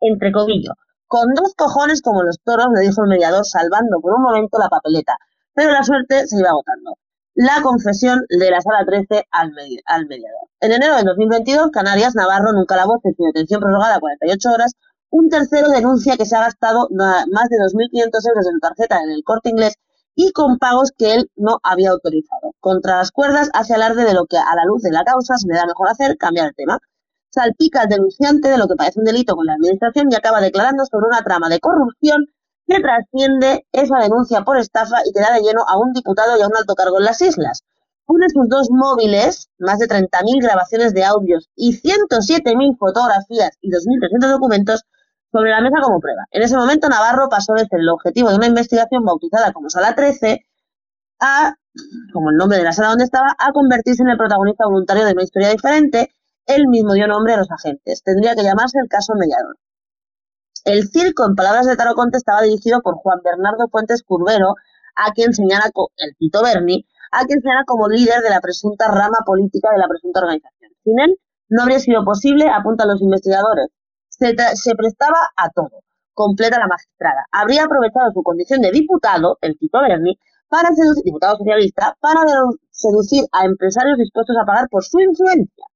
Entre 0.00 0.32
comillas, 0.32 0.74
con 1.06 1.34
dos 1.34 1.54
cojones 1.54 2.00
como 2.00 2.22
los 2.22 2.40
toros, 2.42 2.68
le 2.74 2.80
dijo 2.80 3.02
el 3.02 3.10
mediador, 3.10 3.44
salvando 3.44 4.00
por 4.00 4.14
un 4.14 4.22
momento 4.22 4.58
la 4.58 4.70
papeleta, 4.70 5.18
pero 5.52 5.70
la 5.70 5.82
suerte 5.82 6.26
se 6.26 6.38
iba 6.38 6.48
agotando. 6.48 6.96
La 7.34 7.62
confesión 7.62 8.20
de 8.28 8.50
la 8.50 8.60
sala 8.60 8.84
13 8.86 9.26
al, 9.30 9.50
medi- 9.52 9.80
al 9.86 10.06
mediador. 10.06 10.48
En 10.60 10.72
enero 10.72 10.96
de 10.96 11.02
2022, 11.02 11.70
Canarias, 11.72 12.14
Navarro, 12.14 12.52
nunca 12.52 12.76
la 12.76 12.86
voz 12.86 13.00
en 13.04 13.14
su 13.16 13.24
detención 13.24 13.60
prorrogada 13.60 13.96
a 13.96 14.00
48 14.00 14.50
horas, 14.50 14.72
un 15.10 15.28
tercero 15.28 15.68
denuncia 15.68 16.16
que 16.16 16.26
se 16.26 16.36
ha 16.36 16.40
gastado 16.40 16.88
más 16.90 17.48
de 17.48 17.56
2.500 17.58 18.28
euros 18.28 18.46
en 18.52 18.60
tarjeta 18.60 19.00
en 19.02 19.10
el 19.10 19.22
corte 19.24 19.50
inglés 19.50 19.74
y 20.16 20.30
con 20.32 20.58
pagos 20.58 20.92
que 20.96 21.14
él 21.14 21.30
no 21.36 21.58
había 21.62 21.90
autorizado. 21.90 22.54
Contra 22.60 22.96
las 22.98 23.10
cuerdas 23.10 23.50
hace 23.52 23.74
alarde 23.74 24.04
de 24.04 24.14
lo 24.14 24.26
que 24.26 24.38
a 24.38 24.54
la 24.54 24.64
luz 24.64 24.82
de 24.82 24.92
la 24.92 25.02
causa 25.04 25.36
se 25.36 25.48
le 25.48 25.54
da 25.54 25.66
mejor 25.66 25.88
hacer, 25.88 26.16
cambiar 26.16 26.46
el 26.48 26.54
tema. 26.54 26.78
Salpica 27.30 27.82
al 27.82 27.88
denunciante 27.88 28.48
de 28.48 28.58
lo 28.58 28.68
que 28.68 28.76
parece 28.76 29.00
un 29.00 29.06
delito 29.06 29.34
con 29.34 29.46
la 29.46 29.54
administración 29.54 30.06
y 30.10 30.14
acaba 30.14 30.40
declarando 30.40 30.84
sobre 30.86 31.06
una 31.08 31.22
trama 31.22 31.48
de 31.48 31.58
corrupción 31.58 32.26
que 32.66 32.80
trasciende 32.80 33.66
esa 33.72 33.98
denuncia 33.98 34.42
por 34.42 34.56
estafa 34.56 34.98
y 35.04 35.12
que 35.12 35.20
da 35.20 35.32
de 35.34 35.42
lleno 35.42 35.62
a 35.66 35.78
un 35.78 35.92
diputado 35.92 36.38
y 36.38 36.42
a 36.42 36.46
un 36.46 36.56
alto 36.56 36.74
cargo 36.74 36.98
en 36.98 37.04
las 37.04 37.20
islas. 37.20 37.62
Une 38.06 38.26
sus 38.28 38.48
dos 38.48 38.68
móviles, 38.70 39.48
más 39.58 39.78
de 39.78 39.86
30.000 39.86 40.42
grabaciones 40.42 40.92
de 40.92 41.04
audios 41.04 41.48
y 41.56 41.72
107.000 41.72 42.76
fotografías 42.78 43.56
y 43.60 43.70
2.300 43.70 44.30
documentos 44.30 44.84
sobre 45.32 45.50
la 45.50 45.60
mesa 45.60 45.76
como 45.82 46.00
prueba. 46.00 46.22
En 46.30 46.42
ese 46.42 46.56
momento 46.56 46.88
Navarro 46.88 47.28
pasó 47.28 47.54
de 47.54 47.66
ser 47.66 47.80
el 47.80 47.88
objetivo 47.88 48.30
de 48.30 48.36
una 48.36 48.46
investigación 48.46 49.04
bautizada 49.04 49.52
como 49.52 49.70
Sala 49.70 49.94
13 49.94 50.44
a, 51.20 51.54
como 52.12 52.30
el 52.30 52.36
nombre 52.36 52.58
de 52.58 52.64
la 52.64 52.72
sala 52.72 52.90
donde 52.90 53.04
estaba, 53.04 53.34
a 53.38 53.52
convertirse 53.52 54.02
en 54.02 54.10
el 54.10 54.18
protagonista 54.18 54.66
voluntario 54.66 55.04
de 55.04 55.12
una 55.12 55.22
historia 55.22 55.48
diferente. 55.48 56.10
Él 56.46 56.68
mismo 56.68 56.92
dio 56.92 57.06
nombre 57.08 57.32
a 57.34 57.38
los 57.38 57.50
agentes. 57.50 58.02
Tendría 58.02 58.34
que 58.34 58.42
llamarse 58.42 58.78
el 58.78 58.88
caso 58.88 59.14
mediador. 59.14 59.56
El 60.64 60.88
circo, 60.88 61.26
en 61.26 61.34
palabras 61.34 61.66
de 61.66 61.76
Taro 61.76 61.94
Conte, 61.94 62.16
estaba 62.16 62.40
dirigido 62.40 62.80
por 62.80 62.94
Juan 62.94 63.20
Bernardo 63.22 63.68
Fuentes 63.68 64.02
Curbero, 64.02 64.54
a 64.96 65.12
quien 65.12 65.34
señala 65.34 65.70
el 65.98 66.16
Tito 66.16 66.42
Berni, 66.42 66.86
a 67.12 67.26
quien 67.26 67.42
señala 67.42 67.64
como 67.66 67.86
líder 67.86 68.22
de 68.22 68.30
la 68.30 68.40
presunta 68.40 68.88
rama 68.88 69.18
política 69.26 69.68
de 69.72 69.78
la 69.78 69.88
presunta 69.88 70.20
organización. 70.20 70.72
Sin 70.82 71.00
él, 71.00 71.18
no 71.50 71.62
habría 71.62 71.80
sido 71.80 72.02
posible, 72.02 72.48
apuntan 72.48 72.88
los 72.88 73.02
investigadores. 73.02 73.68
Se, 74.08 74.34
se 74.54 74.74
prestaba 74.74 75.18
a 75.36 75.50
todo, 75.50 75.84
completa 76.14 76.58
la 76.58 76.66
magistrada. 76.66 77.26
Habría 77.30 77.64
aprovechado 77.64 78.10
su 78.14 78.22
condición 78.22 78.62
de 78.62 78.70
diputado, 78.70 79.36
el 79.42 79.58
Tito 79.58 79.82
Berni, 79.82 80.18
para 80.48 80.70
seducir, 80.74 81.04
diputado 81.04 81.36
socialista, 81.36 81.94
para 82.00 82.22
seducir 82.70 83.26
a 83.32 83.44
empresarios 83.44 83.98
dispuestos 83.98 84.34
a 84.40 84.46
pagar 84.46 84.68
por 84.70 84.82
su 84.82 84.98
influencia. 84.98 85.66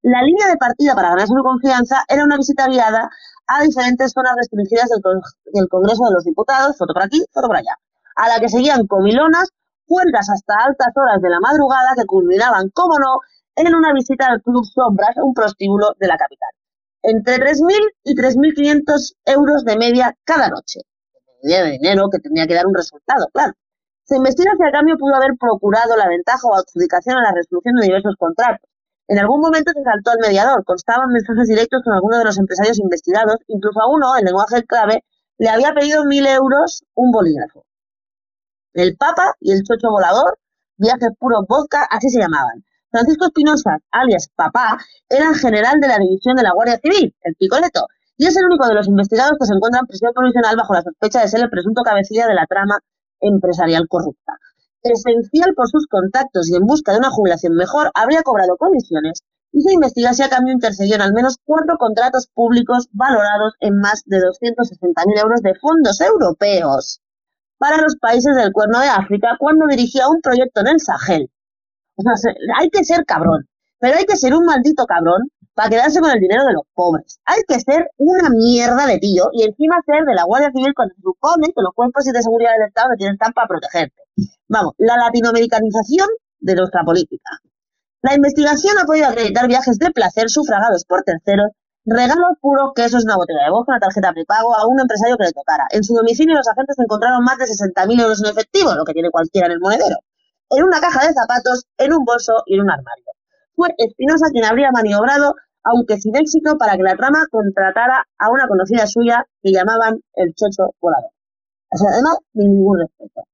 La 0.00 0.22
línea 0.22 0.48
de 0.48 0.56
partida 0.56 0.94
para 0.94 1.10
ganarse 1.10 1.34
su 1.34 1.42
confianza 1.42 2.04
era 2.08 2.24
una 2.24 2.38
visita 2.38 2.66
guiada 2.68 3.10
a 3.48 3.62
diferentes 3.62 4.12
zonas 4.12 4.34
restringidas 4.36 4.88
del, 4.90 5.02
con- 5.02 5.20
del 5.52 5.68
Congreso 5.68 6.04
de 6.04 6.14
los 6.14 6.24
Diputados, 6.24 6.76
foto 6.78 6.92
por 6.94 7.02
aquí, 7.02 7.24
foto 7.32 7.48
por 7.48 7.56
allá, 7.56 7.74
a 8.16 8.28
la 8.28 8.40
que 8.40 8.48
seguían 8.48 8.86
comilonas, 8.86 9.48
huelgas 9.88 10.28
hasta 10.30 10.54
altas 10.66 10.92
horas 10.96 11.20
de 11.22 11.30
la 11.30 11.40
madrugada 11.40 11.94
que 11.96 12.04
culminaban, 12.06 12.68
como 12.70 12.98
no, 12.98 13.18
en 13.56 13.74
una 13.74 13.92
visita 13.92 14.26
al 14.28 14.42
Club 14.42 14.64
Sombras, 14.64 15.16
un 15.16 15.34
prostíbulo 15.34 15.94
de 15.98 16.06
la 16.06 16.16
capital. 16.16 16.50
Entre 17.02 17.36
3.000 17.38 17.74
y 18.04 18.14
3.500 18.14 19.14
euros 19.24 19.64
de 19.64 19.76
media 19.76 20.14
cada 20.24 20.48
noche. 20.48 20.80
Media 21.42 21.64
de 21.64 21.70
dinero 21.72 22.08
que 22.12 22.18
tenía 22.18 22.46
que 22.46 22.54
dar 22.54 22.66
un 22.66 22.74
resultado, 22.74 23.26
claro. 23.32 23.52
Se 24.04 24.16
investiga 24.16 24.52
si 24.58 24.64
a 24.64 24.72
cambio 24.72 24.96
pudo 24.98 25.14
haber 25.14 25.36
procurado 25.38 25.96
la 25.96 26.08
ventaja 26.08 26.40
o 26.48 26.54
adjudicación 26.54 27.16
a 27.18 27.22
la 27.22 27.32
resolución 27.32 27.74
de 27.76 27.86
diversos 27.86 28.14
contratos. 28.18 28.68
En 29.08 29.18
algún 29.18 29.40
momento 29.40 29.72
se 29.74 29.82
saltó 29.82 30.10
al 30.10 30.18
mediador, 30.20 30.64
constaban 30.64 31.08
mensajes 31.08 31.48
directos 31.48 31.80
con 31.82 31.94
algunos 31.94 32.18
de 32.18 32.26
los 32.26 32.38
empresarios 32.38 32.78
investigados, 32.78 33.36
incluso 33.46 33.80
a 33.80 33.90
uno, 33.90 34.16
en 34.18 34.26
lenguaje 34.26 34.62
clave, 34.64 35.02
le 35.38 35.48
había 35.48 35.72
pedido 35.72 36.04
mil 36.04 36.26
euros 36.26 36.84
un 36.94 37.10
bolígrafo. 37.10 37.64
El 38.74 38.96
Papa 38.96 39.34
y 39.40 39.52
el 39.52 39.62
Chocho 39.64 39.90
Volador, 39.90 40.38
viajes 40.76 41.08
puros 41.18 41.44
vodka, 41.48 41.86
así 41.90 42.10
se 42.10 42.20
llamaban. 42.20 42.64
Francisco 42.90 43.26
Espinosa, 43.26 43.78
alias 43.90 44.28
Papá, 44.36 44.78
era 45.08 45.32
general 45.34 45.80
de 45.80 45.88
la 45.88 45.98
división 45.98 46.36
de 46.36 46.42
la 46.42 46.52
Guardia 46.52 46.78
Civil, 46.78 47.16
el 47.22 47.34
Picoleto, 47.34 47.86
y 48.18 48.26
es 48.26 48.36
el 48.36 48.44
único 48.44 48.66
de 48.66 48.74
los 48.74 48.88
investigados 48.88 49.38
que 49.40 49.46
se 49.46 49.54
encuentra 49.54 49.80
en 49.80 49.86
prisión 49.86 50.12
provisional 50.12 50.56
bajo 50.56 50.74
la 50.74 50.82
sospecha 50.82 51.22
de 51.22 51.28
ser 51.28 51.40
el 51.40 51.50
presunto 51.50 51.82
cabecilla 51.82 52.26
de 52.26 52.34
la 52.34 52.46
trama 52.46 52.78
empresarial 53.20 53.88
corrupta. 53.88 54.34
Esencial 54.82 55.54
por 55.54 55.68
sus 55.68 55.86
contactos 55.86 56.48
y 56.50 56.56
en 56.56 56.64
busca 56.66 56.92
de 56.92 56.98
una 56.98 57.10
jubilación 57.10 57.54
mejor, 57.54 57.90
habría 57.94 58.22
cobrado 58.22 58.56
comisiones 58.56 59.22
y 59.52 59.62
se 59.62 59.72
investiga 59.72 60.12
si 60.12 60.22
a 60.22 60.28
cambio 60.28 60.52
intercedió 60.54 60.96
al 61.02 61.12
menos 61.14 61.36
cuatro 61.44 61.76
contratos 61.78 62.28
públicos 62.34 62.88
valorados 62.92 63.54
en 63.60 63.76
más 63.78 64.02
de 64.06 64.18
260.000 64.20 65.18
euros 65.22 65.40
de 65.42 65.54
fondos 65.54 66.00
europeos 66.00 67.00
para 67.58 67.78
los 67.82 67.96
países 67.96 68.36
del 68.36 68.52
Cuerno 68.52 68.78
de 68.80 68.88
África 68.88 69.36
cuando 69.38 69.66
dirigía 69.66 70.08
un 70.08 70.20
proyecto 70.20 70.60
en 70.60 70.68
el 70.68 70.80
Sahel. 70.80 71.30
O 71.96 72.02
sea, 72.02 72.14
se- 72.16 72.36
hay 72.60 72.70
que 72.70 72.84
ser 72.84 73.04
cabrón, 73.04 73.48
pero 73.80 73.96
hay 73.98 74.04
que 74.04 74.16
ser 74.16 74.34
un 74.34 74.44
maldito 74.44 74.84
cabrón 74.86 75.28
para 75.58 75.70
quedarse 75.70 75.98
con 75.98 76.12
el 76.12 76.20
dinero 76.20 76.46
de 76.46 76.52
los 76.52 76.62
pobres. 76.72 77.18
Hay 77.24 77.42
que 77.42 77.58
ser 77.58 77.90
una 77.96 78.30
mierda 78.30 78.86
de 78.86 78.98
tío 79.02 79.26
y 79.32 79.42
encima 79.42 79.82
ser 79.84 80.04
de 80.04 80.14
la 80.14 80.22
Guardia 80.22 80.52
Civil 80.54 80.70
cuando 80.72 80.94
se 80.94 81.02
supone 81.02 81.48
que 81.50 81.66
los 81.66 81.74
cuerpos 81.74 82.04
de 82.04 82.22
seguridad 82.22 82.54
del 82.54 82.68
Estado 82.68 82.94
te 82.94 82.98
tienen 83.02 83.14
estar 83.18 83.34
para 83.34 83.48
protegerte. 83.48 84.06
Vamos, 84.46 84.74
la 84.78 84.94
latinoamericanización 84.96 86.06
de 86.38 86.54
nuestra 86.54 86.84
política. 86.84 87.42
La 88.02 88.14
investigación 88.14 88.78
ha 88.78 88.86
podido 88.86 89.08
acreditar 89.08 89.48
viajes 89.48 89.80
de 89.80 89.90
placer 89.90 90.30
sufragados 90.30 90.84
por 90.84 91.02
terceros, 91.02 91.50
regalos 91.84 92.38
puros, 92.40 92.70
que 92.76 92.84
eso 92.84 92.98
es 92.98 93.02
una 93.02 93.16
botella 93.16 93.42
de 93.42 93.50
vodka, 93.50 93.72
una 93.72 93.80
tarjeta 93.80 94.12
prepago 94.12 94.54
a 94.54 94.64
un 94.64 94.78
empresario 94.78 95.16
que 95.18 95.24
le 95.24 95.32
tocara. 95.32 95.66
En 95.74 95.82
su 95.82 95.92
domicilio 95.92 96.36
los 96.36 96.46
agentes 96.46 96.78
encontraron 96.78 97.24
más 97.24 97.36
de 97.36 97.46
60.000 97.46 98.00
euros 98.00 98.22
en 98.22 98.30
efectivo, 98.30 98.78
lo 98.78 98.84
que 98.84 98.92
tiene 98.92 99.10
cualquiera 99.10 99.48
en 99.48 99.54
el 99.54 99.58
monedero, 99.58 99.98
en 100.50 100.62
una 100.62 100.78
caja 100.78 101.04
de 101.04 101.12
zapatos, 101.12 101.66
en 101.78 101.94
un 101.94 102.04
bolso 102.04 102.46
y 102.46 102.54
en 102.54 102.60
un 102.60 102.70
armario. 102.70 103.10
Fue 103.58 103.74
Espinosa 103.76 104.30
quien 104.30 104.44
habría 104.44 104.70
maniobrado, 104.70 105.34
aunque 105.70 105.98
sin 105.98 106.16
éxito, 106.16 106.56
para 106.56 106.76
que 106.76 106.82
la 106.82 106.96
trama 106.96 107.26
contratara 107.30 108.06
a 108.18 108.30
una 108.30 108.48
conocida 108.48 108.86
suya 108.86 109.24
que 109.42 109.52
llamaban 109.52 110.00
el 110.14 110.34
Chocho 110.34 110.74
Volador. 110.80 111.10
Además, 111.70 112.18
sin 112.32 112.54
ningún 112.54 112.80
respeto. 112.80 113.24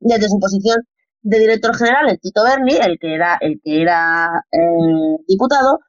Desde 0.00 0.28
su 0.28 0.38
posición 0.38 0.84
de 1.22 1.38
director 1.38 1.74
general, 1.74 2.08
el 2.10 2.20
Tito 2.20 2.44
Berni, 2.44 2.76
el 2.76 2.98
que 2.98 3.14
era, 3.14 3.38
el 3.40 3.60
que 3.64 3.82
era 3.82 4.44
eh, 4.52 5.16
diputado, 5.26 5.80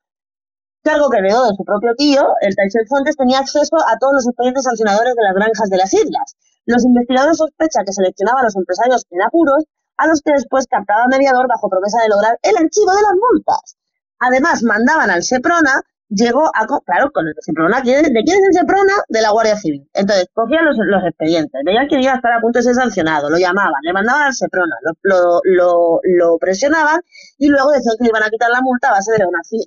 cargo 0.82 1.10
que 1.10 1.20
heredó 1.20 1.44
de 1.44 1.56
su 1.56 1.64
propio 1.66 1.94
tío, 1.96 2.24
el 2.42 2.56
Taisel 2.56 2.88
Fuentes 2.88 3.18
tenía 3.18 3.40
acceso 3.40 3.76
a 3.76 3.98
todos 4.00 4.14
los 4.14 4.28
expedientes 4.28 4.64
sancionadores 4.64 5.14
de 5.16 5.24
las 5.24 5.36
granjas 5.36 5.70
de 5.70 5.78
las 5.78 5.94
islas. 5.94 6.36
Los 6.66 6.86
investigadores 6.86 7.38
sospechan 7.38 7.86
que 7.86 7.94
seleccionaba 7.94 8.42
a 8.42 8.44
los 8.44 8.56
empresarios 8.56 9.04
en 9.12 9.22
apuros, 9.22 9.66
a 9.98 10.08
los 10.08 10.22
que 10.22 10.32
después 10.34 10.66
captaba 10.68 11.08
mediador 11.08 11.48
bajo 11.48 11.70
promesa 11.70 12.02
de 12.02 12.10
lograr 12.10 12.40
el 12.42 12.56
archivo 12.58 12.92
de 12.96 13.02
las 13.02 13.16
multas. 13.16 13.77
Además, 14.20 14.64
mandaban 14.64 15.10
al 15.10 15.24
Seprona, 15.24 15.82
llegó 16.10 16.48
a... 16.48 16.66
Claro, 16.86 17.12
con 17.12 17.28
el 17.28 17.34
Seprona, 17.40 17.82
¿quién 17.82 18.06
es- 18.06 18.14
¿de 18.14 18.24
quién 18.24 18.38
es 18.40 18.48
el 18.50 18.54
Seprona? 18.54 18.94
De 19.10 19.22
la 19.22 19.32
Guardia 19.32 19.58
Civil. 19.58 19.88
Entonces, 19.94 20.28
cogían 20.34 20.66
los, 20.66 20.78
expedientes, 21.06 21.62
veían 21.66 21.88
que 21.88 22.00
iba 22.00 22.14
a 22.14 22.16
estar 22.16 22.32
a 22.32 22.40
punto 22.42 22.60
de 22.60 22.64
ser 22.64 22.76
sancionado, 22.76 23.30
lo 23.30 23.38
llamaban, 23.38 23.82
le 23.84 23.94
mandaban 23.94 24.24
al 24.24 24.34
Seprona, 24.34 24.76
lo, 25.04 25.42
lo, 25.44 26.38
presionaban 26.40 27.02
y 27.38 27.50
luego 27.50 27.72
decían 27.72 27.96
que 27.98 28.06
le 28.06 28.10
iban 28.10 28.24
a 28.24 28.30
quitar 28.30 28.50
la 28.50 28.62
multa 28.62 28.90
a 28.90 28.92
base 28.92 29.12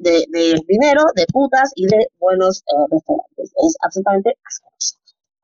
de 0.00 0.56
dinero, 0.66 1.04
de 1.14 1.26
putas 1.32 1.72
y 1.74 1.86
de 1.86 2.08
buenos 2.18 2.60
eh, 2.60 2.86
restaurantes. 2.90 3.52
Es 3.56 3.76
absolutamente 3.82 4.36
asqueroso. 4.44 4.96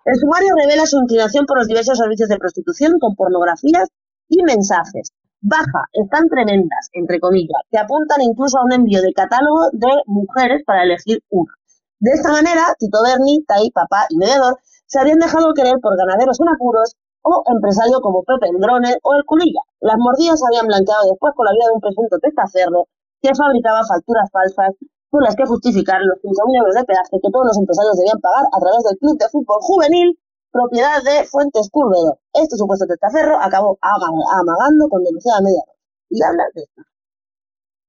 El 0.07 0.15
sumario 0.21 0.55
revela 0.57 0.87
su 0.87 0.99
inclinación 0.99 1.47
por 1.47 1.59
los 1.59 1.67
diversos 1.67 1.99
servicios 1.99 2.29
de 2.29 2.39
prostitución 2.39 2.99
con 3.01 3.17
pornografías 3.17 3.89
y 4.29 4.43
mensajes. 4.45 5.11
Baja, 5.41 5.85
están 5.93 6.29
tremendas, 6.29 6.89
entre 6.93 7.21
comillas, 7.21 7.63
que 7.71 7.79
apuntan 7.79 8.23
incluso 8.23 8.59
a 8.59 8.65
un 8.65 8.73
envío 8.73 9.01
de 9.03 9.13
catálogo 9.13 9.71
de 9.73 9.93
mujeres 10.07 10.63
para 10.67 10.83
elegir 10.83 11.23
una. 11.31 11.53
De 12.01 12.13
esta 12.13 12.33
manera, 12.33 12.75
Tito 12.79 12.99
Berni, 13.03 13.45
Tai, 13.45 13.71
papá 13.71 14.07
y 14.09 14.17
mediador 14.17 14.59
se 14.87 14.99
habían 14.99 15.19
dejado 15.19 15.55
querer 15.55 15.79
por 15.81 15.97
ganaderos 15.97 16.41
en 16.41 16.49
apuros 16.49 16.95
o 17.23 17.43
empresarios 17.47 18.01
como 18.01 18.23
Pepe 18.23 18.49
el 18.49 18.61
Drone 18.61 18.99
o 19.03 19.15
el 19.15 19.25
Culilla. 19.25 19.61
Las 19.81 19.99
mordidas 19.99 20.39
se 20.39 20.47
habían 20.47 20.67
blanqueado 20.67 21.11
después 21.11 21.35
con 21.35 21.45
la 21.47 21.53
vida 21.53 21.67
de 21.67 21.75
un 21.75 21.81
presunto 21.81 22.19
testaferro 22.19 22.87
que 23.21 23.35
fabricaba 23.35 23.83
facturas 23.83 24.31
falsas 24.31 24.75
con 25.11 25.23
las 25.23 25.35
que 25.35 25.47
justificar 25.47 26.03
los 26.03 26.19
5.000 26.23 26.59
euros 26.59 26.75
de 26.75 26.85
peaje 26.85 27.19
que 27.23 27.31
todos 27.33 27.47
los 27.47 27.59
empresarios 27.59 27.97
debían 27.97 28.21
pagar 28.21 28.47
a 28.47 28.59
través 28.61 28.83
del 28.85 28.99
Club 28.99 29.19
de 29.19 29.29
Fútbol 29.31 29.59
Juvenil, 29.61 30.19
propiedad 30.57 31.03
de 31.05 31.25
Fuentes 31.29 31.69
Curvedo. 31.71 32.19
Este 32.33 32.57
supuesto 32.57 32.87
testaferro 32.87 33.37
acabó 33.41 33.77
aga- 33.83 34.41
amagando 34.41 34.89
con 34.89 35.05
denunciada 35.05 35.41
media 35.43 35.61
hora. 35.61 35.77
Y 36.09 36.23
habla 36.23 36.45
de 36.55 36.63
esto. 36.63 36.83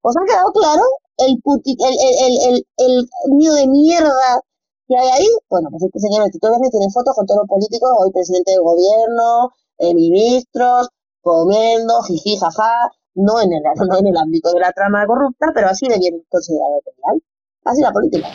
¿Os 0.02 0.16
ha 0.18 0.26
quedado 0.26 0.52
claro 0.52 0.84
el, 1.18 1.40
el, 1.46 1.96
el, 2.20 2.34
el, 2.48 2.56
el, 2.78 3.38
nido 3.38 3.56
de 3.56 3.68
mierda 3.68 4.42
que 4.88 4.96
hay 4.98 5.08
ahí? 5.10 5.28
Bueno, 5.50 5.70
pues 5.72 5.84
este 5.84 6.00
señor, 6.00 6.24
el 6.28 6.40
Berni, 6.40 6.70
tiene 6.70 6.88
fotos 6.94 7.16
con 7.16 7.26
todos 7.26 7.42
los 7.42 7.48
políticos, 7.50 7.90
hoy 8.00 8.12
presidente 8.12 8.52
del 8.52 8.62
gobierno, 8.62 9.52
eh, 9.80 9.94
ministros, 9.94 10.90
comiendo, 11.22 12.02
jiji, 12.04 12.38
jaja, 12.38 12.92
no 13.16 13.42
en, 13.42 13.54
el, 13.54 13.64
no 13.90 13.98
en 13.98 14.08
el 14.08 14.18
ámbito 14.18 14.52
de 14.52 14.60
la 14.60 14.72
trama 14.72 15.06
corrupta, 15.06 15.52
pero 15.54 15.68
así 15.68 15.88
de 15.88 15.98
bien 16.00 16.24
considerado. 16.30 16.82
Así 17.66 17.82
la 17.82 17.92
política. 17.92 18.28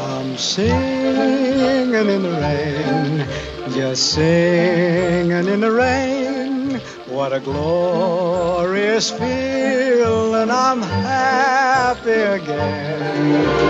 I'm 0.00 0.38
singing 0.38 1.92
in 1.92 2.22
the 2.22 2.30
rain, 2.40 3.26
just 3.74 4.14
singing 4.14 5.46
in 5.46 5.60
the 5.60 5.70
rain. 5.70 6.80
What 7.06 7.34
a 7.34 7.40
glorious 7.40 9.10
feeling, 9.10 10.50
I'm 10.50 10.80
happy 10.80 12.10
again. 12.10 13.60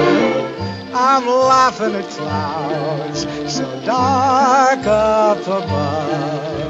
I'm 0.94 1.26
laughing 1.26 1.94
at 1.96 2.08
clouds 2.10 3.26
so 3.52 3.82
dark 3.84 4.86
up 4.86 5.40
above. 5.42 6.69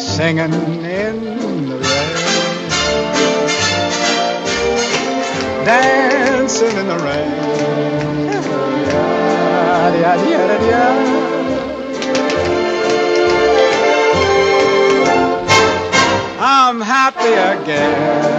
singing 0.00 0.38
in 0.38 0.50
the 1.68 1.76
rain, 1.76 2.04
dancing 5.64 6.76
in 6.76 6.86
the 6.88 6.98
rain. 6.98 7.30
Yeah, 8.90 9.94
yeah, 9.94 10.16
yeah, 10.30 10.68
yeah. 10.70 11.20
I'm 16.40 16.80
happy 16.80 17.34
again. 17.34 18.30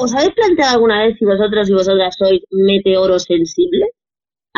¿Os 0.00 0.14
habéis 0.14 0.34
planteado 0.34 0.74
alguna 0.74 1.04
vez 1.04 1.16
si 1.18 1.24
vosotros 1.24 1.68
y 1.68 1.74
vosotras 1.74 2.16
sois 2.18 2.40
meteorosensibles? 2.50 3.97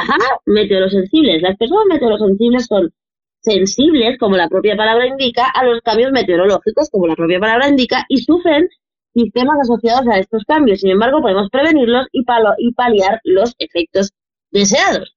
Ajá, 0.01 0.17
meteorosensibles. 0.47 1.43
Las 1.43 1.57
personas 1.57 1.85
meteorosensibles 1.89 2.67
son 2.67 2.91
sensibles, 3.41 4.19
como 4.19 4.37
la 4.37 4.49
propia 4.49 4.77
palabra 4.77 5.07
indica, 5.07 5.47
a 5.49 5.65
los 5.65 5.81
cambios 5.83 6.13
meteorológicos, 6.13 6.89
como 6.91 7.07
la 7.07 7.17
propia 7.17 7.41
palabra 7.41 7.69
indica, 7.69 8.05
y 8.09 8.19
sufren 8.19 8.69
sistemas 9.15 9.59
asociados 9.63 10.07
a 10.09 10.19
estos 10.19 10.45
cambios. 10.47 10.81
Sin 10.81 10.91
embargo, 10.91 11.21
podemos 11.21 11.49
prevenirlos 11.51 12.07
y, 12.13 12.25
palo- 12.25 12.55
y 12.59 12.73
paliar 12.73 13.21
los 13.25 13.55
efectos 13.59 14.11
deseados. 14.51 15.17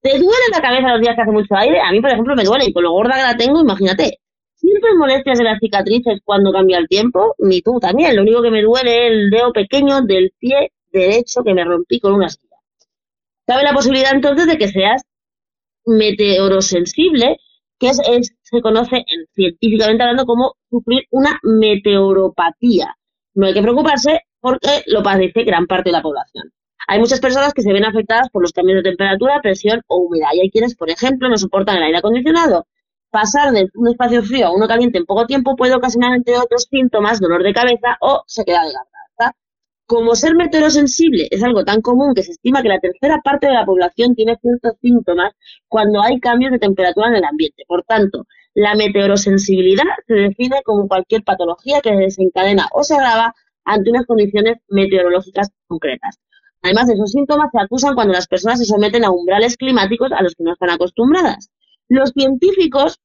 ¿Te 0.00 0.10
duele 0.18 0.46
la 0.52 0.60
cabeza 0.60 0.88
los 0.92 1.00
días 1.00 1.14
que 1.14 1.22
hace 1.22 1.30
mucho 1.30 1.54
aire? 1.56 1.80
A 1.80 1.90
mí, 1.92 2.00
por 2.00 2.10
ejemplo, 2.10 2.34
me 2.34 2.44
duele 2.44 2.64
y 2.66 2.72
con 2.72 2.82
lo 2.82 2.92
gorda 2.92 3.14
que 3.16 3.22
la 3.22 3.36
tengo, 3.36 3.60
imagínate. 3.60 4.18
¿Sientes 4.56 4.90
molestias 4.96 5.38
en 5.38 5.44
las 5.46 5.58
cicatrices 5.60 6.20
cuando 6.24 6.52
cambia 6.52 6.78
el 6.78 6.88
tiempo? 6.88 7.34
Ni 7.38 7.62
tú 7.62 7.78
también. 7.80 8.16
Lo 8.16 8.22
único 8.22 8.42
que 8.42 8.50
me 8.50 8.62
duele 8.62 9.06
es 9.06 9.12
el 9.12 9.30
dedo 9.30 9.52
pequeño 9.52 10.02
del 10.02 10.32
pie 10.38 10.72
derecho 10.92 11.42
que 11.44 11.54
me 11.54 11.64
rompí 11.64 12.00
con 12.00 12.12
una 12.14 12.28
silla. 12.28 12.41
Cabe 13.46 13.62
la 13.64 13.72
posibilidad 13.74 14.12
entonces 14.14 14.46
de 14.46 14.58
que 14.58 14.68
seas 14.68 15.02
meteorosensible, 15.86 17.36
que 17.78 17.88
es, 17.88 18.00
se 18.42 18.60
conoce 18.60 18.96
en- 18.98 19.26
científicamente 19.34 20.02
hablando 20.02 20.24
como 20.26 20.54
sufrir 20.70 21.04
una 21.10 21.38
meteoropatía. 21.42 22.96
No 23.34 23.46
hay 23.46 23.54
que 23.54 23.62
preocuparse 23.62 24.20
porque 24.40 24.82
lo 24.86 25.02
padece 25.02 25.44
gran 25.44 25.66
parte 25.66 25.88
de 25.90 25.92
la 25.96 26.02
población. 26.02 26.50
Hay 26.88 26.98
muchas 26.98 27.20
personas 27.20 27.54
que 27.54 27.62
se 27.62 27.72
ven 27.72 27.84
afectadas 27.84 28.28
por 28.30 28.42
los 28.42 28.52
cambios 28.52 28.76
de 28.82 28.90
temperatura, 28.90 29.40
presión 29.40 29.82
o 29.86 29.98
humedad. 29.98 30.30
Y 30.34 30.40
hay 30.40 30.50
quienes, 30.50 30.74
por 30.76 30.90
ejemplo, 30.90 31.28
no 31.28 31.36
soportan 31.36 31.76
el 31.76 31.84
aire 31.84 31.98
acondicionado. 31.98 32.66
Pasar 33.10 33.52
de 33.52 33.68
un 33.74 33.88
espacio 33.88 34.22
frío 34.22 34.48
a 34.48 34.54
uno 34.54 34.66
caliente 34.66 34.98
en 34.98 35.04
poco 35.06 35.26
tiempo 35.26 35.54
puede 35.54 35.74
ocasionar, 35.74 36.14
entre 36.16 36.36
otros 36.38 36.66
síntomas, 36.70 37.20
dolor 37.20 37.42
de 37.42 37.52
cabeza 37.52 37.96
o 38.00 38.22
sequedad 38.26 38.62
de 38.62 38.72
garganta. 38.72 38.98
Como 39.92 40.14
ser 40.14 40.34
meteorosensible 40.34 41.28
es 41.30 41.42
algo 41.44 41.66
tan 41.66 41.82
común 41.82 42.14
que 42.14 42.22
se 42.22 42.32
estima 42.32 42.62
que 42.62 42.70
la 42.70 42.80
tercera 42.80 43.20
parte 43.22 43.48
de 43.48 43.52
la 43.52 43.66
población 43.66 44.14
tiene 44.14 44.38
ciertos 44.40 44.72
síntomas 44.80 45.34
cuando 45.68 46.00
hay 46.00 46.18
cambios 46.18 46.50
de 46.50 46.58
temperatura 46.58 47.08
en 47.08 47.16
el 47.16 47.24
ambiente. 47.24 47.64
Por 47.68 47.82
tanto, 47.82 48.24
la 48.54 48.74
meteorosensibilidad 48.74 49.84
se 50.06 50.14
define 50.14 50.62
como 50.64 50.88
cualquier 50.88 51.24
patología 51.24 51.82
que 51.82 51.90
se 51.90 51.96
desencadena 51.96 52.68
o 52.72 52.82
se 52.82 52.94
agrava 52.94 53.34
ante 53.66 53.90
unas 53.90 54.06
condiciones 54.06 54.56
meteorológicas 54.68 55.50
concretas. 55.66 56.18
Además, 56.62 56.88
esos 56.88 57.10
síntomas 57.10 57.50
se 57.52 57.60
acusan 57.60 57.94
cuando 57.94 58.14
las 58.14 58.28
personas 58.28 58.60
se 58.60 58.64
someten 58.64 59.04
a 59.04 59.10
umbrales 59.10 59.58
climáticos 59.58 60.10
a 60.12 60.22
los 60.22 60.34
que 60.34 60.44
no 60.44 60.54
están 60.54 60.70
acostumbradas. 60.70 61.50
Los 61.90 62.12
científicos 62.12 62.98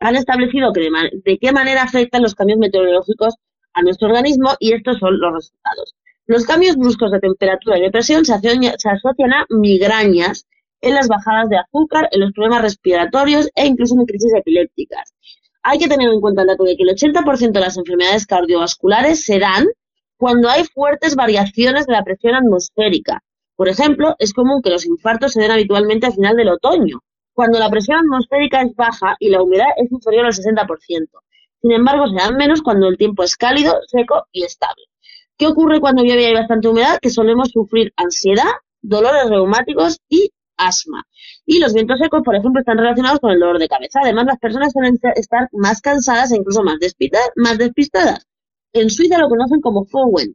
han 0.00 0.16
establecido 0.16 0.72
de 0.72 1.38
qué 1.38 1.52
manera 1.52 1.84
afectan 1.84 2.20
los 2.20 2.34
cambios 2.34 2.58
meteorológicos 2.58 3.36
a 3.74 3.82
nuestro 3.82 4.08
organismo 4.08 4.50
y 4.58 4.72
estos 4.72 4.98
son 4.98 5.20
los 5.20 5.34
resultados. 5.34 5.94
Los 6.32 6.46
cambios 6.46 6.76
bruscos 6.76 7.10
de 7.10 7.20
temperatura 7.20 7.76
y 7.76 7.82
de 7.82 7.90
presión 7.90 8.24
se 8.24 8.32
asocian, 8.32 9.34
a 9.34 9.44
migrañas, 9.50 10.46
en 10.80 10.94
las 10.94 11.06
bajadas 11.06 11.50
de 11.50 11.58
azúcar, 11.58 12.08
en 12.10 12.20
los 12.20 12.32
problemas 12.32 12.62
respiratorios 12.62 13.50
e 13.54 13.66
incluso 13.66 13.94
en 13.96 14.06
crisis 14.06 14.32
epilépticas. 14.32 15.12
Hay 15.62 15.78
que 15.78 15.88
tener 15.88 16.08
en 16.08 16.22
cuenta 16.22 16.40
el 16.40 16.48
dato 16.48 16.64
de 16.64 16.74
que 16.74 16.84
el 16.84 16.96
80% 16.96 17.52
de 17.52 17.60
las 17.60 17.76
enfermedades 17.76 18.24
cardiovasculares 18.24 19.26
se 19.26 19.40
dan 19.40 19.66
cuando 20.16 20.48
hay 20.48 20.64
fuertes 20.64 21.16
variaciones 21.16 21.86
de 21.86 21.92
la 21.92 22.02
presión 22.02 22.34
atmosférica. 22.34 23.22
Por 23.54 23.68
ejemplo, 23.68 24.16
es 24.18 24.32
común 24.32 24.62
que 24.62 24.70
los 24.70 24.86
infartos 24.86 25.32
se 25.32 25.42
den 25.42 25.50
habitualmente 25.50 26.06
al 26.06 26.14
final 26.14 26.34
del 26.34 26.48
otoño, 26.48 27.00
cuando 27.34 27.58
la 27.58 27.68
presión 27.68 27.98
atmosférica 27.98 28.62
es 28.62 28.74
baja 28.74 29.16
y 29.20 29.28
la 29.28 29.42
humedad 29.42 29.68
es 29.76 29.92
inferior 29.92 30.24
al 30.24 30.32
60%. 30.32 31.08
Sin 31.60 31.72
embargo, 31.72 32.08
se 32.08 32.14
dan 32.14 32.38
menos 32.38 32.62
cuando 32.62 32.88
el 32.88 32.96
tiempo 32.96 33.22
es 33.22 33.36
cálido, 33.36 33.74
seco 33.86 34.28
y 34.32 34.44
estable. 34.44 34.84
¿Qué 35.36 35.46
ocurre 35.46 35.80
cuando 35.80 36.02
llueve 36.02 36.22
y 36.22 36.24
hay 36.26 36.34
bastante 36.34 36.68
humedad? 36.68 36.98
Que 37.00 37.10
solemos 37.10 37.50
sufrir 37.50 37.92
ansiedad, 37.96 38.50
dolores 38.80 39.28
reumáticos 39.28 39.98
y 40.08 40.30
asma. 40.56 41.04
Y 41.44 41.58
los 41.58 41.74
vientos 41.74 41.98
secos, 41.98 42.22
por 42.22 42.36
ejemplo, 42.36 42.60
están 42.60 42.78
relacionados 42.78 43.20
con 43.20 43.32
el 43.32 43.40
dolor 43.40 43.58
de 43.58 43.68
cabeza. 43.68 44.00
Además, 44.02 44.26
las 44.26 44.38
personas 44.38 44.72
suelen 44.72 44.98
estar 45.16 45.48
más 45.52 45.80
cansadas 45.80 46.32
e 46.32 46.36
incluso 46.36 46.62
más, 46.62 46.76
más 47.36 47.58
despistadas. 47.58 48.26
En 48.72 48.90
Suiza 48.90 49.18
lo 49.18 49.28
conocen 49.28 49.60
como 49.60 49.84
Fowen, 49.84 50.34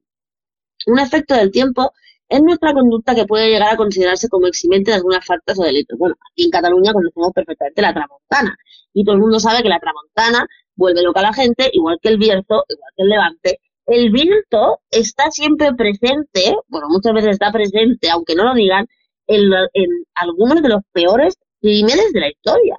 un 0.88 1.00
efecto 1.00 1.36
del 1.36 1.52
tiempo 1.52 1.91
en 2.30 2.43
nuestra 2.43 2.74
conducta 2.74 3.16
que 3.16 3.26
puede 3.26 3.50
llegar 3.50 3.74
a 3.74 3.78
considerarse 3.78 4.28
como 4.30 4.48
eximente 4.48 4.91
de 4.91 4.98
algunas 4.98 5.26
faltas 5.26 5.58
o 5.60 5.64
delitos. 5.64 5.98
Bueno, 5.98 6.16
aquí 6.32 6.45
en 6.45 6.52
Cataluña 6.52 6.93
conocemos 6.93 7.32
perfectamente 7.34 7.82
la 7.82 7.93
tramontana 7.93 8.58
y 8.93 9.04
todo 9.04 9.16
el 9.16 9.22
mundo 9.22 9.39
sabe 9.39 9.64
que 9.64 9.70
la 9.70 9.80
tramontana 9.80 10.45
vuelve 10.76 11.02
loca 11.04 11.22
a 11.22 11.24
la 11.24 11.34
gente, 11.34 11.70
igual 11.72 11.98
que 12.02 12.10
el 12.10 12.18
Bierzo, 12.18 12.66
igual 12.68 12.91
que 12.95 13.04
el 13.04 13.10
Levante. 13.10 13.60
El 13.88 14.11
viento 14.11 14.79
está 14.91 15.31
siempre 15.31 15.73
presente, 15.73 16.55
bueno, 16.67 16.88
muchas 16.89 17.13
veces 17.13 17.31
está 17.31 17.51
presente, 17.51 18.09
aunque 18.09 18.35
no 18.35 18.43
lo 18.43 18.53
digan, 18.53 18.85
en, 19.27 19.51
en 19.73 19.89
algunos 20.15 20.61
de 20.61 20.69
los 20.69 20.81
peores 20.91 21.38
crímenes 21.61 22.11
de 22.13 22.19
la 22.19 22.29
historia. 22.29 22.77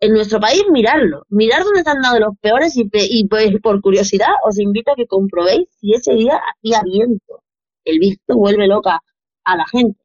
En 0.00 0.12
nuestro 0.12 0.40
país, 0.40 0.64
mirarlo. 0.70 1.24
Mirar 1.28 1.64
dónde 1.64 1.82
se 1.82 1.90
han 1.90 2.02
dado 2.02 2.18
los 2.20 2.36
peores 2.40 2.76
y, 2.76 2.88
y 2.92 3.28
pues, 3.28 3.50
por 3.62 3.80
curiosidad 3.80 4.28
os 4.44 4.58
invito 4.58 4.92
a 4.92 4.96
que 4.96 5.06
comprobéis 5.06 5.68
si 5.80 5.94
ese 5.94 6.14
día 6.14 6.34
hacía 6.36 6.82
viento. 6.84 7.42
El 7.84 7.98
viento 8.00 8.36
vuelve 8.36 8.66
loca 8.66 9.00
a 9.44 9.56
la 9.56 9.66
gente. 9.66 10.00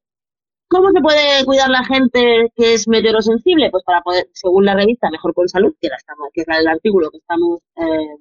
¿Cómo 0.69 0.91
se 0.91 1.01
puede 1.01 1.43
cuidar 1.45 1.69
la 1.69 1.83
gente 1.83 2.51
que 2.55 2.75
es 2.75 2.87
meteorosensible? 2.87 3.71
Pues 3.71 3.83
para 3.83 4.01
poder, 4.01 4.27
según 4.33 4.65
la 4.65 4.75
revista 4.75 5.09
Mejor 5.09 5.33
con 5.33 5.49
Salud, 5.49 5.73
que, 5.81 5.89
la 5.89 5.97
estamos, 5.97 6.29
que 6.33 6.41
es 6.41 6.47
del 6.47 6.67
artículo 6.67 7.09
que 7.11 7.17
estamos 7.17 7.59
eh, 7.75 8.15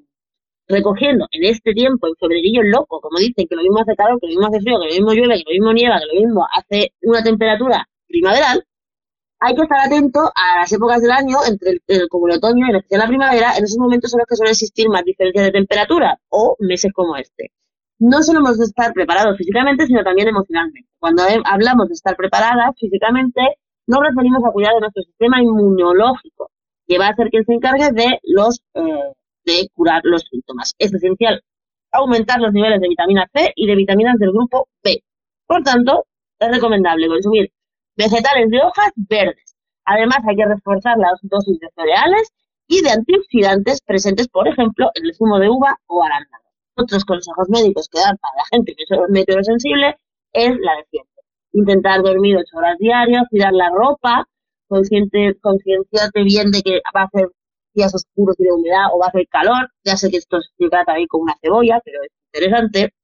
recogiendo 0.71 1.27
en 1.33 1.45
este 1.45 1.73
tiempo, 1.73 2.07
en 2.07 2.15
febrerillo 2.17 2.63
loco, 2.63 3.01
como 3.01 3.19
dicen, 3.19 3.47
que 3.49 3.57
lo 3.57 3.63
mismo 3.63 3.81
hace 3.81 3.97
calor, 3.97 4.19
que 4.21 4.29
lo 4.29 4.31
mismo 4.31 4.47
hace 4.47 4.61
frío, 4.61 4.79
que 4.81 4.87
lo 4.87 4.93
mismo 4.93 5.13
llueve, 5.13 5.37
que 5.37 5.45
lo 5.47 5.53
mismo 5.53 5.73
nieva, 5.73 5.99
que 6.01 6.07
lo 6.15 6.21
mismo 6.21 6.47
hace 6.57 6.93
una 7.03 7.23
temperatura 7.23 7.89
primaveral, 8.07 8.65
hay 9.41 9.55
que 9.55 9.63
estar 9.63 9.81
atento 9.81 10.21
a 10.35 10.61
las 10.61 10.73
épocas 10.73 11.01
del 11.01 11.11
año, 11.11 11.39
entre 11.49 11.81
el, 11.87 12.09
como 12.09 12.29
el 12.29 12.37
otoño 12.37 12.67
y 12.69 12.97
la 12.97 13.07
primavera, 13.07 13.57
en 13.57 13.65
esos 13.65 13.79
momentos 13.79 14.11
son 14.11 14.19
los 14.19 14.27
que 14.27 14.37
suelen 14.37 14.53
existir 14.53 14.89
más 14.89 15.03
diferencias 15.03 15.47
de 15.47 15.53
temperatura, 15.53 16.19
o 16.29 16.57
meses 16.61 16.93
como 16.93 17.17
este. 17.17 17.51
No 17.99 18.23
solo 18.23 18.41
hemos 18.41 18.59
de 18.59 18.65
estar 18.65 18.93
preparados 18.93 19.37
físicamente, 19.39 19.87
sino 19.87 20.03
también 20.03 20.29
emocionalmente. 20.29 20.89
Cuando 20.99 21.23
hablamos 21.45 21.89
de 21.89 21.95
estar 21.95 22.17
preparadas 22.17 22.75
físicamente, 22.79 23.41
nos 23.87 24.01
referimos 24.01 24.45
a 24.45 24.53
cuidar 24.53 24.75
de 24.75 24.81
nuestro 24.81 25.03
sistema 25.03 25.43
inmunológico, 25.43 26.51
que 26.87 26.99
va 26.99 27.09
a 27.09 27.15
ser 27.15 27.29
quien 27.29 27.45
se 27.45 27.55
encargue 27.55 27.93
de 27.93 28.21
los 28.25 28.61
eh, 28.75 29.13
curar 29.75 30.01
los 30.05 30.23
síntomas. 30.31 30.75
Es 30.79 30.93
esencial 30.93 31.43
aumentar 31.93 32.41
los 32.41 32.53
niveles 32.53 32.81
de 32.81 32.89
vitamina 32.89 33.27
C 33.35 33.53
y 33.55 33.67
de 33.67 33.75
vitaminas 33.77 34.17
del 34.19 34.33
grupo 34.33 34.69
B. 34.83 35.03
Por 35.47 35.63
tanto, 35.63 36.07
es 36.39 36.51
recomendable 36.51 37.09
consumir 37.09 37.51
vegetales 37.97 38.49
de 38.51 38.59
hojas 38.59 38.93
verdes. 38.97 39.57
Además, 39.85 40.19
hay 40.29 40.37
que 40.37 40.47
reforzar 40.47 40.97
las 40.99 41.19
dosis 41.23 41.59
de 41.59 41.69
cereales 41.75 42.33
y 42.69 42.83
de 42.83 42.91
antioxidantes 42.91 43.81
presentes, 43.83 44.29
por 44.29 44.47
ejemplo, 44.47 44.91
en 44.95 45.07
el 45.07 45.15
zumo 45.15 45.39
de 45.39 45.49
uva 45.49 45.77
o 45.87 46.03
arándano. 46.05 46.45
Otros 46.77 47.05
consejos 47.05 47.49
médicos 47.49 47.89
que 47.91 47.99
dan 47.99 48.17
para 48.19 48.37
la 48.37 48.45
gente 48.51 48.75
que 48.77 48.85
es 48.85 49.11
meteorosensible 49.11 49.97
es 50.33 50.57
la 50.61 50.77
de 50.77 50.85
siempre. 50.91 51.23
Intentar 51.53 52.03
dormir 52.03 52.37
ocho 52.37 52.57
horas 52.57 52.79
diarias, 52.79 53.25
cuidar 53.29 53.53
la 53.53 53.71
ropa, 53.71 54.29
consciente, 54.69 55.37
bien 56.25 56.53
de 56.53 56.63
que 56.63 56.81
va 56.95 57.03
a 57.03 57.05
hacer 57.05 57.29
días 57.75 57.95
oscuros 57.95 58.37
y 58.39 58.45
de 58.45 58.53
humedad 58.53 58.87
o 58.93 58.99
va 58.99 59.07
a 59.07 59.09
hacer 59.09 59.27
calor. 59.29 59.71
Ya 59.85 59.97
sé 59.97 60.11
que 60.11 60.19
esto 60.19 60.39
se 60.41 60.69
trata 60.69 60.93
ahí 60.93 61.07
con 61.07 61.23
una 61.23 61.37
cebolla, 61.41 61.81
pero 61.85 62.03
es 62.03 62.11
interesante. 62.33 62.95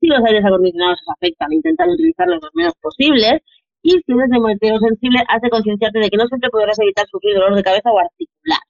Si 0.00 0.06
los 0.08 0.24
aires 0.24 0.44
acondicionados 0.44 0.98
os 1.06 1.14
afectan, 1.14 1.52
intentar 1.52 1.88
utilizarlos 1.88 2.40
lo 2.42 2.48
menos 2.54 2.74
posibles. 2.80 3.40
Y 3.82 3.90
si 3.90 4.12
eres 4.12 4.30
de 4.30 4.40
meteorosensible, 4.40 5.24
has 5.28 5.42
de 5.42 5.50
concienciarte 5.50 5.98
de 5.98 6.10
que 6.10 6.16
no 6.16 6.26
siempre 6.26 6.50
podrás 6.50 6.78
evitar 6.78 7.06
sufrir 7.08 7.34
dolor 7.34 7.54
de 7.54 7.62
cabeza 7.62 7.90
o 7.90 7.98
articular. 7.98 8.60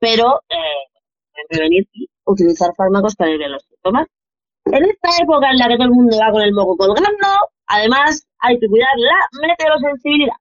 Pero 0.00 0.40
eh, 0.48 0.98
prevenir 1.48 1.86
y 1.92 2.08
utilizar 2.24 2.74
fármacos 2.76 3.14
para 3.14 3.30
aliviar 3.30 3.50
los 3.50 3.62
síntomas. 3.62 4.06
En 4.66 4.84
esta 4.84 5.08
época 5.22 5.50
en 5.50 5.58
la 5.58 5.68
que 5.68 5.76
todo 5.76 5.88
el 5.88 5.94
mundo 5.94 6.18
va 6.18 6.30
con 6.30 6.42
el 6.42 6.52
moco 6.52 6.76
colgando, 6.76 7.28
además 7.66 8.26
hay 8.40 8.58
que 8.58 8.68
cuidar 8.68 8.88
la 8.96 9.46
meteorosensibilidad. 9.46 10.36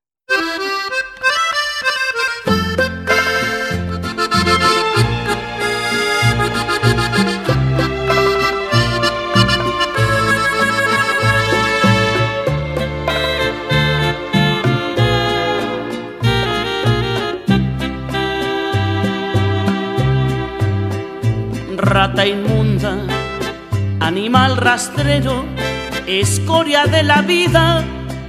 Rata 22.08 22.26
inmunda, 22.26 22.96
animal 24.00 24.56
rastrero, 24.56 25.44
escoria 26.08 26.86
de 26.86 27.04
la 27.04 27.22
vida, 27.22 27.84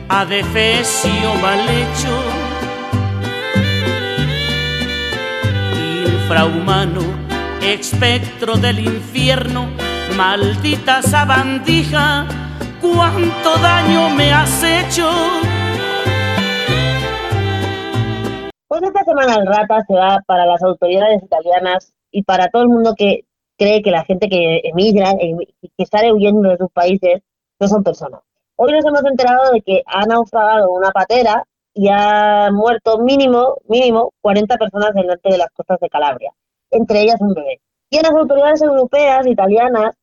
adefesio 0.09 1.35
mal 1.41 1.61
hecho, 1.61 2.15
infrahumano, 6.05 7.03
espectro 7.63 8.57
del 8.57 8.81
infierno, 8.81 9.69
maldita 10.17 11.01
sabandija, 11.01 12.27
cuánto 12.81 13.59
daño 13.63 14.11
me 14.11 14.33
has 14.33 14.61
hecho. 14.65 15.09
Pues 18.67 18.83
esta 18.83 19.05
semana 19.05 19.37
el 19.37 19.47
rata 19.47 19.85
se 19.87 19.95
va 19.95 20.21
para 20.27 20.47
las 20.47 20.63
autoridades 20.65 21.23
italianas 21.23 21.93
y 22.11 22.25
para 22.25 22.49
todo 22.49 22.63
el 22.63 22.69
mundo 22.69 22.95
que 22.97 23.28
cree 23.59 23.83
que 23.83 23.91
la 23.91 24.05
gente 24.05 24.29
que 24.29 24.61
emigra, 24.65 25.13
emi- 25.13 25.49
que 25.77 25.87
sale 25.87 26.13
huyendo 26.13 26.49
de 26.51 26.57
sus 26.57 26.71
países, 26.73 27.21
no 27.61 27.69
son 27.69 27.83
personas. 27.83 28.21
Hoy 28.57 28.73
nos 28.73 28.85
hemos 28.85 29.05
enterado 29.05 29.53
de 29.53 29.61
que 29.63 29.83
ha 29.87 30.07
naufragado 30.07 30.71
una 30.73 30.91
patera 30.91 31.45
y 31.75 31.89
ha 31.91 32.51
muerto 32.53 32.99
mínimo, 32.99 33.57
mínimo 33.69 34.13
40 34.21 34.57
personas 34.57 34.95
del 34.95 35.07
norte 35.07 35.31
de 35.31 35.39
las 35.39 35.51
costas 35.51 35.79
de 35.81 35.89
Calabria, 35.89 36.33
entre 36.71 37.03
ellas 37.03 37.21
un 37.21 37.35
bebé. 37.35 37.61
Y 37.91 37.99
a 37.99 38.03
las 38.03 38.13
autoridades 38.13 38.63
europeas, 38.63 39.27
italianas 39.27 39.95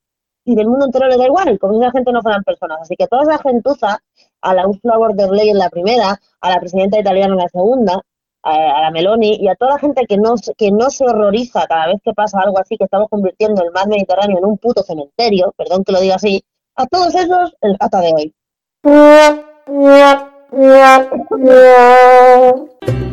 y 0.46 0.56
del 0.56 0.68
mundo 0.68 0.86
entero 0.86 1.08
le 1.08 1.18
da 1.18 1.26
igual, 1.26 1.58
como 1.60 1.82
esa 1.82 1.92
gente 1.92 2.12
no 2.12 2.22
fueran 2.22 2.44
personas. 2.44 2.80
Así 2.82 2.96
que 2.96 3.08
toda 3.08 3.24
esa 3.24 3.38
gentuza, 3.40 4.00
a 4.42 4.54
la 4.54 4.68
Ursula 4.68 4.98
von 4.98 5.16
der 5.18 5.30
Leyen 5.32 5.56
en 5.56 5.60
la 5.60 5.70
primera, 5.70 6.20
a 6.42 6.50
la 6.50 6.60
presidenta 6.60 7.00
italiana 7.00 7.36
la 7.36 7.50
segunda, 7.50 8.02
a, 8.46 8.82
la 8.82 8.92
Meloni 8.92 9.38
y 9.42 9.48
a 9.48 9.56
toda 9.56 9.74
la 9.74 9.80
gente 9.80 10.06
que 10.08 10.18
no, 10.18 10.36
que 10.58 10.72
no 10.72 10.90
se 10.90 11.06
horroriza 11.06 11.66
cada 11.68 11.88
vez 11.88 11.98
que 12.04 12.14
pasa 12.14 12.40
algo 12.40 12.60
así, 12.60 12.78
que 12.78 12.86
estamos 12.86 13.10
convirtiendo 13.10 13.64
el 13.64 13.72
mar 13.72 13.88
Mediterráneo 13.88 14.38
en 14.38 14.46
un 14.46 14.58
puto 14.58 14.84
cementerio, 14.84 15.54
perdón 15.58 15.84
que 15.84 15.92
lo 15.92 16.00
diga 16.00 16.16
así, 16.16 16.44
a 16.76 16.86
todos 16.86 17.16
esos 17.16 17.56
el 17.62 17.76
rata 17.80 18.02
de 18.02 18.14
hoy. 18.14 18.34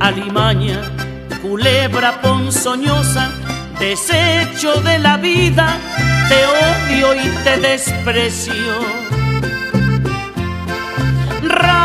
alimaña, 0.01 0.81
culebra 1.41 2.21
ponzoñosa, 2.21 3.31
desecho 3.81 4.81
de 4.83 4.99
la 4.99 5.17
vida, 5.17 5.79
te 6.29 6.45
odio 6.45 7.15
y 7.15 7.29
te 7.43 7.57
desprecio. 7.59 8.53
Rata 11.43 11.82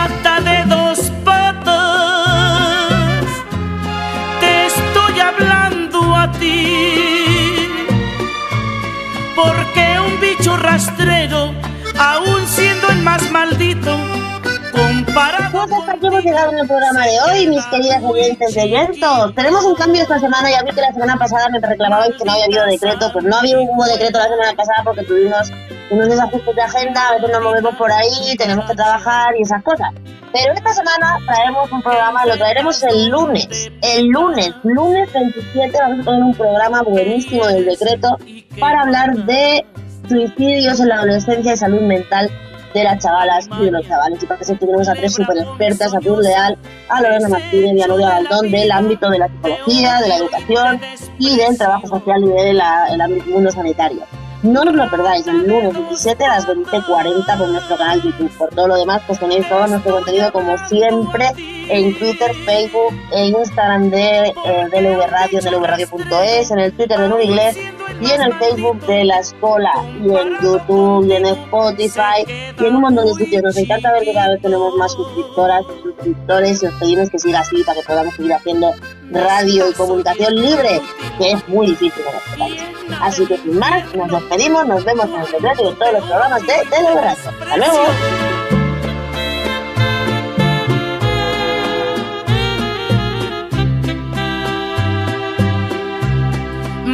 rastrero, 10.77 11.55
aun 11.97 12.45
siendo 12.45 12.87
el 12.89 13.01
más 13.01 13.31
maldito, 13.31 13.97
comparado 14.71 15.49
Pues 15.51 15.71
hasta 15.73 15.93
aquí 15.93 16.05
hemos 16.05 16.23
llegado 16.23 16.51
en 16.51 16.59
el 16.59 16.67
programa 16.67 17.03
de 17.03 17.19
hoy, 17.21 17.47
mis 17.47 17.65
queridas 17.65 18.03
oyentes 18.03 18.53
de 18.53 18.65
Vientos. 18.67 19.33
Tenemos 19.33 19.65
un 19.65 19.73
cambio 19.73 20.03
esta 20.03 20.19
semana, 20.19 20.51
ya 20.51 20.61
vi 20.61 20.69
que 20.69 20.81
la 20.81 20.93
semana 20.93 21.17
pasada 21.17 21.49
me 21.49 21.59
reclamabais 21.59 22.15
que 22.15 22.23
no 22.23 22.31
había 22.31 22.45
habido 22.45 22.65
decreto, 22.67 23.11
pues 23.11 23.25
no 23.25 23.37
había 23.37 23.59
hubo 23.59 23.85
decreto 23.85 24.19
la 24.19 24.25
semana 24.25 24.53
pasada 24.53 24.83
porque 24.83 25.03
tuvimos 25.05 25.51
unos 25.89 26.09
desajustes 26.09 26.55
de 26.55 26.61
agenda, 26.61 27.07
a 27.07 27.13
veces 27.13 27.29
nos 27.31 27.41
movemos 27.41 27.75
por 27.75 27.91
ahí, 27.91 28.35
tenemos 28.37 28.69
que 28.69 28.75
trabajar 28.75 29.35
y 29.35 29.41
esas 29.41 29.63
cosas. 29.63 29.89
Pero 30.31 30.53
esta 30.53 30.73
semana 30.73 31.17
traemos 31.25 31.71
un 31.71 31.81
programa, 31.81 32.23
lo 32.27 32.37
traeremos 32.37 32.83
el 32.83 33.09
lunes, 33.09 33.71
el 33.81 34.09
lunes, 34.09 34.53
lunes 34.61 35.11
27 35.11 35.75
vamos 35.81 35.99
a 36.01 36.03
tener 36.03 36.21
un 36.21 36.35
programa 36.35 36.83
buenísimo 36.83 37.47
del 37.47 37.65
decreto 37.65 38.15
para 38.59 38.81
hablar 38.81 39.15
de 39.25 39.65
suicidios 40.07 40.79
en 40.79 40.89
la 40.89 40.95
adolescencia 40.95 41.53
y 41.53 41.57
salud 41.57 41.81
mental 41.81 42.29
de 42.73 42.83
las 42.83 43.03
chavalas 43.03 43.47
y 43.59 43.65
de 43.65 43.71
los 43.71 43.87
chavales. 43.87 44.21
Y 44.21 44.25
para 44.25 44.41
eso 44.41 44.55
tenemos 44.55 44.87
a 44.87 44.93
tres 44.93 45.13
super 45.13 45.37
expertas, 45.37 45.93
a 45.93 45.99
Cruz 45.99 46.19
Leal, 46.19 46.57
a 46.89 47.01
Lorena 47.01 47.29
Martínez 47.29 47.73
y 47.75 47.81
a 47.81 47.87
Nuria 47.87 48.09
Galdón 48.09 48.51
del 48.51 48.71
ámbito 48.71 49.09
de 49.09 49.19
la 49.19 49.27
psicología, 49.27 49.99
de 50.01 50.07
la 50.07 50.17
educación 50.17 50.81
y 51.19 51.37
del 51.37 51.57
trabajo 51.57 51.87
social 51.87 52.23
y 52.23 52.27
del 52.27 52.61
ámbito 53.01 53.29
mundo 53.29 53.51
sanitario. 53.51 54.03
No 54.43 54.61
os 54.61 54.73
lo 54.73 54.89
perdáis, 54.89 55.25
el 55.25 55.47
lunes 55.47 55.73
27 55.73 56.23
a 56.23 56.27
las 56.29 56.47
20.40 56.47 57.37
por 57.37 57.47
nuestro 57.49 57.75
canal 57.75 58.01
YouTube. 58.01 58.31
Por 58.37 58.49
todo 58.49 58.67
lo 58.67 58.75
demás, 58.75 59.01
pues 59.07 59.19
tenéis 59.19 59.49
todo 59.49 59.65
nuestro 59.65 59.93
contenido 59.93 60.31
como 60.31 60.55
siempre 60.67 61.31
en 61.69 61.97
Twitter, 61.97 62.33
Facebook 62.45 62.93
e 63.11 63.27
Instagram 63.27 63.89
de 63.89 64.33
eh, 64.45 64.67
DLV 64.71 65.07
Radio, 65.09 65.39
dlvradio.es, 65.41 66.51
en 66.51 66.59
el 66.59 66.73
Twitter 66.73 66.99
de 66.99 67.09
Nuria 67.09 67.25
Inglés 67.25 67.57
y 68.01 68.11
en 68.11 68.21
el 68.21 68.33
Facebook 68.33 68.79
de 68.85 69.05
la 69.05 69.19
escuela 69.19 69.71
y 70.01 70.15
en 70.15 70.39
YouTube 70.41 71.07
y 71.07 71.13
en 71.13 71.25
Spotify 71.25 72.53
y 72.59 72.65
en 72.65 72.75
un 72.75 72.81
montón 72.81 73.05
de 73.05 73.13
sitios. 73.13 73.43
Nos 73.43 73.57
encanta 73.57 73.91
ver 73.93 74.03
que 74.03 74.13
cada 74.13 74.29
vez 74.31 74.41
tenemos 74.41 74.75
más 74.75 74.91
suscriptoras 74.93 75.65
suscriptores 75.65 76.63
y 76.63 76.65
os 76.67 76.73
pedimos 76.75 77.09
que 77.09 77.19
siga 77.19 77.39
así 77.39 77.63
para 77.63 77.81
que 77.81 77.87
podamos 77.87 78.15
seguir 78.15 78.33
haciendo 78.33 78.73
radio 79.11 79.69
y 79.69 79.73
comunicación 79.73 80.35
libre, 80.35 80.81
que 81.17 81.31
es 81.31 81.47
muy 81.47 81.67
difícil 81.67 82.03
en 82.09 82.15
este 82.17 82.37
país. 82.37 82.61
Así 83.01 83.25
que 83.25 83.37
sin 83.37 83.57
más, 83.57 83.95
nos 83.95 84.09
despedimos, 84.09 84.67
nos 84.67 84.83
vemos 84.83 85.05
en 85.05 85.21
el 85.21 85.27
secreto 85.27 85.63
y 85.63 85.67
en 85.67 85.75
todos 85.75 85.93
los 85.93 86.03
programas 86.03 86.41
de 86.41 86.53
Teleradio. 86.69 87.09
¡Hasta 87.09 87.57
luego! 87.57 88.36